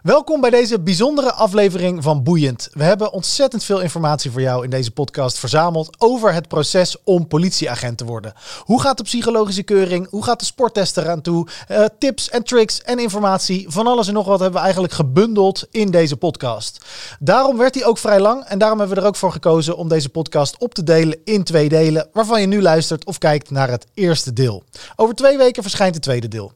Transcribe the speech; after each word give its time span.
Welkom 0.00 0.40
bij 0.40 0.50
deze 0.50 0.80
bijzondere 0.80 1.32
aflevering 1.32 2.02
van 2.02 2.22
Boeiend. 2.22 2.68
We 2.72 2.84
hebben 2.84 3.12
ontzettend 3.12 3.64
veel 3.64 3.80
informatie 3.80 4.30
voor 4.30 4.40
jou 4.40 4.64
in 4.64 4.70
deze 4.70 4.90
podcast 4.90 5.38
verzameld 5.38 5.96
over 5.98 6.32
het 6.32 6.48
proces 6.48 6.96
om 7.04 7.26
politieagent 7.26 7.98
te 7.98 8.04
worden. 8.04 8.32
Hoe 8.58 8.80
gaat 8.80 8.96
de 8.96 9.02
psychologische 9.02 9.62
keuring? 9.62 10.08
Hoe 10.10 10.24
gaat 10.24 10.38
de 10.38 10.44
sporttest 10.44 10.96
eraan 10.96 11.20
toe? 11.20 11.46
Uh, 11.70 11.84
tips 11.98 12.30
en 12.30 12.42
tricks 12.42 12.82
en 12.82 12.98
informatie, 12.98 13.66
van 13.68 13.86
alles 13.86 14.08
en 14.08 14.14
nog 14.14 14.26
wat 14.26 14.40
hebben 14.40 14.58
we 14.58 14.64
eigenlijk 14.64 14.94
gebundeld 14.94 15.66
in 15.70 15.90
deze 15.90 16.16
podcast. 16.16 16.84
Daarom 17.18 17.56
werd 17.58 17.74
hij 17.74 17.84
ook 17.84 17.98
vrij 17.98 18.20
lang 18.20 18.44
en 18.44 18.58
daarom 18.58 18.78
hebben 18.78 18.96
we 18.96 19.02
er 19.02 19.08
ook 19.08 19.16
voor 19.16 19.32
gekozen 19.32 19.76
om 19.76 19.88
deze 19.88 20.08
podcast 20.08 20.58
op 20.58 20.74
te 20.74 20.82
delen 20.82 21.18
in 21.24 21.44
twee 21.44 21.68
delen, 21.68 22.08
waarvan 22.12 22.40
je 22.40 22.46
nu 22.46 22.62
luistert 22.62 23.04
of 23.04 23.18
kijkt 23.18 23.50
naar 23.50 23.70
het 23.70 23.86
eerste 23.94 24.32
deel. 24.32 24.62
Over 24.96 25.14
twee 25.14 25.36
weken 25.36 25.62
verschijnt 25.62 25.94
het 25.94 26.02
tweede 26.02 26.28
deel. 26.28 26.52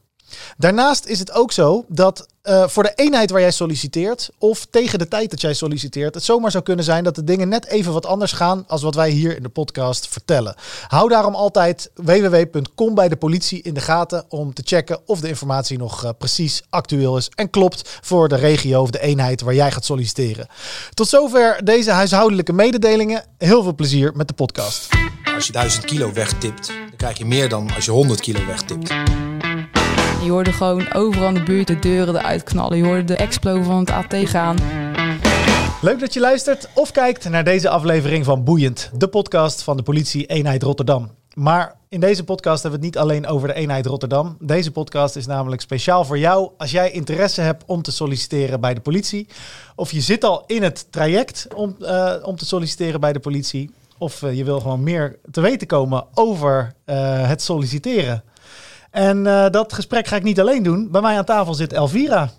Daarnaast 0.56 1.06
is 1.06 1.18
het 1.18 1.32
ook 1.32 1.52
zo 1.52 1.84
dat 1.88 2.26
uh, 2.46 2.68
voor 2.68 2.82
de 2.82 2.92
eenheid 2.94 3.30
waar 3.30 3.40
jij 3.40 3.50
solliciteert, 3.50 4.30
of 4.38 4.66
tegen 4.70 4.98
de 4.98 5.08
tijd 5.08 5.30
dat 5.30 5.40
jij 5.40 5.54
solliciteert, 5.54 6.14
het 6.14 6.24
zomaar 6.24 6.50
zou 6.50 6.64
kunnen 6.64 6.84
zijn 6.84 7.04
dat 7.04 7.14
de 7.14 7.24
dingen 7.24 7.48
net 7.48 7.66
even 7.66 7.92
wat 7.92 8.06
anders 8.06 8.32
gaan 8.32 8.64
als 8.66 8.82
wat 8.82 8.94
wij 8.94 9.10
hier 9.10 9.36
in 9.36 9.42
de 9.42 9.48
podcast 9.48 10.08
vertellen. 10.08 10.54
Hou 10.88 11.08
daarom 11.08 11.34
altijd 11.34 11.90
www.com 11.94 12.94
bij 12.94 13.08
de 13.08 13.16
politie 13.16 13.62
in 13.62 13.74
de 13.74 13.80
gaten 13.80 14.24
om 14.28 14.54
te 14.54 14.62
checken 14.64 15.00
of 15.06 15.20
de 15.20 15.28
informatie 15.28 15.78
nog 15.78 16.04
uh, 16.04 16.10
precies 16.18 16.62
actueel 16.70 17.16
is 17.16 17.30
en 17.34 17.50
klopt 17.50 17.98
voor 18.00 18.28
de 18.28 18.36
regio 18.36 18.80
of 18.80 18.90
de 18.90 19.00
eenheid 19.00 19.40
waar 19.40 19.54
jij 19.54 19.72
gaat 19.72 19.84
solliciteren. 19.84 20.48
Tot 20.94 21.08
zover 21.08 21.64
deze 21.64 21.90
huishoudelijke 21.90 22.52
mededelingen. 22.52 23.24
Heel 23.38 23.62
veel 23.62 23.74
plezier 23.74 24.12
met 24.14 24.28
de 24.28 24.34
podcast. 24.34 24.88
Als 25.34 25.46
je 25.46 25.52
1000 25.52 25.84
kilo 25.84 26.12
wegtipt, 26.12 26.66
dan 26.66 26.96
krijg 26.96 27.18
je 27.18 27.24
meer 27.24 27.48
dan 27.48 27.74
als 27.74 27.84
je 27.84 27.90
100 27.90 28.20
kilo 28.20 28.46
wegtipt. 28.46 28.94
Je 30.22 30.30
hoorde 30.30 30.52
gewoon 30.52 30.92
overal 30.92 31.28
in 31.28 31.34
de 31.34 31.42
buurt 31.42 31.66
de 31.66 31.78
deuren 31.78 32.16
eruit 32.16 32.42
knallen. 32.42 32.76
Je 32.76 32.84
hoorde 32.84 33.04
de 33.04 33.16
explo 33.16 33.62
van 33.62 33.78
het 33.78 33.90
AT 33.90 34.14
gaan. 34.28 34.56
Leuk 35.80 36.00
dat 36.00 36.14
je 36.14 36.20
luistert 36.20 36.68
of 36.74 36.90
kijkt 36.90 37.28
naar 37.28 37.44
deze 37.44 37.68
aflevering 37.68 38.24
van 38.24 38.44
Boeiend, 38.44 38.90
de 38.94 39.08
podcast 39.08 39.62
van 39.62 39.76
de 39.76 39.82
politie 39.82 40.26
eenheid 40.26 40.62
Rotterdam. 40.62 41.10
Maar 41.34 41.76
in 41.88 42.00
deze 42.00 42.24
podcast 42.24 42.62
hebben 42.62 42.80
we 42.80 42.86
het 42.86 42.94
niet 42.94 43.04
alleen 43.04 43.26
over 43.26 43.48
de 43.48 43.54
eenheid 43.54 43.86
Rotterdam. 43.86 44.36
Deze 44.40 44.70
podcast 44.70 45.16
is 45.16 45.26
namelijk 45.26 45.60
speciaal 45.60 46.04
voor 46.04 46.18
jou 46.18 46.50
als 46.56 46.70
jij 46.70 46.90
interesse 46.90 47.40
hebt 47.40 47.64
om 47.66 47.82
te 47.82 47.92
solliciteren 47.92 48.60
bij 48.60 48.74
de 48.74 48.80
politie. 48.80 49.28
Of 49.74 49.90
je 49.90 50.00
zit 50.00 50.24
al 50.24 50.44
in 50.46 50.62
het 50.62 50.92
traject 50.92 51.46
om, 51.54 51.76
uh, 51.80 52.14
om 52.22 52.36
te 52.36 52.46
solliciteren 52.46 53.00
bij 53.00 53.12
de 53.12 53.20
politie. 53.20 53.70
Of 53.98 54.22
uh, 54.22 54.36
je 54.36 54.44
wil 54.44 54.60
gewoon 54.60 54.82
meer 54.82 55.18
te 55.30 55.40
weten 55.40 55.66
komen 55.66 56.04
over 56.14 56.72
uh, 56.86 57.28
het 57.28 57.42
solliciteren. 57.42 58.24
En 58.96 59.24
uh, 59.24 59.46
dat 59.50 59.72
gesprek 59.72 60.06
ga 60.06 60.16
ik 60.16 60.22
niet 60.22 60.40
alleen 60.40 60.62
doen. 60.62 60.88
Bij 60.90 61.00
mij 61.00 61.16
aan 61.16 61.24
tafel 61.24 61.54
zit 61.54 61.72
Elvira. 61.72 62.30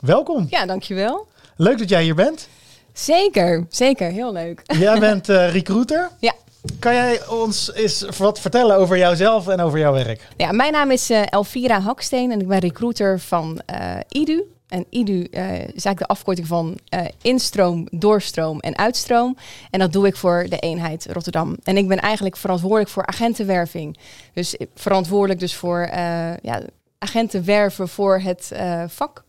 Welkom. 0.00 0.46
Ja, 0.50 0.66
dankjewel. 0.66 1.26
Leuk 1.56 1.78
dat 1.78 1.88
jij 1.88 2.02
hier 2.02 2.14
bent. 2.14 2.48
Zeker, 2.92 3.66
zeker. 3.68 4.10
Heel 4.10 4.32
leuk. 4.32 4.62
Jij 4.78 4.98
bent 5.08 5.28
uh, 5.28 5.52
recruiter. 5.52 6.10
Ja. 6.20 6.32
Kan 6.78 6.94
jij 6.94 7.26
ons 7.28 7.72
eens 7.74 8.04
wat 8.18 8.40
vertellen 8.40 8.76
over 8.76 8.98
jouzelf 8.98 9.48
en 9.48 9.60
over 9.60 9.78
jouw 9.78 9.92
werk? 9.92 10.28
Ja, 10.36 10.52
mijn 10.52 10.72
naam 10.72 10.90
is 10.90 11.10
uh, 11.10 11.22
Elvira 11.30 11.80
Haksteen 11.80 12.32
en 12.32 12.40
ik 12.40 12.48
ben 12.48 12.58
recruiter 12.58 13.20
van 13.20 13.60
IDU. 14.08 14.42
En 14.68 14.86
IDU 14.90 15.12
uh, 15.12 15.52
is 15.54 15.84
eigenlijk 15.84 15.98
de 15.98 16.06
afkorting 16.06 16.46
van 16.46 16.78
uh, 16.94 17.00
instroom, 17.22 17.88
doorstroom 17.90 18.60
en 18.60 18.78
uitstroom. 18.78 19.36
En 19.70 19.78
dat 19.78 19.92
doe 19.92 20.06
ik 20.06 20.16
voor 20.16 20.46
de 20.48 20.58
eenheid 20.58 21.06
Rotterdam. 21.12 21.56
En 21.62 21.76
ik 21.76 21.88
ben 21.88 21.98
eigenlijk 21.98 22.36
verantwoordelijk 22.36 22.88
voor 22.88 23.06
agentenwerving. 23.06 23.98
Dus 24.32 24.56
verantwoordelijk 24.74 25.40
dus 25.40 25.54
voor 25.54 25.80
uh, 25.80 26.36
ja, 26.36 26.62
agenten 26.98 27.44
werven 27.44 27.88
voor 27.88 28.20
het 28.20 28.52
vak. 28.86 29.24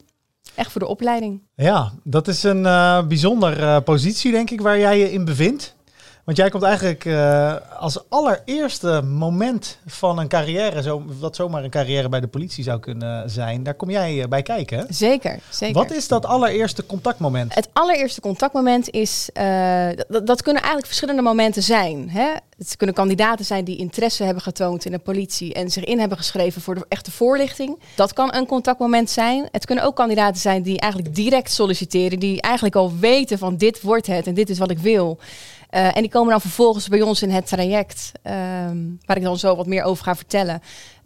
Echt 0.55 0.71
voor 0.71 0.81
de 0.81 0.87
opleiding. 0.87 1.41
Ja, 1.55 1.93
dat 2.03 2.27
is 2.27 2.43
een 2.43 2.61
bijzondere 3.07 3.81
positie 3.81 4.31
denk 4.31 4.49
ik 4.49 4.61
waar 4.61 4.79
jij 4.79 4.99
je 4.99 5.11
in 5.11 5.25
bevindt. 5.25 5.75
Want 6.27 6.39
jij 6.39 6.49
komt 6.49 6.63
eigenlijk 6.63 7.05
uh, 7.05 7.55
als 7.79 8.09
allereerste 8.09 9.01
moment 9.01 9.77
van 9.85 10.19
een 10.19 10.27
carrière, 10.27 10.81
zo, 10.81 11.03
wat 11.19 11.35
zomaar 11.35 11.63
een 11.63 11.69
carrière 11.69 12.09
bij 12.09 12.19
de 12.19 12.27
politie 12.27 12.63
zou 12.63 12.79
kunnen 12.79 13.29
zijn, 13.29 13.63
daar 13.63 13.73
kom 13.73 13.89
jij 13.89 14.15
uh, 14.15 14.25
bij 14.25 14.41
kijken. 14.41 14.85
Zeker, 14.89 15.39
zeker. 15.49 15.75
Wat 15.75 15.91
is 15.91 16.07
dat 16.07 16.25
allereerste 16.25 16.85
contactmoment? 16.85 17.55
Het 17.55 17.69
allereerste 17.73 18.21
contactmoment 18.21 18.89
is, 18.89 19.29
uh, 19.33 19.89
dat 20.07 20.41
kunnen 20.41 20.61
eigenlijk 20.61 20.85
verschillende 20.85 21.21
momenten 21.21 21.63
zijn. 21.63 22.09
Hè? 22.09 22.33
Het 22.57 22.75
kunnen 22.77 22.95
kandidaten 22.95 23.45
zijn 23.45 23.63
die 23.63 23.77
interesse 23.77 24.23
hebben 24.23 24.43
getoond 24.43 24.85
in 24.85 24.91
de 24.91 24.99
politie 24.99 25.53
en 25.53 25.69
zich 25.69 25.83
in 25.83 25.99
hebben 25.99 26.17
geschreven 26.17 26.61
voor 26.61 26.75
de 26.75 26.85
echte 26.89 27.11
voorlichting. 27.11 27.79
Dat 27.95 28.13
kan 28.13 28.35
een 28.35 28.45
contactmoment 28.45 29.09
zijn. 29.09 29.47
Het 29.51 29.65
kunnen 29.65 29.83
ook 29.83 29.95
kandidaten 29.95 30.41
zijn 30.41 30.61
die 30.61 30.79
eigenlijk 30.79 31.15
direct 31.15 31.51
solliciteren, 31.51 32.19
die 32.19 32.41
eigenlijk 32.41 32.75
al 32.75 32.97
weten 32.99 33.37
van 33.37 33.57
dit 33.57 33.81
wordt 33.81 34.07
het 34.07 34.27
en 34.27 34.33
dit 34.33 34.49
is 34.49 34.57
wat 34.57 34.71
ik 34.71 34.79
wil. 34.79 35.19
Uh, 35.69 35.95
en 35.95 36.01
die 36.01 36.09
komen 36.09 36.29
dan 36.29 36.41
vervolgens 36.41 36.87
bij 36.87 37.01
ons 37.01 37.21
in 37.21 37.29
het 37.29 37.47
traject, 37.47 38.11
um, 38.23 38.99
waar 39.05 39.17
ik 39.17 39.23
dan 39.23 39.37
zo 39.37 39.55
wat 39.55 39.67
meer 39.67 39.83
over 39.83 40.03
ga 40.03 40.15
vertellen. 40.15 40.61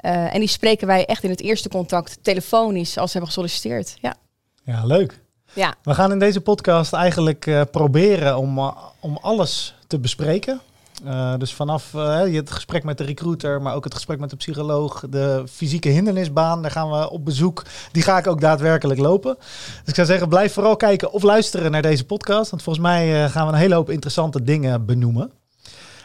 Uh, 0.06 0.34
en 0.34 0.40
die 0.40 0.50
spreken 0.50 0.88
wij 0.88 1.06
echt 1.06 1.24
in 1.24 1.30
het 1.30 1.42
eerste 1.42 1.70
contact 1.70 2.18
telefonisch 2.22 2.98
als 2.98 3.12
ze 3.12 3.18
hebben 3.18 3.28
gesolliciteerd. 3.28 3.98
Ja, 4.02 4.16
ja 4.64 4.86
leuk. 4.86 5.20
Ja. 5.54 5.76
We 5.84 5.94
gaan 5.94 6.12
in 6.12 6.20
deze 6.20 6.42
podcast 6.42 6.94
eigenlijk 6.94 7.46
uh, 7.46 7.62
proberen 7.72 8.38
om, 8.38 8.74
om 9.00 9.18
alles 9.22 9.76
te 9.88 10.00
bespreken. 10.00 10.62
Uh, 11.06 11.38
dus 11.38 11.54
vanaf 11.54 11.94
uh, 11.94 12.20
het 12.20 12.52
gesprek 12.52 12.84
met 12.84 12.98
de 12.98 13.04
recruiter, 13.04 13.62
maar 13.62 13.76
ook 13.76 13.84
het 13.84 13.94
gesprek 13.94 14.20
met 14.20 14.30
de 14.30 14.36
psycholoog, 14.36 15.04
de 15.10 15.44
fysieke 15.52 15.90
hindernisbaan, 15.90 16.62
daar 16.62 16.72
gaan 16.72 16.90
we 16.92 17.10
op 17.10 17.26
bezoek. 17.26 17.66
Die 17.92 18.04
ga 18.04 18.18
ik 18.18 18.28
ook 18.28 18.42
daadwerkelijk 18.42 19.00
lopen. 19.00 19.36
Dus 19.38 19.82
ik 19.86 19.96
zou 19.96 20.08
zeggen, 20.08 20.30
blijf 20.30 20.54
vooral 20.54 20.76
kijken 20.76 21.12
of 21.12 21.24
luisteren 21.24 21.72
naar 21.72 21.82
deze 21.82 22.06
podcast. 22.06 22.50
Want 22.50 22.64
volgens 22.64 22.86
mij 22.86 23.24
uh, 23.24 23.30
gaan 23.30 23.48
we 23.48 23.54
een 23.54 23.60
hele 23.60 23.76
hoop 23.76 23.90
interessante 23.90 24.44
dingen 24.44 24.86
benoemen. 24.86 25.32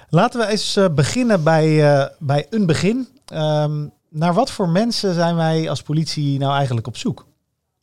Laten 0.09 0.41
we 0.41 0.47
eens 0.47 0.79
beginnen 0.95 1.43
bij, 1.43 2.11
bij 2.19 2.47
een 2.51 2.67
begin. 2.67 3.09
Um, 3.33 3.93
naar 4.09 4.35
wat 4.35 4.51
voor 4.51 4.69
mensen 4.69 5.15
zijn 5.15 5.37
wij 5.37 5.71
als 5.71 5.83
politie 5.83 6.39
nou 6.39 6.55
eigenlijk 6.57 6.87
op 6.87 6.97
zoek? 6.97 7.27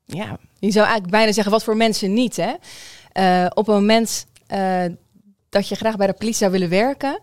Ja, 0.06 0.38
je 0.60 0.72
zou 0.72 0.86
eigenlijk 0.86 1.12
bijna 1.12 1.32
zeggen, 1.32 1.52
wat 1.52 1.64
voor 1.64 1.78
mensen 1.78 2.14
niet. 2.14 2.36
Hè? 2.36 2.54
op 3.54 3.68
een 3.68 3.74
moment 3.74 4.26
dat 5.54 5.68
je 5.68 5.76
graag 5.76 5.98
bij 5.98 6.08
de 6.08 6.14
politie 6.14 6.38
zou 6.38 6.52
willen 6.52 6.70
werken, 6.70 7.20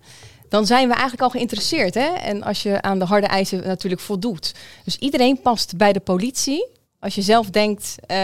dan 0.49 0.67
zijn 0.67 0.87
we 0.89 0.93
eigenlijk 0.93 1.23
al 1.23 1.31
geïnteresseerd. 1.31 1.95
Hè? 1.95 2.07
En 2.07 2.43
als 2.43 2.63
je 2.63 2.83
aan 2.83 2.99
de 2.99 3.05
harde 3.05 3.27
eisen 3.27 3.67
natuurlijk 3.67 4.03
voldoet. 4.03 4.55
Dus 4.85 4.97
iedereen 4.97 5.41
past 5.41 5.77
bij 5.77 5.93
de 5.93 6.01
politie. 6.01 6.67
Als 7.01 7.15
je 7.15 7.23
zelf 7.23 7.51
denkt 7.51 7.95
uh, 8.07 8.17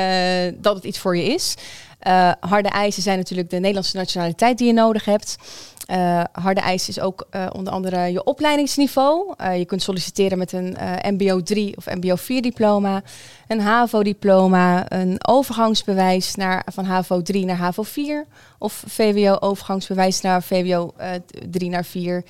dat 0.55 0.75
het 0.75 0.85
iets 0.85 0.99
voor 0.99 1.17
je 1.17 1.25
is. 1.25 1.55
Uh, 2.07 2.33
harde 2.41 2.69
eisen 2.69 3.03
zijn 3.03 3.19
natuurlijk 3.19 3.51
de 3.51 3.57
Nederlandse 3.57 3.97
nationaliteit 3.97 4.59
die 4.59 4.67
je 4.67 4.73
nodig 4.73 5.05
hebt. 5.05 5.37
Uh, 5.87 6.25
harde 6.33 6.61
eisen 6.61 6.89
is 6.89 7.01
ook 7.01 7.27
uh, 7.31 7.47
onder 7.53 7.73
andere 7.73 8.13
je 8.13 8.25
opleidingsniveau. 8.25 9.35
Uh, 9.41 9.59
je 9.59 9.65
kunt 9.65 9.83
solliciteren 9.83 10.39
met 10.39 10.53
een 10.53 10.77
MBO 11.03 11.43
3 11.43 11.77
of 11.77 11.87
MBO 11.87 12.17
4 12.17 12.43
diploma, 12.43 13.03
een 13.47 13.61
HAVO 13.61 14.03
diploma, 14.03 14.93
een 14.93 15.27
overgangsbewijs 15.27 16.35
naar, 16.35 16.67
van 16.73 16.85
HAVO 16.85 17.23
3 17.23 17.45
naar 17.45 17.57
HAVO 17.57 17.83
4 17.83 18.27
of 18.59 18.85
VWO 18.87 19.37
overgangsbewijs 19.41 20.21
naar 20.21 20.43
VWO 20.43 20.95
3 21.51 21.71
naar 21.71 21.85
4. 21.85 22.25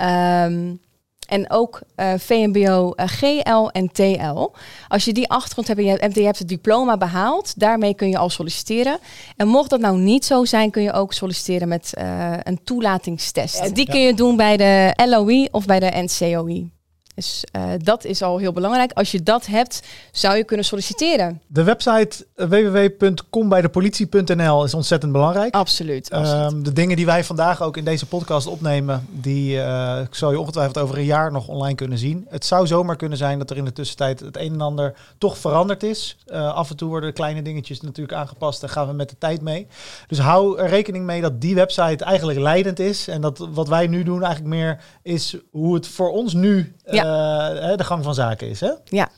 Um, 0.00 0.80
en 1.26 1.50
ook 1.50 1.80
uh, 1.96 2.12
VMBO, 2.18 2.92
uh, 2.96 3.06
GL 3.06 3.68
en 3.72 3.92
TL. 3.92 4.50
Als 4.88 5.04
je 5.04 5.12
die 5.12 5.28
achtergrond 5.28 5.68
hebt 5.68 5.80
en 5.80 5.86
je, 5.86 5.90
hebt, 5.90 6.14
je 6.14 6.24
hebt 6.24 6.38
het 6.38 6.48
diploma 6.48 6.96
behaald, 6.96 7.60
daarmee 7.60 7.94
kun 7.94 8.08
je 8.08 8.18
al 8.18 8.30
solliciteren. 8.30 8.98
En 9.36 9.48
mocht 9.48 9.70
dat 9.70 9.80
nou 9.80 9.98
niet 9.98 10.24
zo 10.24 10.44
zijn, 10.44 10.70
kun 10.70 10.82
je 10.82 10.92
ook 10.92 11.12
solliciteren 11.12 11.68
met 11.68 11.92
uh, 11.98 12.32
een 12.42 12.60
toelatingstest. 12.64 13.74
Die 13.74 13.86
kun 13.86 14.00
je 14.00 14.14
doen 14.14 14.36
bij 14.36 14.56
de 14.56 14.92
LOI 15.06 15.48
of 15.50 15.64
bij 15.64 15.80
de 15.80 15.90
NCOI. 15.90 16.75
Dus 17.16 17.44
uh, 17.56 17.62
dat 17.78 18.04
is 18.04 18.22
al 18.22 18.38
heel 18.38 18.52
belangrijk. 18.52 18.92
Als 18.92 19.10
je 19.10 19.22
dat 19.22 19.46
hebt, 19.46 19.82
zou 20.12 20.36
je 20.36 20.44
kunnen 20.44 20.66
solliciteren. 20.66 21.40
De 21.46 21.62
website 21.62 22.26
www.kombijdepolitie.nl 22.34 24.64
is 24.64 24.74
ontzettend 24.74 25.12
belangrijk. 25.12 25.54
Absoluut. 25.54 26.10
absoluut. 26.10 26.52
Um, 26.52 26.64
de 26.64 26.72
dingen 26.72 26.96
die 26.96 27.06
wij 27.06 27.24
vandaag 27.24 27.62
ook 27.62 27.76
in 27.76 27.84
deze 27.84 28.06
podcast 28.06 28.46
opnemen, 28.46 29.06
die 29.10 29.56
uh, 29.56 29.98
zal 30.10 30.30
je 30.30 30.40
ongetwijfeld 30.40 30.78
over 30.78 30.98
een 30.98 31.04
jaar 31.04 31.32
nog 31.32 31.48
online 31.48 31.74
kunnen 31.74 31.98
zien. 31.98 32.26
Het 32.28 32.44
zou 32.44 32.66
zomaar 32.66 32.96
kunnen 32.96 33.18
zijn 33.18 33.38
dat 33.38 33.50
er 33.50 33.56
in 33.56 33.64
de 33.64 33.72
tussentijd 33.72 34.20
het 34.20 34.36
een 34.36 34.52
en 34.52 34.60
ander 34.60 34.94
toch 35.18 35.38
veranderd 35.38 35.82
is. 35.82 36.16
Uh, 36.26 36.54
af 36.54 36.70
en 36.70 36.76
toe 36.76 36.88
worden 36.88 37.12
kleine 37.12 37.42
dingetjes 37.42 37.80
natuurlijk 37.80 38.18
aangepast 38.18 38.62
en 38.62 38.68
gaan 38.68 38.86
we 38.86 38.92
met 38.92 39.08
de 39.08 39.18
tijd 39.18 39.40
mee. 39.40 39.66
Dus 40.06 40.18
hou 40.18 40.58
er 40.58 40.68
rekening 40.68 41.04
mee 41.04 41.20
dat 41.20 41.40
die 41.40 41.54
website 41.54 42.04
eigenlijk 42.04 42.38
leidend 42.38 42.78
is. 42.78 43.08
En 43.08 43.20
dat 43.20 43.48
wat 43.50 43.68
wij 43.68 43.86
nu 43.86 44.02
doen 44.02 44.22
eigenlijk 44.22 44.54
meer 44.54 44.80
is 45.02 45.36
hoe 45.50 45.74
het 45.74 45.88
voor 45.88 46.10
ons 46.10 46.34
nu 46.34 46.74
ja. 46.90 47.05
Uh, 47.06 47.76
de 47.76 47.84
gang 47.84 48.04
van 48.04 48.14
zaken 48.14 48.48
is. 48.48 48.60
Hè? 48.60 48.70
Ja. 48.84 49.08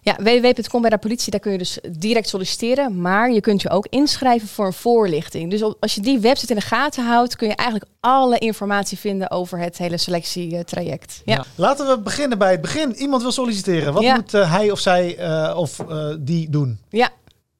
Ja, 0.00 0.16
www.com 0.16 0.80
bij 0.80 0.90
de 0.90 0.98
politie, 0.98 1.30
daar 1.30 1.40
kun 1.40 1.52
je 1.52 1.58
dus 1.58 1.78
direct 1.90 2.28
solliciteren. 2.28 3.00
Maar 3.00 3.30
je 3.30 3.40
kunt 3.40 3.62
je 3.62 3.70
ook 3.70 3.86
inschrijven 3.90 4.48
voor 4.48 4.66
een 4.66 4.72
voorlichting. 4.72 5.50
Dus 5.50 5.62
als 5.80 5.94
je 5.94 6.00
die 6.00 6.18
website 6.18 6.52
in 6.52 6.58
de 6.58 6.64
gaten 6.64 7.06
houdt, 7.06 7.36
kun 7.36 7.48
je 7.48 7.54
eigenlijk 7.54 7.90
alle 8.00 8.38
informatie 8.38 8.98
vinden 8.98 9.30
over 9.30 9.58
het 9.58 9.78
hele 9.78 9.96
selectietraject. 9.96 11.22
Ja. 11.24 11.34
ja. 11.34 11.44
Laten 11.54 11.86
we 11.86 11.98
beginnen 11.98 12.38
bij 12.38 12.50
het 12.50 12.60
begin. 12.60 12.94
Iemand 12.94 13.22
wil 13.22 13.32
solliciteren. 13.32 13.92
Wat 13.92 14.02
ja. 14.02 14.14
moet 14.14 14.34
uh, 14.34 14.52
hij 14.52 14.70
of 14.70 14.78
zij 14.78 15.18
uh, 15.18 15.56
of 15.56 15.76
die 16.18 16.50
doen? 16.50 16.78
Ja, 16.88 17.08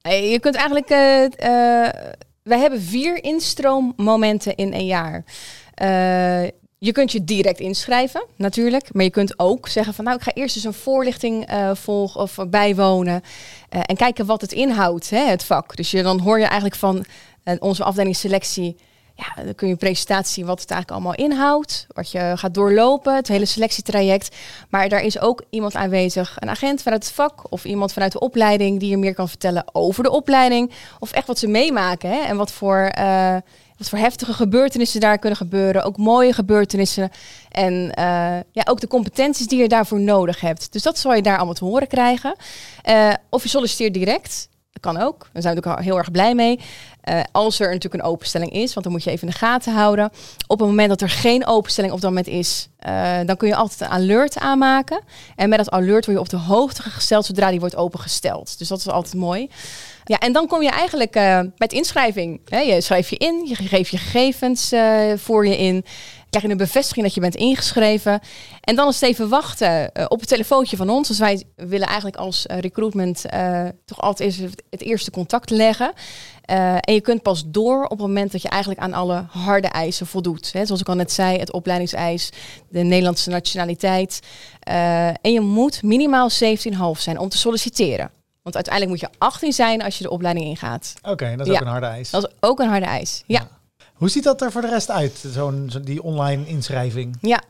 je 0.01 0.39
kunt 0.39 0.55
eigenlijk... 0.55 0.89
eh 0.89 1.85
eh, 1.87 1.93
wij 2.43 2.59
hebben 2.59 2.81
vier 2.81 3.23
instroommomenten 3.23 4.55
in 4.55 4.73
een 4.73 4.85
jaar. 4.85 5.23
Je 6.79 6.91
kunt 6.91 7.11
je 7.11 7.23
direct 7.23 7.59
inschrijven, 7.59 8.25
natuurlijk. 8.35 8.93
Maar 8.93 9.03
je 9.03 9.09
kunt 9.09 9.39
ook 9.39 9.67
zeggen 9.67 9.93
van... 9.93 10.03
nou, 10.03 10.17
ik 10.17 10.23
ga 10.23 10.31
eerst 10.33 10.55
eens 10.55 10.65
een 10.65 10.73
voorlichting 10.73 11.45
eh, 11.45 11.71
volgen 11.75 12.21
of 12.21 12.37
bijwonen... 12.49 13.21
eh, 13.69 13.81
en 13.85 13.95
kijken 13.95 14.25
wat 14.25 14.41
het 14.41 14.51
inhoudt, 14.51 15.09
hè, 15.09 15.25
het 15.25 15.43
vak. 15.43 15.75
Dus 15.75 15.91
je, 15.91 16.03
dan 16.03 16.19
hoor 16.19 16.37
je 16.37 16.45
eigenlijk 16.45 16.75
van 16.75 17.05
eh, 17.43 17.55
onze 17.59 17.83
afdeling 17.83 18.15
selectie... 18.15 18.77
Ja, 19.15 19.43
dan 19.43 19.55
kun 19.55 19.67
je 19.67 19.75
presentatie 19.75 20.45
wat 20.45 20.61
het 20.61 20.71
eigenlijk 20.71 21.01
allemaal 21.01 21.25
inhoudt. 21.25 21.87
Wat 21.93 22.11
je 22.11 22.33
gaat 22.35 22.53
doorlopen, 22.53 23.15
het 23.15 23.27
hele 23.27 23.45
selectietraject. 23.45 24.35
Maar 24.69 24.89
daar 24.89 25.01
is 25.01 25.19
ook 25.19 25.43
iemand 25.49 25.75
aanwezig, 25.75 26.37
een 26.39 26.49
agent 26.49 26.81
vanuit 26.81 27.03
het 27.03 27.13
vak 27.13 27.51
of 27.51 27.65
iemand 27.65 27.93
vanuit 27.93 28.11
de 28.11 28.19
opleiding 28.19 28.79
die 28.79 28.89
je 28.89 28.97
meer 28.97 29.13
kan 29.13 29.29
vertellen 29.29 29.65
over 29.71 30.03
de 30.03 30.11
opleiding. 30.11 30.71
Of 30.99 31.11
echt 31.11 31.27
wat 31.27 31.39
ze 31.39 31.47
meemaken 31.47 32.09
hè? 32.09 32.19
en 32.19 32.37
wat 32.37 32.51
voor, 32.51 32.91
wat 33.77 33.89
voor 33.89 33.99
heftige 33.99 34.33
gebeurtenissen 34.33 34.99
daar 34.99 35.17
kunnen 35.17 35.37
gebeuren. 35.37 35.83
Ook 35.83 35.97
mooie 35.97 36.33
gebeurtenissen. 36.33 37.09
En 37.51 37.91
eh, 37.93 38.05
ja, 38.51 38.63
ook 38.65 38.79
de 38.79 38.87
competenties 38.87 39.47
die 39.47 39.61
je 39.61 39.67
daarvoor 39.67 39.99
nodig 39.99 40.39
hebt. 40.39 40.71
Dus 40.71 40.81
dat 40.81 40.97
zal 40.97 41.13
je 41.13 41.21
daar 41.21 41.37
allemaal 41.37 41.53
te 41.53 41.65
horen 41.65 41.87
krijgen. 41.87 42.35
Eh, 42.81 43.13
of 43.29 43.43
je 43.43 43.49
solliciteert 43.49 43.93
direct. 43.93 44.49
Kan 44.79 44.97
ook. 44.97 45.19
Daar 45.19 45.41
zijn 45.41 45.55
we 45.55 45.59
natuurlijk 45.61 45.85
heel 45.85 45.97
erg 45.97 46.11
blij 46.11 46.35
mee. 46.35 46.59
Eh, 47.01 47.19
als 47.31 47.59
er 47.59 47.67
natuurlijk 47.67 48.03
een 48.03 48.09
openstelling 48.09 48.51
is, 48.51 48.73
want 48.73 48.85
dan 48.85 48.91
moet 48.91 49.03
je 49.03 49.09
even 49.09 49.27
in 49.27 49.33
de 49.33 49.39
gaten 49.39 49.73
houden. 49.73 50.11
Op 50.47 50.59
het 50.59 50.67
moment 50.67 50.89
dat 50.89 51.01
er 51.01 51.09
geen 51.09 51.47
openstelling 51.47 51.93
op 51.93 52.01
dat 52.01 52.09
moment 52.09 52.27
is, 52.27 52.69
eh, 52.79 53.19
dan 53.25 53.37
kun 53.37 53.47
je 53.47 53.55
altijd 53.55 53.79
een 53.79 53.87
alert 53.87 54.37
aanmaken. 54.37 55.01
En 55.35 55.49
met 55.49 55.57
dat 55.57 55.69
alert 55.69 56.05
word 56.05 56.17
je 56.17 56.19
op 56.19 56.29
de 56.29 56.37
hoogte 56.37 56.81
gesteld 56.81 57.25
zodra 57.25 57.49
die 57.49 57.59
wordt 57.59 57.75
opengesteld. 57.75 58.57
Dus 58.57 58.67
dat 58.67 58.79
is 58.79 58.87
altijd 58.87 59.15
mooi. 59.15 59.49
Ja, 60.07 60.19
en 60.19 60.31
dan 60.31 60.47
kom 60.47 60.61
je 60.61 60.69
eigenlijk 60.69 61.15
uh, 61.15 61.39
met 61.57 61.73
inschrijving. 61.73 62.41
Hè, 62.45 62.59
je 62.59 62.81
schrijf 62.81 63.09
je 63.09 63.17
in, 63.17 63.45
je 63.47 63.55
geeft 63.55 63.89
je 63.89 63.97
gegevens 63.97 64.73
uh, 64.73 65.11
voor 65.15 65.47
je 65.47 65.57
in. 65.57 65.85
Krijg 66.29 66.45
je 66.45 66.51
een 66.51 66.57
bevestiging 66.57 67.05
dat 67.05 67.15
je 67.15 67.21
bent 67.21 67.35
ingeschreven. 67.35 68.19
En 68.61 68.75
dan 68.75 68.87
is 68.87 68.99
het 68.99 69.09
even 69.09 69.29
wachten 69.29 69.91
uh, 69.93 70.05
op 70.07 70.19
het 70.19 70.29
telefoontje 70.29 70.77
van 70.77 70.89
ons. 70.89 71.07
Dus 71.07 71.19
wij 71.19 71.43
willen 71.55 71.87
eigenlijk 71.87 72.17
als 72.17 72.45
recruitment 72.47 73.25
toch 73.85 74.01
altijd 74.01 74.39
eerst 74.39 74.63
het 74.69 74.81
eerste 74.81 75.11
contact 75.11 75.49
leggen. 75.49 75.93
Uh, 76.51 76.73
en 76.73 76.93
je 76.93 77.01
kunt 77.01 77.21
pas 77.21 77.43
door 77.45 77.83
op 77.83 77.89
het 77.89 77.99
moment 77.99 78.31
dat 78.31 78.41
je 78.41 78.49
eigenlijk 78.49 78.81
aan 78.81 78.93
alle 78.93 79.25
harde 79.29 79.67
eisen 79.67 80.07
voldoet. 80.07 80.53
Hè, 80.53 80.65
zoals 80.65 80.81
ik 80.81 80.89
al 80.89 80.95
net 80.95 81.11
zei, 81.11 81.37
het 81.37 81.51
opleidingseis, 81.51 82.29
de 82.69 82.79
Nederlandse 82.79 83.29
nationaliteit. 83.29 84.19
Uh, 84.69 85.07
en 85.07 85.31
je 85.33 85.41
moet 85.41 85.83
minimaal 85.83 86.29
17,5 86.31 86.37
zijn 86.97 87.19
om 87.19 87.29
te 87.29 87.37
solliciteren. 87.37 88.11
Want 88.41 88.55
uiteindelijk 88.55 89.01
moet 89.01 89.11
je 89.11 89.17
18 89.17 89.53
zijn 89.53 89.83
als 89.83 89.97
je 89.97 90.03
de 90.03 90.09
opleiding 90.09 90.45
ingaat. 90.45 90.93
Oké, 91.01 91.11
okay, 91.11 91.35
dat 91.35 91.47
is 91.47 91.53
ja. 91.53 91.59
ook 91.59 91.65
een 91.65 91.71
harde 91.71 91.85
eis. 91.85 92.09
Dat 92.09 92.23
is 92.23 92.33
ook 92.39 92.59
een 92.59 92.69
harde 92.69 92.85
eis, 92.85 93.23
ja. 93.25 93.39
ja. 93.39 93.56
Hoe 93.97 94.09
ziet 94.09 94.23
dat 94.23 94.41
er 94.41 94.51
voor 94.51 94.61
de 94.61 94.69
rest 94.69 94.91
uit, 94.91 95.23
zo'n 95.33 95.69
zo 95.71 95.79
die 95.79 96.03
online 96.03 96.47
inschrijving? 96.47 97.17
Ja, 97.21 97.43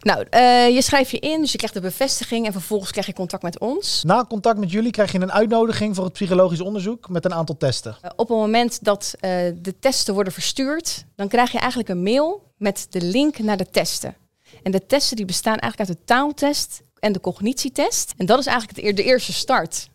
nou, 0.00 0.26
uh, 0.30 0.68
je 0.68 0.82
schrijft 0.82 1.10
je 1.10 1.18
in, 1.18 1.40
dus 1.40 1.50
je 1.52 1.58
krijgt 1.58 1.74
de 1.74 1.80
bevestiging 1.80 2.46
en 2.46 2.52
vervolgens 2.52 2.90
krijg 2.90 3.06
je 3.06 3.12
contact 3.12 3.42
met 3.42 3.58
ons. 3.58 4.02
Na 4.02 4.24
contact 4.28 4.58
met 4.58 4.70
jullie 4.70 4.90
krijg 4.90 5.12
je 5.12 5.20
een 5.20 5.32
uitnodiging 5.32 5.94
voor 5.94 6.04
het 6.04 6.12
psychologisch 6.12 6.60
onderzoek 6.60 7.08
met 7.08 7.24
een 7.24 7.34
aantal 7.34 7.56
testen. 7.56 7.96
Uh, 8.04 8.10
op 8.16 8.28
het 8.28 8.36
moment 8.36 8.84
dat 8.84 9.14
uh, 9.14 9.30
de 9.62 9.74
testen 9.80 10.14
worden 10.14 10.32
verstuurd, 10.32 11.04
dan 11.16 11.28
krijg 11.28 11.52
je 11.52 11.58
eigenlijk 11.58 11.88
een 11.88 12.02
mail 12.02 12.42
met 12.56 12.86
de 12.90 13.00
link 13.00 13.38
naar 13.38 13.56
de 13.56 13.70
testen. 13.70 14.16
En 14.62 14.72
de 14.72 14.86
testen 14.86 15.16
die 15.16 15.26
bestaan 15.26 15.58
eigenlijk 15.58 15.90
uit 15.90 15.98
de 15.98 16.04
taaltest 16.04 16.82
en 16.98 17.12
de 17.12 17.20
cognitietest. 17.20 18.14
En 18.16 18.26
dat 18.26 18.38
is 18.38 18.46
eigenlijk 18.46 18.96
de 18.96 19.02
eerste 19.02 19.32
start. 19.32 19.88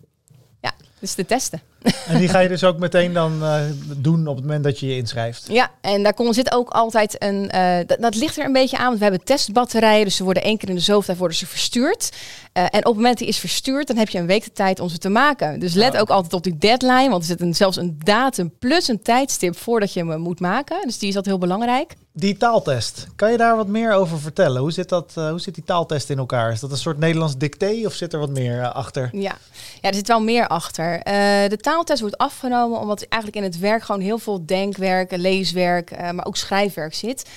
Dus 1.00 1.16
de 1.16 1.26
testen. 1.26 1.62
En 2.08 2.18
die 2.18 2.28
ga 2.28 2.40
je 2.40 2.48
dus 2.48 2.64
ook 2.64 2.78
meteen 2.78 3.14
dan 3.14 3.44
uh, 3.44 3.62
doen 3.98 4.28
op 4.28 4.36
het 4.36 4.46
moment 4.46 4.64
dat 4.64 4.80
je 4.80 4.88
je 4.88 4.96
inschrijft? 4.96 5.46
Ja, 5.48 5.72
en 5.82 6.04
daar 6.04 6.14
kon, 6.14 6.34
zit 6.34 6.54
ook 6.54 6.70
altijd 6.70 7.24
een... 7.24 7.52
Uh, 7.56 7.78
dat, 7.86 7.98
dat, 8.00 8.16
ligt 8.16 8.38
er 8.38 8.46
een 8.46 8.54
beetje 8.54 8.78
aan, 8.78 8.86
want 8.86 8.98
we 8.98 9.04
hebben 9.04 9.24
testbatterijen. 9.24 10.06
Dus 10.06 10.16
ze 10.16 10.24
worden 10.24 10.44
één 10.44 10.58
keer 10.58 10.70
in 10.70 10.76
de 10.76 10.82
zoveel 10.82 11.04
tijd 11.04 11.18
worden 11.18 11.38
ze 11.38 11.46
verstuurd. 11.46 12.12
Uh, 12.54 12.64
en 12.64 12.70
op 12.70 12.84
het 12.84 12.96
moment 12.96 13.18
die 13.18 13.28
is 13.28 13.38
verstuurd, 13.38 13.88
dan 13.88 13.98
heb 13.98 14.10
je 14.10 14.18
een 14.18 14.26
week 14.26 14.44
de 14.44 14.52
tijd 14.52 14.80
om 14.80 14.90
ze 14.90 14.98
te 14.98 15.10
maken. 15.10 15.60
Dus 15.60 15.74
let 15.74 15.94
oh. 15.94 16.00
ook 16.00 16.10
altijd 16.10 16.34
op 16.34 16.44
die 16.44 16.58
deadline, 16.58 17.10
want 17.10 17.22
er 17.22 17.28
zit 17.28 17.42
een, 17.42 17.56
zelfs 17.56 17.78
een 17.78 18.00
datum 18.04 18.54
plus 18.60 18.88
een 18.88 19.02
tijdstip 19.02 19.58
voordat 19.58 19.94
je 19.94 20.06
hem 20.06 20.20
moet 20.20 20.40
maken. 20.40 20.78
Dus 20.86 20.98
die 20.98 21.10
is 21.10 21.16
altijd 21.16 21.36
heel 21.36 21.48
belangrijk. 21.48 21.94
Die 22.20 22.38
taaltest, 22.38 23.08
kan 23.16 23.32
je 23.32 23.38
daar 23.38 23.56
wat 23.56 23.68
meer 23.68 23.94
over 23.94 24.20
vertellen? 24.20 24.62
Hoe 24.62 24.72
zit, 24.72 24.90
dat, 24.90 25.12
hoe 25.14 25.40
zit 25.40 25.56
die 25.56 25.64
taaltest 25.64 26.10
in 26.10 26.18
elkaar? 26.18 26.52
Is 26.52 26.60
dat 26.60 26.72
een 26.72 26.78
soort 26.78 26.98
Nederlands 26.98 27.38
dicté 27.38 27.82
of 27.86 27.94
zit 27.94 28.14
er 28.14 28.20
wat 28.20 28.30
meer 28.30 28.72
achter? 28.72 29.10
Ja. 29.12 29.38
ja, 29.82 29.90
er 29.90 29.94
zit 29.94 30.08
wel 30.08 30.22
meer 30.22 30.48
achter. 30.48 31.04
de 31.50 31.58
taaltest 31.62 32.02
wordt 32.02 32.18
afgenomen 32.18 32.80
omdat 32.80 33.02
eigenlijk 33.02 33.44
in 33.46 33.52
het 33.52 33.60
werk 33.60 33.84
gewoon 33.84 34.02
heel 34.02 34.18
veel 34.18 34.46
denkwerk, 34.46 35.16
leeswerk, 35.16 35.92
maar 36.14 36.26
ook 36.26 36.38
schrijfwerk 36.38 36.94
zit. 36.94 37.30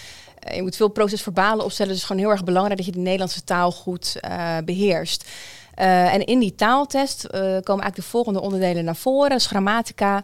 Je 0.55 0.63
moet 0.63 0.77
veel 0.77 0.89
procesverbalen 0.89 1.65
opstellen, 1.65 1.93
dus 1.93 2.05
gewoon 2.05 2.23
heel 2.23 2.31
erg 2.31 2.45
belangrijk 2.45 2.77
dat 2.77 2.87
je 2.87 2.93
de 2.93 2.99
Nederlandse 2.99 3.45
taal 3.45 3.73
goed 3.73 4.17
beheerst. 4.65 5.29
en 5.75 6.25
in 6.25 6.39
die 6.39 6.55
taaltest 6.55 7.27
komen 7.31 7.65
eigenlijk 7.67 7.97
de 7.97 8.03
volgende 8.03 8.41
onderdelen 8.41 8.85
naar 8.85 8.97
voren: 8.97 9.41
grammatica, 9.41 10.23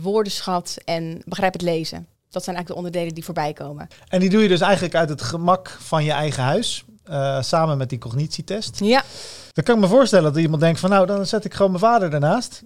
woordenschat 0.00 0.76
en 0.84 1.22
begrijp 1.24 1.52
het 1.52 1.62
lezen. 1.62 2.06
Dat 2.30 2.44
zijn 2.44 2.56
eigenlijk 2.56 2.68
de 2.68 2.74
onderdelen 2.74 3.14
die 3.14 3.24
voorbij 3.24 3.52
komen. 3.52 3.88
En 4.08 4.20
die 4.20 4.30
doe 4.30 4.42
je 4.42 4.48
dus 4.48 4.60
eigenlijk 4.60 4.94
uit 4.94 5.08
het 5.08 5.22
gemak 5.22 5.76
van 5.80 6.04
je 6.04 6.12
eigen 6.12 6.42
huis, 6.42 6.84
samen 7.40 7.78
met 7.78 7.88
die 7.88 7.98
cognitietest. 7.98 8.80
Ja. 8.80 9.02
Dan 9.52 9.64
kan 9.64 9.74
ik 9.74 9.80
me 9.80 9.88
voorstellen 9.88 10.32
dat 10.32 10.42
iemand 10.42 10.62
denkt 10.62 10.80
van 10.80 10.90
nou, 10.90 11.06
dan 11.06 11.26
zet 11.26 11.44
ik 11.44 11.54
gewoon 11.54 11.70
mijn 11.70 11.82
vader 11.82 12.12
ernaast. 12.12 12.62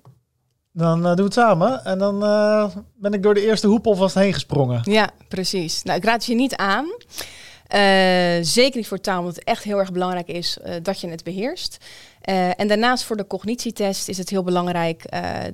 Dan 0.72 0.99
uh, 0.99 1.06
doen 1.06 1.16
we 1.16 1.22
het 1.22 1.32
samen 1.32 1.84
en 1.84 1.99
dan 1.99 2.25
uh, 2.25 2.66
ben 2.94 3.12
ik 3.12 3.22
door 3.22 3.34
de 3.34 3.46
eerste 3.46 3.66
hoep 3.66 3.87
alvast 3.87 4.14
heen 4.14 4.32
gesprongen. 4.32 4.81
Ja, 4.82 5.11
precies. 5.28 5.82
Nou, 5.82 5.99
ik 5.99 6.05
raad 6.05 6.25
je 6.25 6.34
niet 6.34 6.56
aan. 6.56 6.87
Uh, 7.69 7.81
zeker 8.40 8.76
niet 8.76 8.88
voor 8.88 9.00
taal, 9.00 9.19
omdat 9.19 9.34
het 9.34 9.44
echt 9.44 9.64
heel 9.64 9.78
erg 9.78 9.93
belangrijk 9.93 10.28
is 10.28 10.56
dat 10.82 11.00
je 11.00 11.08
het 11.08 11.25
beheerst. 11.25 11.76
en 12.56 12.69
daarnaast 12.69 13.05
voor 13.05 13.16
de 13.16 13.26
cognitietest 13.26 14.08
is 14.08 14.19
het 14.19 14.28
heel 14.28 14.43
belangrijk 14.43 15.05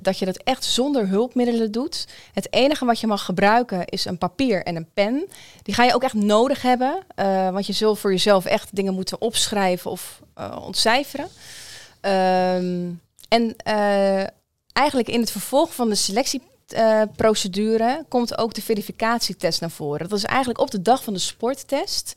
dat 0.01 0.19
je 0.19 0.25
dat 0.25 0.37
echt 0.37 0.63
zonder 0.63 1.07
hulpmiddelen 1.07 1.71
doet. 1.71 2.07
Het 2.33 2.53
enige 2.53 2.85
wat 2.85 2.99
je 2.99 3.07
mag 3.07 3.25
gebruiken 3.25 3.85
is 3.85 4.05
een 4.05 4.17
papier 4.17 4.63
en 4.63 4.75
een 4.75 4.89
pen. 4.93 5.27
Die 5.63 5.73
ga 5.73 5.83
je 5.83 5.93
ook 5.93 6.03
echt 6.03 6.13
nodig 6.13 6.61
hebben, 6.61 7.03
want 7.51 7.65
je 7.65 7.73
zult 7.73 7.99
voor 7.99 8.11
jezelf 8.11 8.45
echt 8.45 8.75
dingen 8.75 8.93
moeten 8.93 9.21
opschrijven 9.21 9.91
of 9.91 10.21
ontcijferen. 10.63 11.27
Ehm, 12.01 12.89
en 13.29 13.55
eigenlijk 14.73 15.09
in 15.09 15.19
het 15.19 15.31
vervolg 15.31 15.75
van 15.75 15.89
de 15.89 15.95
selectieprocedure 15.95 16.50
uh, 16.73 17.93
komt 18.07 18.37
ook 18.37 18.53
de 18.53 18.61
verificatietest 18.61 19.61
naar 19.61 19.71
voren. 19.71 20.09
Dat 20.09 20.17
is 20.17 20.25
eigenlijk 20.25 20.59
op 20.59 20.71
de 20.71 20.81
dag 20.81 21.03
van 21.03 21.13
de 21.13 21.19
sporttest. 21.19 22.13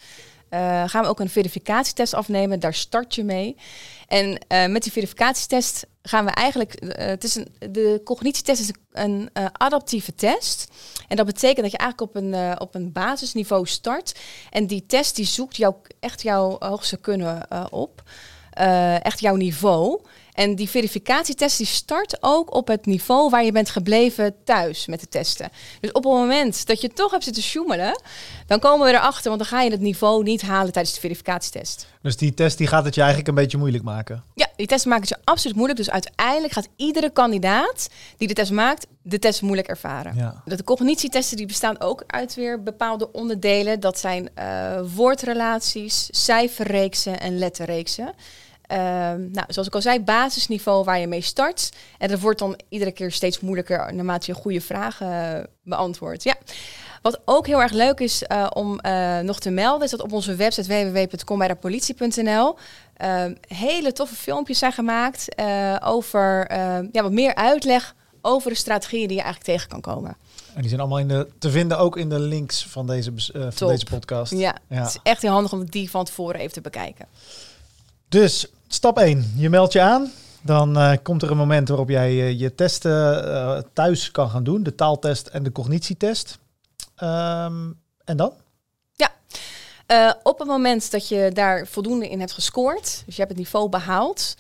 Uh, 0.51 0.83
gaan 0.87 1.03
we 1.03 1.09
ook 1.09 1.21
een 1.21 1.29
verificatietest 1.29 2.15
afnemen. 2.15 2.61
Daar 2.61 2.75
start 2.75 3.15
je 3.15 3.25
mee. 3.25 3.57
En 4.09 4.27
uh, 4.29 4.67
met 4.67 4.83
die 4.83 4.93
verificatietest 4.93 5.87
gaan 6.03 6.25
we 6.25 6.31
eigenlijk. 6.31 6.75
het 6.97 7.25
is 7.25 7.35
een, 7.35 7.73
de 7.73 8.01
cognitietest 8.05 8.61
is 8.61 8.71
een 8.93 9.31
adaptieve 9.53 10.15
test. 10.15 10.69
En 11.09 11.17
dat 11.17 11.27
betekent 11.27 11.63
dat 11.63 11.71
je 11.71 11.79
eigenlijk 11.79 12.11
op 12.11 12.23
een, 12.23 12.61
op 12.61 12.75
een 12.75 12.93
basisniveau 12.93 13.67
start. 13.67 14.19
En 14.51 14.67
die 14.67 14.87
test 14.87 15.17
die 15.17 15.27
zoekt 15.27 15.57
jou, 15.57 15.75
echt 16.01 16.23
jouw 16.23 16.57
hoogste 16.59 16.97
kunnen 16.97 17.47
op. 17.73 18.03
echt 19.03 19.21
jouw 19.21 19.37
niveau. 19.37 20.01
En 20.35 20.55
die 20.55 20.71
verificatietest 20.71 21.59
die 21.59 21.67
start 21.67 22.17
ook 22.21 22.55
op 22.55 22.69
het 22.69 22.87
niveau 22.87 23.31
waar 23.31 23.45
je 23.45 23.53
bent 23.53 23.71
gebleven 23.71 24.35
thuis 24.45 24.87
met 24.87 25.01
de 25.01 25.09
testen. 25.09 25.51
Dus 25.81 25.93
op 25.93 26.05
het 26.05 26.13
moment 26.13 26.67
dat 26.67 26.81
je 26.81 26.89
toch 26.89 27.11
hebt 27.11 27.25
zitten 27.25 27.43
sjoemelen, 27.43 28.01
dan 28.47 28.59
komen 28.59 28.87
we 28.87 28.93
erachter, 28.93 29.25
want 29.25 29.39
dan 29.39 29.49
ga 29.49 29.63
je 29.63 29.71
het 29.71 29.81
niveau 29.81 30.23
niet 30.23 30.43
halen 30.43 30.73
tijdens 30.73 30.95
de 30.95 31.01
verificatietest. 31.01 31.87
Dus 32.03 32.17
die 32.17 32.35
test 32.35 32.59
die 32.59 32.67
gaat 32.67 32.85
het 32.85 32.95
je 32.95 33.01
eigenlijk 33.01 33.29
een 33.29 33.35
beetje 33.35 33.59
moeilijk 33.59 33.85
maken? 33.85 34.25
Ja, 34.35 34.49
die 34.57 34.67
test 34.67 34.87
maakt 34.87 35.01
het 35.01 35.09
je 35.09 35.25
absoluut 35.25 35.57
moeilijk. 35.57 35.79
Dus 35.79 35.91
uiteindelijk 35.91 36.53
gaat 36.53 36.69
iedere 36.77 37.11
kandidaat 37.11 37.89
die 38.17 38.29
de 38.29 38.35
test 38.35 38.51
maakt, 38.51 38.87
de 39.03 39.19
test 39.19 39.43
moeilijk 39.43 39.69
ervaren. 39.69 40.17
Ja. 40.17 40.43
De 40.45 40.65
cognitietesten 40.65 41.37
die 41.37 41.47
bestaan 41.47 41.81
ook 41.81 42.05
uit 42.07 42.35
weer 42.35 42.63
bepaalde 42.63 43.13
onderdelen. 43.13 43.81
Dat 43.81 43.99
zijn 43.99 44.29
uh, 44.39 44.81
woordrelaties, 44.95 46.09
cijferreeksen 46.11 47.21
en 47.21 47.39
letterreeksen. 47.39 48.15
Uh, 48.73 48.79
nou, 49.33 49.45
zoals 49.49 49.69
ik 49.69 49.75
al 49.75 49.83
zei, 49.83 50.01
basisniveau 50.01 50.85
waar 50.85 50.99
je 50.99 51.07
mee 51.07 51.21
start. 51.21 51.73
En 51.99 52.09
dat 52.09 52.21
wordt 52.21 52.39
dan 52.39 52.61
iedere 52.69 52.93
keer 52.93 53.13
steeds 53.13 53.41
moeilijker 53.41 53.95
naarmate 53.95 54.33
je 54.33 54.39
goede 54.39 54.61
vragen 54.61 55.39
uh, 55.39 55.45
beantwoordt. 55.63 56.23
Ja. 56.23 56.35
Wat 57.03 57.21
ook 57.25 57.47
heel 57.47 57.63
erg 57.63 57.73
leuk 57.73 58.01
is 58.01 58.23
uh, 58.29 58.47
om 58.53 58.79
uh, 58.87 59.19
nog 59.19 59.41
te 59.41 59.51
melden, 59.51 59.85
is 59.85 59.91
dat 59.91 60.03
op 60.03 60.13
onze 60.13 60.35
website 60.35 60.93
www.kombijdepolitie.nl 60.93 62.59
hele 63.49 63.93
toffe 63.93 64.15
filmpjes 64.15 64.59
zijn 64.59 64.73
gemaakt 64.73 65.41
over 65.83 66.53
ja, 66.93 67.03
wat 67.03 67.13
meer 67.13 67.35
uitleg 67.35 67.95
over 68.23 68.51
de 68.51 68.57
strategieën 68.57 69.09
die 69.09 69.17
je 69.17 69.23
eigenlijk 69.23 69.53
tegen 69.53 69.69
kan 69.69 69.81
komen. 69.81 70.17
En 70.55 70.61
die 70.61 70.69
zijn 70.69 70.81
allemaal 70.81 70.99
in 70.99 71.09
de, 71.09 71.29
te 71.39 71.51
vinden 71.51 71.79
ook 71.79 71.97
in 71.97 72.09
de 72.09 72.19
links 72.19 72.67
van 72.67 72.87
deze, 72.87 73.13
van 73.51 73.69
deze 73.69 73.85
podcast. 73.85 74.33
Ja, 74.33 74.57
ja, 74.69 74.77
het 74.77 74.89
is 74.89 74.99
echt 75.03 75.23
heel 75.23 75.31
handig 75.31 75.53
om 75.53 75.65
die 75.65 75.91
van 75.91 76.05
tevoren 76.05 76.41
even 76.41 76.53
te 76.53 76.61
bekijken. 76.61 77.07
Dus 78.09 78.47
stap 78.69 78.99
1. 78.99 79.33
Je 79.37 79.49
meldt 79.51 79.73
je 79.73 79.81
aan. 79.81 80.13
Dan 80.43 80.79
eh, 80.79 80.93
komt 81.03 81.23
er 81.23 81.31
een 81.31 81.37
moment 81.37 81.69
waarop 81.69 81.89
jij 81.89 82.09
eh, 82.09 82.41
je 82.41 82.55
testen 82.55 83.25
eh, 83.35 83.59
thuis 83.73 84.11
kan 84.11 84.31
gaan 84.31 84.45
doen. 84.45 84.63
De 84.63 84.75
taaltest 84.75 85.27
en 85.27 85.43
de 85.43 85.53
cognitietest. 85.53 86.39
Ehm, 86.97 87.71
en 88.05 88.17
dan? 88.17 88.33
Eh, 89.87 90.13
op 90.23 90.39
het 90.39 90.49
moment 90.49 90.91
dat 90.91 91.09
je 91.09 91.31
daar 91.33 91.67
voldoende 91.67 92.09
in 92.09 92.21
hebt 92.21 92.33
gescoord, 92.33 93.03
dus 93.07 93.15
je 93.15 93.21
hebt 93.21 93.29
het 93.29 93.39
niveau 93.39 93.69
behaald, 93.69 94.35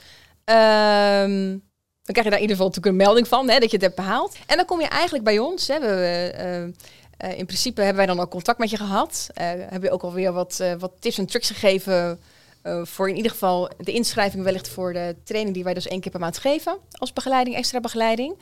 ehm, 0.45 1.49
dan 2.02 2.14
krijg 2.14 2.25
je 2.25 2.31
daar 2.31 2.40
in 2.40 2.40
ieder 2.40 2.57
geval 2.57 2.66
natuurlijk 2.66 2.87
een 2.87 3.04
melding 3.07 3.28
van, 3.28 3.49
hè, 3.49 3.59
dat 3.59 3.71
je 3.71 3.76
het 3.76 3.85
hebt 3.85 3.97
behaald. 3.97 4.37
En 4.47 4.57
dan 4.57 4.66
kom 4.66 4.81
je 4.81 4.87
eigenlijk 4.87 5.25
bij 5.25 5.38
ons. 5.38 5.69
Hè, 5.69 5.81
we, 5.81 6.73
in 7.37 7.47
principe 7.47 7.81
hebben 7.81 7.97
wij 7.97 8.07
dan 8.07 8.19
al 8.19 8.28
contact 8.28 8.59
met 8.59 8.71
je 8.71 8.76
gehad. 8.76 9.28
Eh 9.35 9.47
hebben 9.47 9.81
we 9.81 9.90
ook 9.90 10.02
alweer 10.02 10.33
wat, 10.33 10.62
wat 10.78 10.93
tips 10.99 11.19
en 11.19 11.26
tricks 11.26 11.49
gegeven 11.49 12.21
eh, 12.64 12.80
voor 12.85 13.09
in 13.09 13.16
ieder 13.16 13.30
geval 13.30 13.71
de 13.78 13.92
inschrijving 13.92 14.44
wellicht 14.44 14.68
voor 14.68 14.92
de 14.92 15.16
training 15.25 15.54
die 15.54 15.64
wij 15.64 15.75
dus 15.75 15.87
één 15.87 16.00
keer 16.00 16.11
per 16.11 16.21
maand 16.21 16.38
geven 16.38 16.78
als 16.99 17.12
begeleiding, 17.12 17.56
extra 17.56 17.80
begeleiding. 17.80 18.38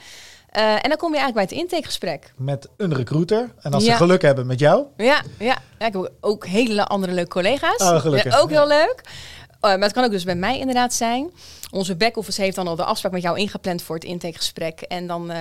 Eh, 0.49 0.73
en 0.73 0.89
dan 0.89 0.97
kom 0.97 1.13
je 1.13 1.19
eigenlijk 1.19 1.35
bij 1.35 1.59
het 1.59 1.65
intakegesprek. 1.65 2.33
Met 2.37 2.69
een 2.77 2.95
recruiter. 2.95 3.55
En 3.61 3.73
als 3.73 3.85
Ja. 3.85 3.91
ze 3.91 3.97
geluk 3.97 4.23
hebben 4.23 4.47
met 4.47 4.59
jou. 4.59 4.87
Ja, 4.97 5.23
ja. 5.39 5.57
ja 5.79 5.87
ik 5.87 5.93
heb 5.93 6.13
ook 6.21 6.47
hele 6.47 6.85
andere 6.87 7.13
leuke 7.13 7.31
collega's. 7.31 7.83
Oh, 7.83 8.01
gelukkig. 8.01 8.33
Ja, 8.33 8.39
ook 8.39 8.51
heel 8.51 8.67
leuk. 8.67 9.01
Uh, 9.05 9.61
maar 9.61 9.79
het 9.81 9.93
kan 9.93 10.05
ook 10.05 10.11
dus 10.11 10.25
bij 10.25 10.35
mij 10.35 10.59
inderdaad 10.59 10.95
zijn. 10.95 11.31
Onze 11.71 11.97
back-office 11.97 12.43
heeft 12.43 12.57
dan 12.57 12.67
al 12.69 12.77
de 12.77 12.85
afspraak 12.85 13.13
met 13.13 13.23
jou 13.23 13.39
ingepland 13.39 13.83
voor 13.83 13.95
het 13.95 14.05
intakegesprek. 14.05 14.81
En 14.81 15.07
dan 15.07 15.31
eh, 15.31 15.39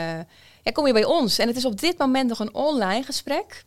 ja, 0.61 0.71
kom 0.73 0.88
je 0.88 0.93
bij 0.93 1.05
ons. 1.05 1.39
En 1.39 1.47
het 1.47 1.57
is 1.57 1.65
op 1.65 1.79
dit 1.79 1.97
moment 1.97 2.29
nog 2.29 2.39
een 2.39 2.53
online 2.53 3.03
gesprek. 3.03 3.63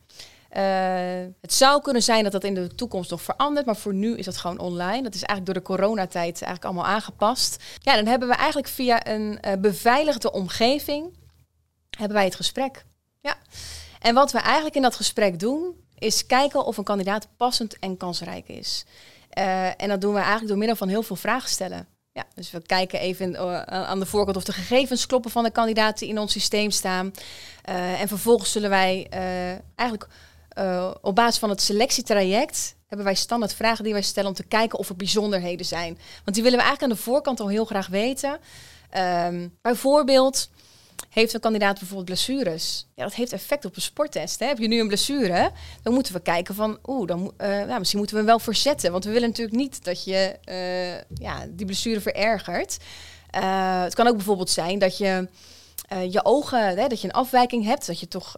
Eh, 0.54 1.26
het 1.40 1.52
zou 1.52 1.82
kunnen 1.82 2.02
zijn 2.02 2.23
dat 2.23 2.32
dat 2.32 2.44
in 2.44 2.54
de 2.54 2.75
toekomst 2.75 3.11
nog 3.11 3.23
verandert, 3.23 3.66
maar 3.66 3.76
voor 3.76 3.94
nu 3.94 4.16
is 4.16 4.25
dat 4.25 4.37
gewoon 4.37 4.58
online. 4.58 5.02
Dat 5.02 5.14
is 5.14 5.23
eigenlijk 5.23 5.46
door 5.46 5.54
de 5.54 5.82
coronatijd 5.82 6.42
eigenlijk 6.42 6.64
allemaal 6.64 6.87
aangepast. 6.87 7.62
Ja, 7.78 7.96
dan 7.96 8.06
hebben 8.06 8.28
we 8.28 8.34
eigenlijk 8.34 8.68
via 8.68 9.06
een 9.06 9.40
eh, 9.40 9.52
beveiligde 9.58 10.32
omgeving 10.32 11.16
hebben 11.90 12.16
wij 12.16 12.25
het 12.25 12.34
gesprek. 12.34 12.84
Ja. 13.20 13.37
En 14.00 14.14
wat 14.14 14.32
we 14.32 14.38
eigenlijk 14.38 14.75
in 14.75 14.82
dat 14.82 14.96
gesprek 14.96 15.38
doen, 15.38 15.75
is 15.99 16.26
kijken 16.26 16.64
of 16.64 16.76
een 16.76 16.84
kandidaat 16.84 17.28
passend 17.37 17.78
en 17.78 17.96
kansrijk 17.96 18.49
is. 18.49 18.84
Eh, 19.30 19.82
en 19.82 19.88
dat 19.88 20.00
doen 20.00 20.12
we 20.12 20.18
eigenlijk 20.18 20.49
door 20.49 20.58
middel 20.58 20.76
van 20.76 20.88
heel 20.88 21.02
veel 21.02 21.16
vragen 21.16 21.50
stellen. 21.50 21.87
Ja, 22.12 22.25
dus 22.34 22.50
we 22.50 22.62
kijken 22.62 23.00
even 23.00 23.38
aan 23.68 23.99
de 23.99 24.06
voorkant 24.06 24.37
of 24.37 24.44
de 24.44 24.52
gegevens 24.52 25.06
kloppen 25.06 25.30
van 25.30 25.44
de 25.44 25.50
kandidaten 25.50 25.99
die 25.99 26.08
in 26.08 26.18
ons 26.18 26.32
systeem 26.32 26.70
staan. 26.70 27.12
En 27.99 28.08
vervolgens 28.08 28.52
zullen 28.52 28.70
wij 28.70 29.06
eigenlijk 29.75 30.08
eh, 30.54 30.90
op 31.00 31.14
basis 31.14 31.38
van 31.38 31.50
het 31.50 31.62
selectietraject 31.62 32.76
hebben 32.87 33.06
wij 33.06 33.14
standaard 33.14 33.54
vragen 33.54 33.84
die 33.84 33.92
wij 33.92 34.02
stellen 34.02 34.28
om 34.28 34.34
te 34.34 34.46
kijken 34.46 34.78
of 34.78 34.88
er 34.88 34.96
bijzonderheden 34.96 35.66
zijn. 35.66 35.99
Want 36.25 36.37
die 36.37 36.42
willen 36.42 36.58
we 36.58 36.64
eigenlijk 36.64 36.82
aan 36.82 36.99
de 36.99 37.04
voorkant 37.04 37.40
al 37.40 37.49
heel 37.49 37.64
graag 37.64 37.87
weten. 37.87 38.38
Ehm, 38.90 39.49
bijvoorbeeld, 39.62 40.50
heeft 41.11 41.34
een 41.34 41.40
kandidaat 41.40 41.78
bijvoorbeeld 41.78 42.06
blessures? 42.06 42.87
Ja, 42.94 43.04
dat 43.04 43.14
heeft 43.14 43.32
effect 43.32 43.64
op 43.64 43.76
een 43.76 43.82
sporttest. 43.82 44.40
Hè? 44.40 44.46
Heb 44.46 44.58
je 44.58 44.68
nu 44.68 44.80
een 44.80 44.87
blessure? 44.87 45.50
Dan 45.82 45.94
moeten 45.94 46.12
we 46.12 46.20
kijken 46.20 46.54
van, 46.54 46.78
oeh, 46.87 47.06
dan, 47.06 47.32
eh, 47.37 47.49
nou, 47.49 47.78
misschien 47.78 47.99
moeten 47.99 48.16
we 48.16 48.23
hem 48.23 48.30
wel 48.30 48.44
verzetten. 48.44 48.92
Want 48.92 49.04
we 49.04 49.11
willen 49.11 49.28
natuurlijk 49.28 49.56
niet 49.56 49.84
dat 49.84 50.04
je 50.04 50.38
eh, 50.44 51.18
ja, 51.18 51.46
die 51.50 51.66
blessure 51.66 52.00
verergert. 52.00 52.76
Het 53.30 53.94
kan 53.94 54.06
ook 54.06 54.16
bijvoorbeeld 54.16 54.50
zijn 54.50 54.78
dat 54.78 54.99
je 54.99 55.28
je 56.11 56.25
ogen, 56.25 56.76
hè, 56.76 56.88
dat 56.88 57.00
je 57.00 57.08
een 57.08 57.14
afwijking 57.14 57.64
hebt, 57.64 57.87
dat 57.87 58.00
je 58.00 58.08
toch 58.08 58.37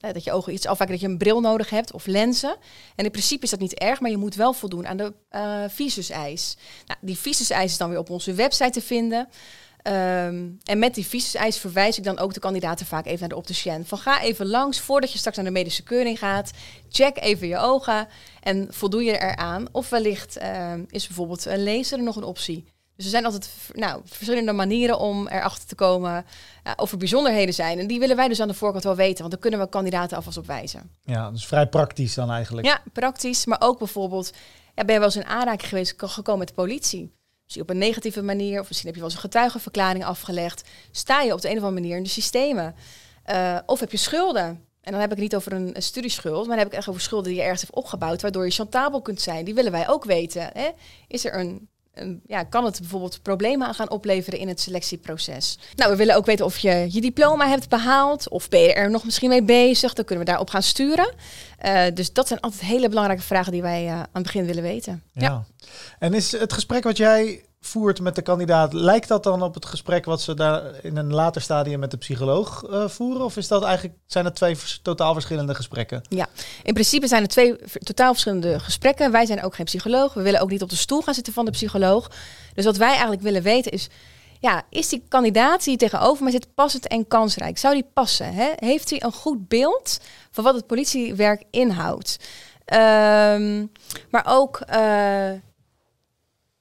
dat 0.00 0.24
je 0.24 0.32
ogen 0.32 0.52
iets 0.52 0.66
afwijken, 0.66 0.96
dat 0.98 1.06
je 1.06 1.12
een 1.12 1.18
bril 1.18 1.40
nodig 1.40 1.70
hebt 1.70 1.92
of 1.92 2.06
lenzen. 2.06 2.56
En 2.96 3.04
in 3.04 3.10
principe 3.10 3.44
is 3.44 3.50
dat 3.50 3.60
niet 3.60 3.74
erg, 3.74 4.00
maar 4.00 4.10
je 4.10 4.16
moet 4.16 4.34
wel 4.34 4.52
voldoen 4.52 4.86
aan 4.86 4.96
de 4.96 5.12
eh 5.28 5.64
visus-eis. 5.68 6.56
Nou, 6.86 6.98
die 7.02 7.18
visus-eis 7.18 7.70
is 7.70 7.78
dan 7.78 7.88
weer 7.88 7.98
op 7.98 8.10
onze 8.10 8.34
website 8.34 8.70
te 8.70 8.80
vinden. 8.80 9.28
Ehm, 9.82 10.48
en 10.64 10.78
met 10.78 10.94
die 10.94 11.06
visus-eis 11.06 11.58
verwijs 11.58 11.98
ik 11.98 12.04
dan 12.04 12.18
ook 12.18 12.34
de 12.34 12.40
kandidaten 12.40 12.86
vaak 12.86 13.06
even 13.06 13.20
naar 13.20 13.28
de 13.28 13.36
opticien. 13.36 13.86
Van 13.86 13.98
ga 13.98 14.22
even 14.22 14.46
langs 14.46 14.80
voordat 14.80 15.12
je 15.12 15.18
straks 15.18 15.36
naar 15.36 15.44
de 15.44 15.50
medische 15.50 15.82
keuring 15.82 16.18
gaat. 16.18 16.50
Check 16.88 17.18
even 17.20 17.48
je 17.48 17.56
ogen 17.56 18.08
en 18.40 18.66
voldoe 18.70 19.04
je 19.04 19.18
eraan. 19.18 19.66
Of 19.72 19.88
wellicht 19.88 20.36
ehm, 20.36 20.84
is 20.88 21.06
bijvoorbeeld 21.06 21.44
een 21.44 21.62
laser 21.62 22.02
nog 22.02 22.16
een 22.16 22.24
optie. 22.24 22.64
Dus 23.00 23.12
er 23.12 23.14
zijn 23.14 23.32
altijd 23.32 23.50
nou, 23.72 24.00
verschillende 24.04 24.52
manieren 24.52 24.98
om 24.98 25.28
erachter 25.28 25.68
te 25.68 25.74
komen 25.74 26.26
ja, 26.64 26.72
of 26.76 26.92
er 26.92 26.98
bijzonderheden 26.98 27.54
zijn. 27.54 27.78
En 27.78 27.86
die 27.86 27.98
willen 27.98 28.16
wij 28.16 28.28
dus 28.28 28.40
aan 28.40 28.48
de 28.48 28.54
voorkant 28.54 28.84
wel 28.84 28.96
weten, 28.96 29.18
want 29.18 29.30
dan 29.30 29.40
kunnen 29.40 29.60
we 29.60 29.68
kandidaten 29.68 30.16
alvast 30.16 30.36
op 30.36 30.46
wijzen. 30.46 30.90
Ja, 31.04 31.30
dus 31.30 31.46
vrij 31.46 31.66
praktisch 31.66 32.14
dan 32.14 32.30
eigenlijk. 32.30 32.66
Ja, 32.66 32.82
praktisch, 32.92 33.46
maar 33.46 33.60
ook 33.60 33.78
bijvoorbeeld, 33.78 34.32
ja, 34.74 34.84
ben 34.84 34.92
je 34.92 35.00
wel 35.00 35.08
eens 35.08 35.16
in 35.16 35.24
aanraking 35.24 35.68
geweest, 35.68 35.94
gekomen 35.96 36.38
met 36.38 36.48
de 36.48 36.54
politie? 36.54 37.12
Misschien 37.42 37.62
op 37.62 37.70
een 37.70 37.78
negatieve 37.78 38.22
manier, 38.22 38.60
of 38.60 38.68
misschien 38.68 38.86
heb 38.86 38.96
je 38.96 39.02
wel 39.02 39.10
eens 39.10 39.18
een 39.22 39.30
getuigenverklaring 39.30 40.04
afgelegd. 40.04 40.68
Sta 40.90 41.20
je 41.20 41.32
op 41.32 41.40
de 41.40 41.48
een 41.50 41.56
of 41.56 41.62
andere 41.62 41.80
manier 41.80 41.96
in 41.96 42.02
de 42.02 42.08
systemen? 42.08 42.74
Eh, 43.22 43.58
of 43.66 43.80
heb 43.80 43.90
je 43.90 43.96
schulden? 43.96 44.46
En 44.80 44.92
dan 44.92 45.00
heb 45.00 45.10
ik 45.10 45.16
het 45.16 45.24
niet 45.24 45.34
over 45.34 45.52
een, 45.52 45.76
een 45.76 45.82
studieschuld, 45.82 46.46
maar 46.46 46.56
dan 46.56 46.64
heb 46.64 46.66
ik 46.66 46.78
echt 46.78 46.88
over 46.88 47.00
schulden 47.00 47.28
die 47.28 47.36
je 47.36 47.42
ergens 47.42 47.60
hebt 47.60 47.74
opgebouwd, 47.74 48.22
waardoor 48.22 48.44
je 48.44 48.50
chantabel 48.50 49.02
kunt 49.02 49.20
zijn. 49.20 49.44
Die 49.44 49.54
willen 49.54 49.72
wij 49.72 49.88
ook 49.88 50.04
weten. 50.04 50.50
Hè? 50.52 50.68
Is 51.06 51.24
er 51.24 51.38
een, 51.38 51.68
ja, 52.26 52.42
kan 52.42 52.64
het 52.64 52.80
bijvoorbeeld 52.80 53.22
problemen 53.22 53.66
aan 53.66 53.74
gaan 53.74 53.90
opleveren 53.90 54.38
in 54.38 54.48
het 54.48 54.60
selectieproces? 54.60 55.58
Nou, 55.76 55.90
we 55.90 55.96
willen 55.96 56.16
ook 56.16 56.26
weten 56.26 56.44
of 56.44 56.58
je 56.58 56.86
je 56.90 57.00
diploma 57.00 57.48
hebt 57.48 57.68
behaald, 57.68 58.28
of 58.28 58.48
ben 58.48 58.60
je 58.60 58.74
er 58.74 58.90
nog 58.90 59.04
misschien 59.04 59.28
mee 59.28 59.42
bezig? 59.42 59.92
Dan 59.92 60.04
kunnen 60.04 60.24
we 60.24 60.30
daarop 60.30 60.50
gaan 60.50 60.62
sturen. 60.62 61.14
Eh, 61.58 61.82
dus 61.94 62.12
dat 62.12 62.28
zijn 62.28 62.40
altijd 62.40 62.62
hele 62.62 62.88
belangrijke 62.88 63.22
vragen 63.22 63.52
die 63.52 63.62
wij 63.62 63.86
eh, 63.86 63.92
aan 63.92 64.08
het 64.12 64.22
begin 64.22 64.46
willen 64.46 64.62
weten. 64.62 65.02
Ja. 65.12 65.44
En 65.98 66.14
is 66.14 66.32
het 66.32 66.52
gesprek 66.52 66.84
wat 66.84 66.96
jij 66.96 67.44
voert 67.60 68.00
met 68.00 68.14
de 68.14 68.22
kandidaat, 68.22 68.72
lijkt 68.72 69.08
dat 69.08 69.22
dan 69.22 69.42
op 69.42 69.54
het 69.54 69.66
gesprek 69.66 70.04
wat 70.04 70.20
ze 70.20 70.34
daar 70.34 70.84
in 70.84 70.96
een 70.96 71.12
later 71.14 71.42
stadium 71.42 71.80
met 71.80 71.90
de 71.90 71.96
psycholoog 71.96 72.64
eh, 72.64 72.88
voeren? 72.88 73.24
Of 73.24 73.36
is 73.36 73.48
dat 73.48 73.62
eigenlijk, 73.62 73.98
zijn 74.06 74.24
het 74.24 74.34
twee 74.34 74.56
totaal 74.82 75.12
verschillende 75.12 75.54
gesprekken? 75.54 76.02
In 76.62 76.72
principe 76.72 77.06
zijn 77.06 77.22
het 77.22 77.30
twee 77.30 77.56
totaal 77.78 78.10
verschillende 78.10 78.60
gesprekken. 78.60 79.12
Wij 79.12 79.26
zijn 79.26 79.42
ook 79.42 79.54
geen 79.54 79.64
psycholoog. 79.64 80.14
We 80.14 80.22
willen 80.22 80.40
ook 80.40 80.50
niet 80.50 80.62
op 80.62 80.70
de 80.70 80.76
stoel 80.76 81.00
gaan 81.00 81.14
zitten 81.14 81.32
van 81.32 81.44
de 81.44 81.50
psycholoog. 81.50 82.10
Dus 82.54 82.64
wat 82.64 82.76
wij 82.76 82.90
eigenlijk 82.90 83.22
willen 83.22 83.42
weten 83.42 83.72
is... 83.72 83.88
Ja, 84.38 84.62
is 84.70 84.88
die 84.88 85.04
kandidaat 85.08 85.64
die 85.64 85.76
tegenover 85.76 86.22
mij 86.22 86.32
zit 86.32 86.54
passend 86.54 86.86
en 86.86 87.08
kansrijk? 87.08 87.58
Zou 87.58 87.74
die 87.74 87.86
passen? 87.92 88.34
Hè? 88.34 88.52
Heeft 88.56 88.90
hij 88.90 89.02
een 89.02 89.12
goed 89.12 89.48
beeld 89.48 90.00
van 90.30 90.44
wat 90.44 90.54
het 90.54 90.66
politiewerk 90.66 91.44
inhoudt? 91.50 92.16
Ehm, 92.64 93.66
maar 94.10 94.24
ook, 94.26 94.60
eh, 94.60 95.32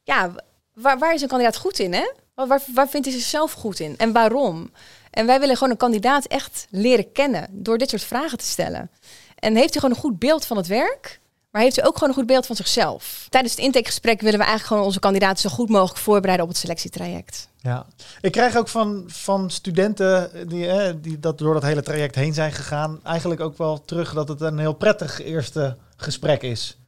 ja, 0.03 0.31
waar, 0.81 0.99
waar 0.99 1.13
is 1.13 1.21
een 1.21 1.27
kandidaat 1.27 1.57
goed 1.57 1.79
in? 1.79 1.93
Hè? 1.93 2.11
Waar, 2.33 2.61
waar, 2.73 2.89
vindt 2.89 3.07
hij 3.07 3.15
zichzelf 3.15 3.51
goed 3.51 3.79
in? 3.79 3.97
En 3.97 4.11
waarom? 4.11 4.71
En 5.11 5.25
wij 5.25 5.39
willen 5.39 5.55
gewoon 5.55 5.71
een 5.71 5.77
kandidaat 5.77 6.25
echt 6.25 6.67
leren 6.69 7.11
kennen 7.11 7.47
door 7.51 7.77
dit 7.77 7.89
soort 7.89 8.03
vragen 8.03 8.37
te 8.37 8.45
stellen. 8.45 8.89
En 9.35 9.55
heeft 9.55 9.73
hij 9.73 9.81
gewoon 9.81 9.95
een 9.95 10.01
goed 10.01 10.19
beeld 10.19 10.45
van 10.45 10.57
het 10.57 10.67
werk? 10.67 11.19
Maar 11.51 11.61
heeft 11.61 11.75
hij 11.75 11.85
ook 11.85 11.93
gewoon 11.93 12.09
een 12.09 12.15
goed 12.15 12.25
beeld 12.25 12.45
van 12.45 12.55
zichzelf? 12.55 13.27
Tijdens 13.29 13.55
het 13.55 13.63
intakegesprek 13.63 14.21
willen 14.21 14.39
we 14.39 14.45
eigenlijk 14.45 14.67
gewoon 14.67 14.83
onze 14.83 14.99
kandidaten 14.99 15.49
zo 15.49 15.55
goed 15.55 15.69
mogelijk 15.69 15.99
voorbereiden 15.99 16.45
op 16.45 16.51
het 16.51 16.61
selectietraject. 16.61 17.47
Ja, 17.57 17.85
ik 18.21 18.31
krijg 18.31 18.55
ook 18.55 18.67
van, 18.67 19.03
van 19.07 19.49
studenten 19.49 20.31
die, 20.47 20.99
die 20.99 21.19
dat 21.19 21.37
door 21.37 21.53
dat 21.53 21.63
hele 21.63 21.81
traject 21.81 22.15
heen 22.15 22.33
zijn 22.33 22.51
gegaan, 22.51 22.99
eigenlijk 23.03 23.41
ook 23.41 23.57
wel 23.57 23.85
terug 23.85 24.13
dat 24.13 24.27
het 24.27 24.41
een 24.41 24.57
heel 24.57 24.73
prettig 24.73 25.21
eerste 25.21 25.77
gesprek 25.95 26.41
is. 26.41 26.78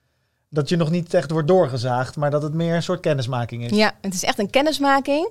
Dat 0.54 0.70
je 0.70 0.76
nog 0.76 0.90
niet 0.90 1.14
echt 1.14 1.32
wordt 1.32 1.48
doorgezaagd, 1.48 2.16
maar 2.16 2.32
dat 2.32 2.42
het 2.42 2.54
meer 2.54 2.76
een 2.76 2.84
soort 2.84 3.00
kennismaking 3.00 3.64
is. 3.64 3.78
Ja, 3.78 3.92
het 4.02 4.14
is 4.14 4.24
echt 4.24 4.40
een 4.40 4.50
kennismaking. 4.50 5.30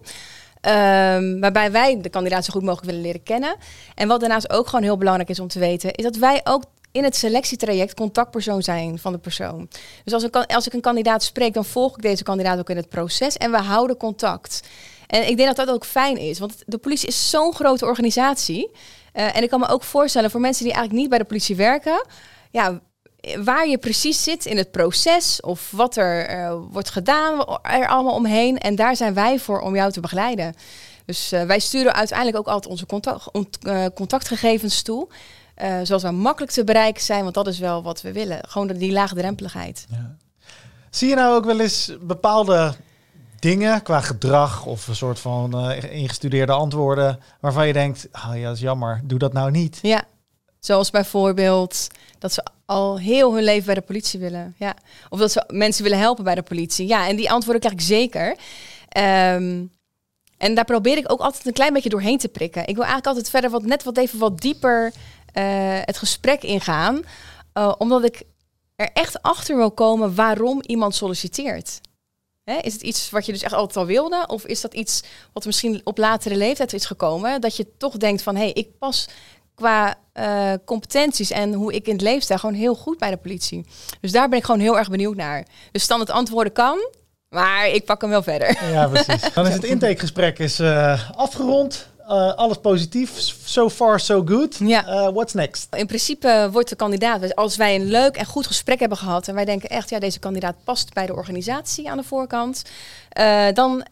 ehm, 0.61 1.41
waarbij 1.41 1.73
wij 1.73 2.01
de 2.01 2.09
kandidaat 2.09 2.45
zo 2.45 2.53
goed 2.53 2.63
mogelijk 2.63 2.87
willen 2.87 3.01
leren 3.01 3.23
kennen. 3.23 3.57
En 3.95 4.09
wat 4.09 4.21
daarnaast 4.21 4.51
ook 4.53 4.67
gewoon 4.67 4.85
heel 4.85 4.97
belangrijk 4.97 5.29
is 5.29 5.41
om 5.41 5.49
te 5.49 5.59
weten, 5.59 5.95
is 5.95 6.05
dat 6.05 6.17
wij 6.17 6.41
ook 6.45 6.63
in 6.93 7.05
het 7.05 7.17
selectietraject 7.17 7.95
contactpersoon 7.95 8.63
zijn 8.63 8.99
van 8.99 9.13
de 9.13 9.19
persoon. 9.19 9.69
Dus 10.05 10.13
als, 10.13 10.31
als 10.47 10.67
ik 10.67 10.73
een 10.73 10.81
kandidaat 10.81 11.23
spreek, 11.23 11.55
dan 11.55 11.65
volg 11.65 11.97
ik 11.97 12.03
deze 12.03 12.23
kandidaat 12.23 12.59
ook 12.59 12.71
in 12.71 12.77
het 12.77 12.89
proces 12.89 13.37
en 13.37 13.51
we 13.51 13.59
houden 13.59 13.97
contact. 13.97 14.63
En 15.07 15.29
ik 15.29 15.37
denk 15.37 15.57
dat 15.57 15.67
dat 15.67 15.75
ook 15.75 15.85
fijn 15.85 16.17
is, 16.17 16.39
want 16.39 16.55
de 16.67 16.79
politie 16.79 17.09
is 17.09 17.31
zo'n 17.31 17.55
grote 17.55 17.87
organisatie. 17.87 18.71
Eh, 19.13 19.37
en 19.37 19.43
ik 19.43 19.51
kan 19.51 19.61
me 19.61 19.69
ook 19.69 19.83
voorstellen 19.83 20.31
voor 20.31 20.41
mensen 20.41 20.65
die 20.65 20.73
eigenlijk 20.73 21.03
niet 21.03 21.11
bij 21.11 21.19
de 21.19 21.29
politie 21.29 21.57
werken, 21.57 22.07
ja, 22.51 22.81
waar 23.45 23.69
je 23.69 23.79
precies 23.79 24.23
zit 24.23 24.45
in 24.47 24.57
het 24.57 24.71
proces 24.71 25.41
of 25.41 25.71
wat 25.71 25.97
er 25.97 26.27
eh, 26.27 26.55
wordt 26.71 26.91
gedaan 26.91 27.59
er 27.63 27.89
allemaal 27.89 28.15
omheen. 28.15 28.59
En 28.59 28.75
daar 28.75 28.97
zijn 28.97 29.15
wij 29.15 29.39
voor 29.39 29.61
om 29.61 29.75
jou 29.75 29.93
te 29.93 30.01
begeleiden. 30.01 30.55
Dus 31.05 31.33
eh, 31.33 31.43
wij 31.43 31.59
sturen 31.59 31.95
uiteindelijk 31.95 32.39
ook 32.39 32.47
altijd 32.47 32.73
onze 32.73 32.87
contact, 32.87 33.31
ont- 33.33 33.59
eh, 33.65 33.85
contactgegevens 33.95 34.83
toe. 34.83 35.09
zoals 35.83 36.03
we 36.03 36.11
makkelijk 36.11 36.53
te 36.53 36.65
bereiken 36.65 37.03
zijn, 37.03 37.23
want 37.23 37.35
dat 37.35 37.47
is 37.47 37.59
wel 37.59 37.83
wat 37.83 38.03
we 38.03 38.13
willen. 38.13 38.41
Gewoon 38.49 38.67
die 38.67 38.93
laagdrempeligheid. 38.93 39.87
Ja. 39.91 40.17
Zie 40.91 41.09
je 41.09 41.15
nou 41.15 41.35
ook 41.37 41.45
wel 41.45 41.61
eens 41.61 41.93
bepaalde 42.01 42.75
dingen 43.39 43.83
qua 43.83 44.01
gedrag 44.01 44.65
of 44.67 44.89
een 44.89 44.97
soort 44.97 45.19
van 45.19 45.71
ingestudeerde 45.73 46.53
antwoorden 46.53 47.21
waarvan 47.41 47.67
je 47.67 47.73
denkt, 47.73 48.09
oh 48.13 48.37
ja, 48.37 48.43
dat 48.47 48.55
is 48.55 48.61
jammer, 48.63 49.01
doe 49.05 49.19
dat 49.19 49.33
nou 49.33 49.51
niet. 49.51 49.79
Ja, 49.83 50.05
zoals 50.61 50.91
bijvoorbeeld 50.91 51.87
dat 52.19 52.33
ze 52.33 52.47
al 52.67 52.99
heel 52.99 53.35
hun 53.35 53.45
leven 53.45 53.65
bij 53.65 53.75
de 53.75 53.81
politie 53.81 54.21
willen. 54.21 54.55
Ja. 54.59 54.75
Of 55.09 55.19
dat 55.19 55.33
ze 55.33 55.45
mensen 55.49 55.83
willen 55.83 55.99
helpen 55.99 56.25
bij 56.25 56.35
de 56.35 56.43
politie. 56.43 56.87
Ja, 56.87 57.09
en 57.09 57.17
die 57.17 57.31
antwoorden 57.31 57.61
krijg 57.61 57.75
ik 57.75 57.87
zeker. 57.87 58.37
Ehm, 58.89 59.65
En 60.39 60.55
daar 60.55 60.65
probeer 60.65 60.97
ik 60.97 61.13
ook 61.13 61.21
altijd 61.21 61.47
een 61.47 61.53
klein 61.53 61.73
beetje 61.73 61.89
doorheen 61.89 62.19
te 62.19 62.29
prikken. 62.29 62.61
Ik 62.61 62.75
wil 62.75 62.85
eigenlijk 62.85 63.07
altijd 63.07 63.31
verder 63.31 63.51
wat, 63.51 63.63
net 63.63 63.83
wat 63.83 63.97
even 63.97 64.19
wat 64.19 64.41
dieper 64.41 64.93
eh, 65.33 65.79
het 65.85 65.99
gesprek 65.99 66.43
ingaan. 66.43 67.03
Uh, 67.55 67.75
omdat 67.79 68.05
ik 68.05 68.23
er 68.77 68.91
echt 68.93 69.23
achter 69.23 69.57
wil 69.57 69.71
komen 69.71 70.15
waarom 70.15 70.63
iemand 70.67 70.95
solliciteert. 70.95 71.81
Hè? 72.45 72.57
Is 72.57 72.73
het 72.73 72.83
iets 72.83 73.11
wat 73.11 73.27
je 73.27 73.33
dus 73.33 73.43
echt 73.43 73.53
altijd 73.53 73.77
al 73.77 73.87
wilde? 73.87 74.27
Of 74.27 74.47
is 74.47 74.61
dat 74.61 74.75
iets 74.75 75.03
wat 75.33 75.45
misschien 75.45 75.81
op 75.85 75.99
latere 75.99 76.37
leeftijd 76.37 76.73
is 76.73 76.85
gekomen? 76.85 77.41
Dat 77.41 77.57
je 77.57 77.77
toch 77.77 77.97
denkt 77.97 78.23
van, 78.23 78.35
hé, 78.35 78.43
hey, 78.43 78.53
ik 78.53 78.79
pas 78.79 79.09
qua 79.61 79.95
uh, 80.15 80.53
competenties 80.65 81.31
en 81.31 81.53
hoe 81.53 81.73
ik 81.73 81.87
in 81.87 81.93
het 81.93 82.03
leven 82.03 82.23
sta 82.23 82.37
gewoon 82.37 82.55
heel 82.55 82.75
goed 82.75 82.99
bij 82.99 83.11
de 83.11 83.17
politie. 83.17 83.67
Dus 84.01 84.13
daar 84.13 84.29
ben 84.29 84.39
ik 84.39 84.45
gewoon 84.45 84.61
heel 84.61 84.79
erg 84.79 84.91
benieuwd 84.91 85.17
naar. 85.17 85.47
Dus 85.73 85.83
standaard 85.83 86.11
antwoorden 86.11 86.53
kan, 86.53 86.79
maar 87.29 87.69
ik 87.69 87.85
pak 87.85 88.01
hem 88.01 88.11
wel 88.11 88.23
verder. 88.23 88.65
Ja, 88.71 88.89
precies. 88.89 89.33
Dan 89.35 89.47
is 89.47 89.55
het 89.55 89.65
intakegesprek 89.75 90.39
is, 90.39 90.61
uh, 90.61 91.11
afgerond. 91.11 91.89
Uh, 92.11 92.35
alles 92.35 92.59
positief. 92.59 93.11
So 93.45 93.69
far, 93.69 94.01
so 94.01 94.23
good. 94.25 94.57
Ja. 94.59 94.89
Uh, 94.89 95.09
what's 95.13 95.33
next? 95.33 95.75
In 95.77 95.87
principe 95.87 96.49
wordt 96.53 96.69
de 96.69 96.77
kandidaat, 96.77 97.35
als 97.35 97.57
wij 97.57 97.75
een 97.75 97.87
leuk 97.87 98.17
en 98.17 98.27
goed 98.27 98.47
gesprek 98.47 98.81
hebben 98.81 98.99
gehad 98.99 99.29
en 99.29 99.35
wij 99.35 99.45
denken 99.45 99.69
echt, 99.69 99.91
ja, 99.91 99.99
deze 99.99 100.19
kandidaat 100.19 100.55
past 100.65 100.93
bij 100.93 101.07
de 101.07 101.15
organisatie 101.15 101.91
aan 101.91 101.97
de 101.97 102.03
voorkant, 102.03 102.63
uh, 103.19 103.47
dan 103.53 103.85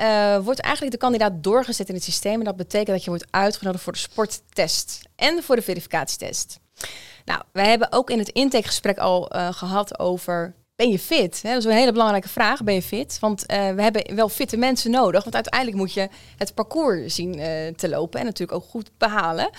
wordt 0.43 0.61
eigenlijk 0.61 0.93
de 0.93 1.01
kandidaat 1.01 1.33
doorgezet 1.43 1.89
in 1.89 1.95
het 1.95 2.05
systeem. 2.05 2.39
En 2.39 2.45
dat 2.45 2.57
betekent 2.57 2.89
dat 2.89 3.05
je 3.05 3.11
wordt 3.11 3.27
uitgenodigd 3.31 3.85
voor 3.85 3.93
de 3.93 3.99
sporttest 3.99 5.01
en 5.17 5.43
voor 5.43 5.57
de 5.57 5.63
verificatietest. 5.63 6.59
Nou, 7.25 7.43
wij 7.53 7.69
hebben 7.69 7.93
ook 7.93 8.11
in 8.11 8.19
het 8.19 8.29
intakegesprek 8.29 8.99
al 8.99 9.31
gehad 9.51 9.99
over 9.99 10.55
ben 10.79 10.91
je 10.91 10.99
fit? 10.99 11.43
Dat 11.43 11.57
is 11.57 11.65
een 11.65 11.71
hele 11.71 11.93
belangrijke 11.93 12.29
vraag. 12.29 12.63
Ben 12.63 12.75
je 12.75 12.83
fit? 12.83 13.19
Want 13.21 13.43
uh, 13.43 13.71
we 13.71 13.83
hebben 13.83 14.15
wel 14.15 14.29
fitte 14.29 14.57
mensen 14.57 14.91
nodig. 14.91 15.23
Want 15.23 15.35
uiteindelijk 15.35 15.77
moet 15.77 15.93
je 15.93 16.09
het 16.37 16.55
parcours 16.55 17.15
zien 17.15 17.39
uh, 17.39 17.67
te 17.77 17.89
lopen 17.89 18.21
en 18.21 18.27
natuurlijk 18.27 18.59
ook 18.59 18.71
goed 18.71 18.91
behalen. 18.99 19.51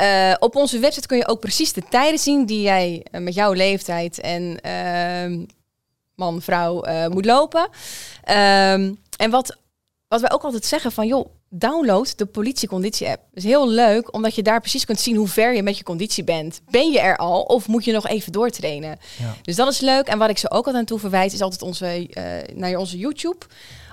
Uh, 0.00 0.34
op 0.38 0.56
onze 0.56 0.78
website 0.78 1.06
kun 1.06 1.16
je 1.16 1.28
ook 1.28 1.40
precies 1.40 1.72
de 1.72 1.82
tijden 1.88 2.18
zien 2.18 2.46
die 2.46 2.62
jij 2.62 3.06
met 3.10 3.34
jouw 3.34 3.52
leeftijd 3.52 4.20
en 4.20 4.60
ehm, 4.60 5.44
man, 6.14 6.42
vrouw 6.42 6.84
moet 7.08 7.24
lopen. 7.24 7.68
Ehm, 8.22 8.92
en 9.16 9.30
wat, 9.30 9.56
wat 10.08 10.20
wij 10.20 10.30
ook 10.30 10.44
altijd 10.44 10.64
zeggen 10.64 10.92
van 10.92 11.06
joh, 11.06 11.26
download 11.58 12.12
de 12.16 12.26
politieconditie-app. 12.26 13.22
Dat 13.30 13.44
is 13.44 13.44
heel 13.44 13.68
leuk, 13.68 14.14
omdat 14.14 14.34
je 14.34 14.42
daar 14.42 14.60
precies 14.60 14.84
kunt 14.84 15.00
zien 15.00 15.16
hoe 15.16 15.28
ver 15.28 15.54
je 15.54 15.62
met 15.62 15.78
je 15.78 15.84
conditie 15.84 16.24
bent. 16.24 16.60
Ben 16.70 16.90
je 16.90 17.00
er 17.00 17.16
al 17.16 17.42
of 17.42 17.68
moet 17.68 17.84
je 17.84 17.92
nog 17.92 18.06
even 18.06 18.32
doortrainen? 18.32 18.98
Ja. 19.18 19.34
Dus 19.42 19.56
dat 19.56 19.72
is 19.72 19.80
leuk. 19.80 20.06
En 20.06 20.18
wat 20.18 20.30
ik 20.30 20.38
ze 20.38 20.50
ook 20.50 20.56
altijd 20.56 20.76
aan 20.76 20.84
toe 20.84 20.98
verwijt, 20.98 21.32
is 21.32 21.40
altijd 21.40 21.62
onze, 21.62 22.08
uh, 22.10 22.56
naar 22.56 22.76
onze 22.76 22.98
YouTube. 22.98 23.38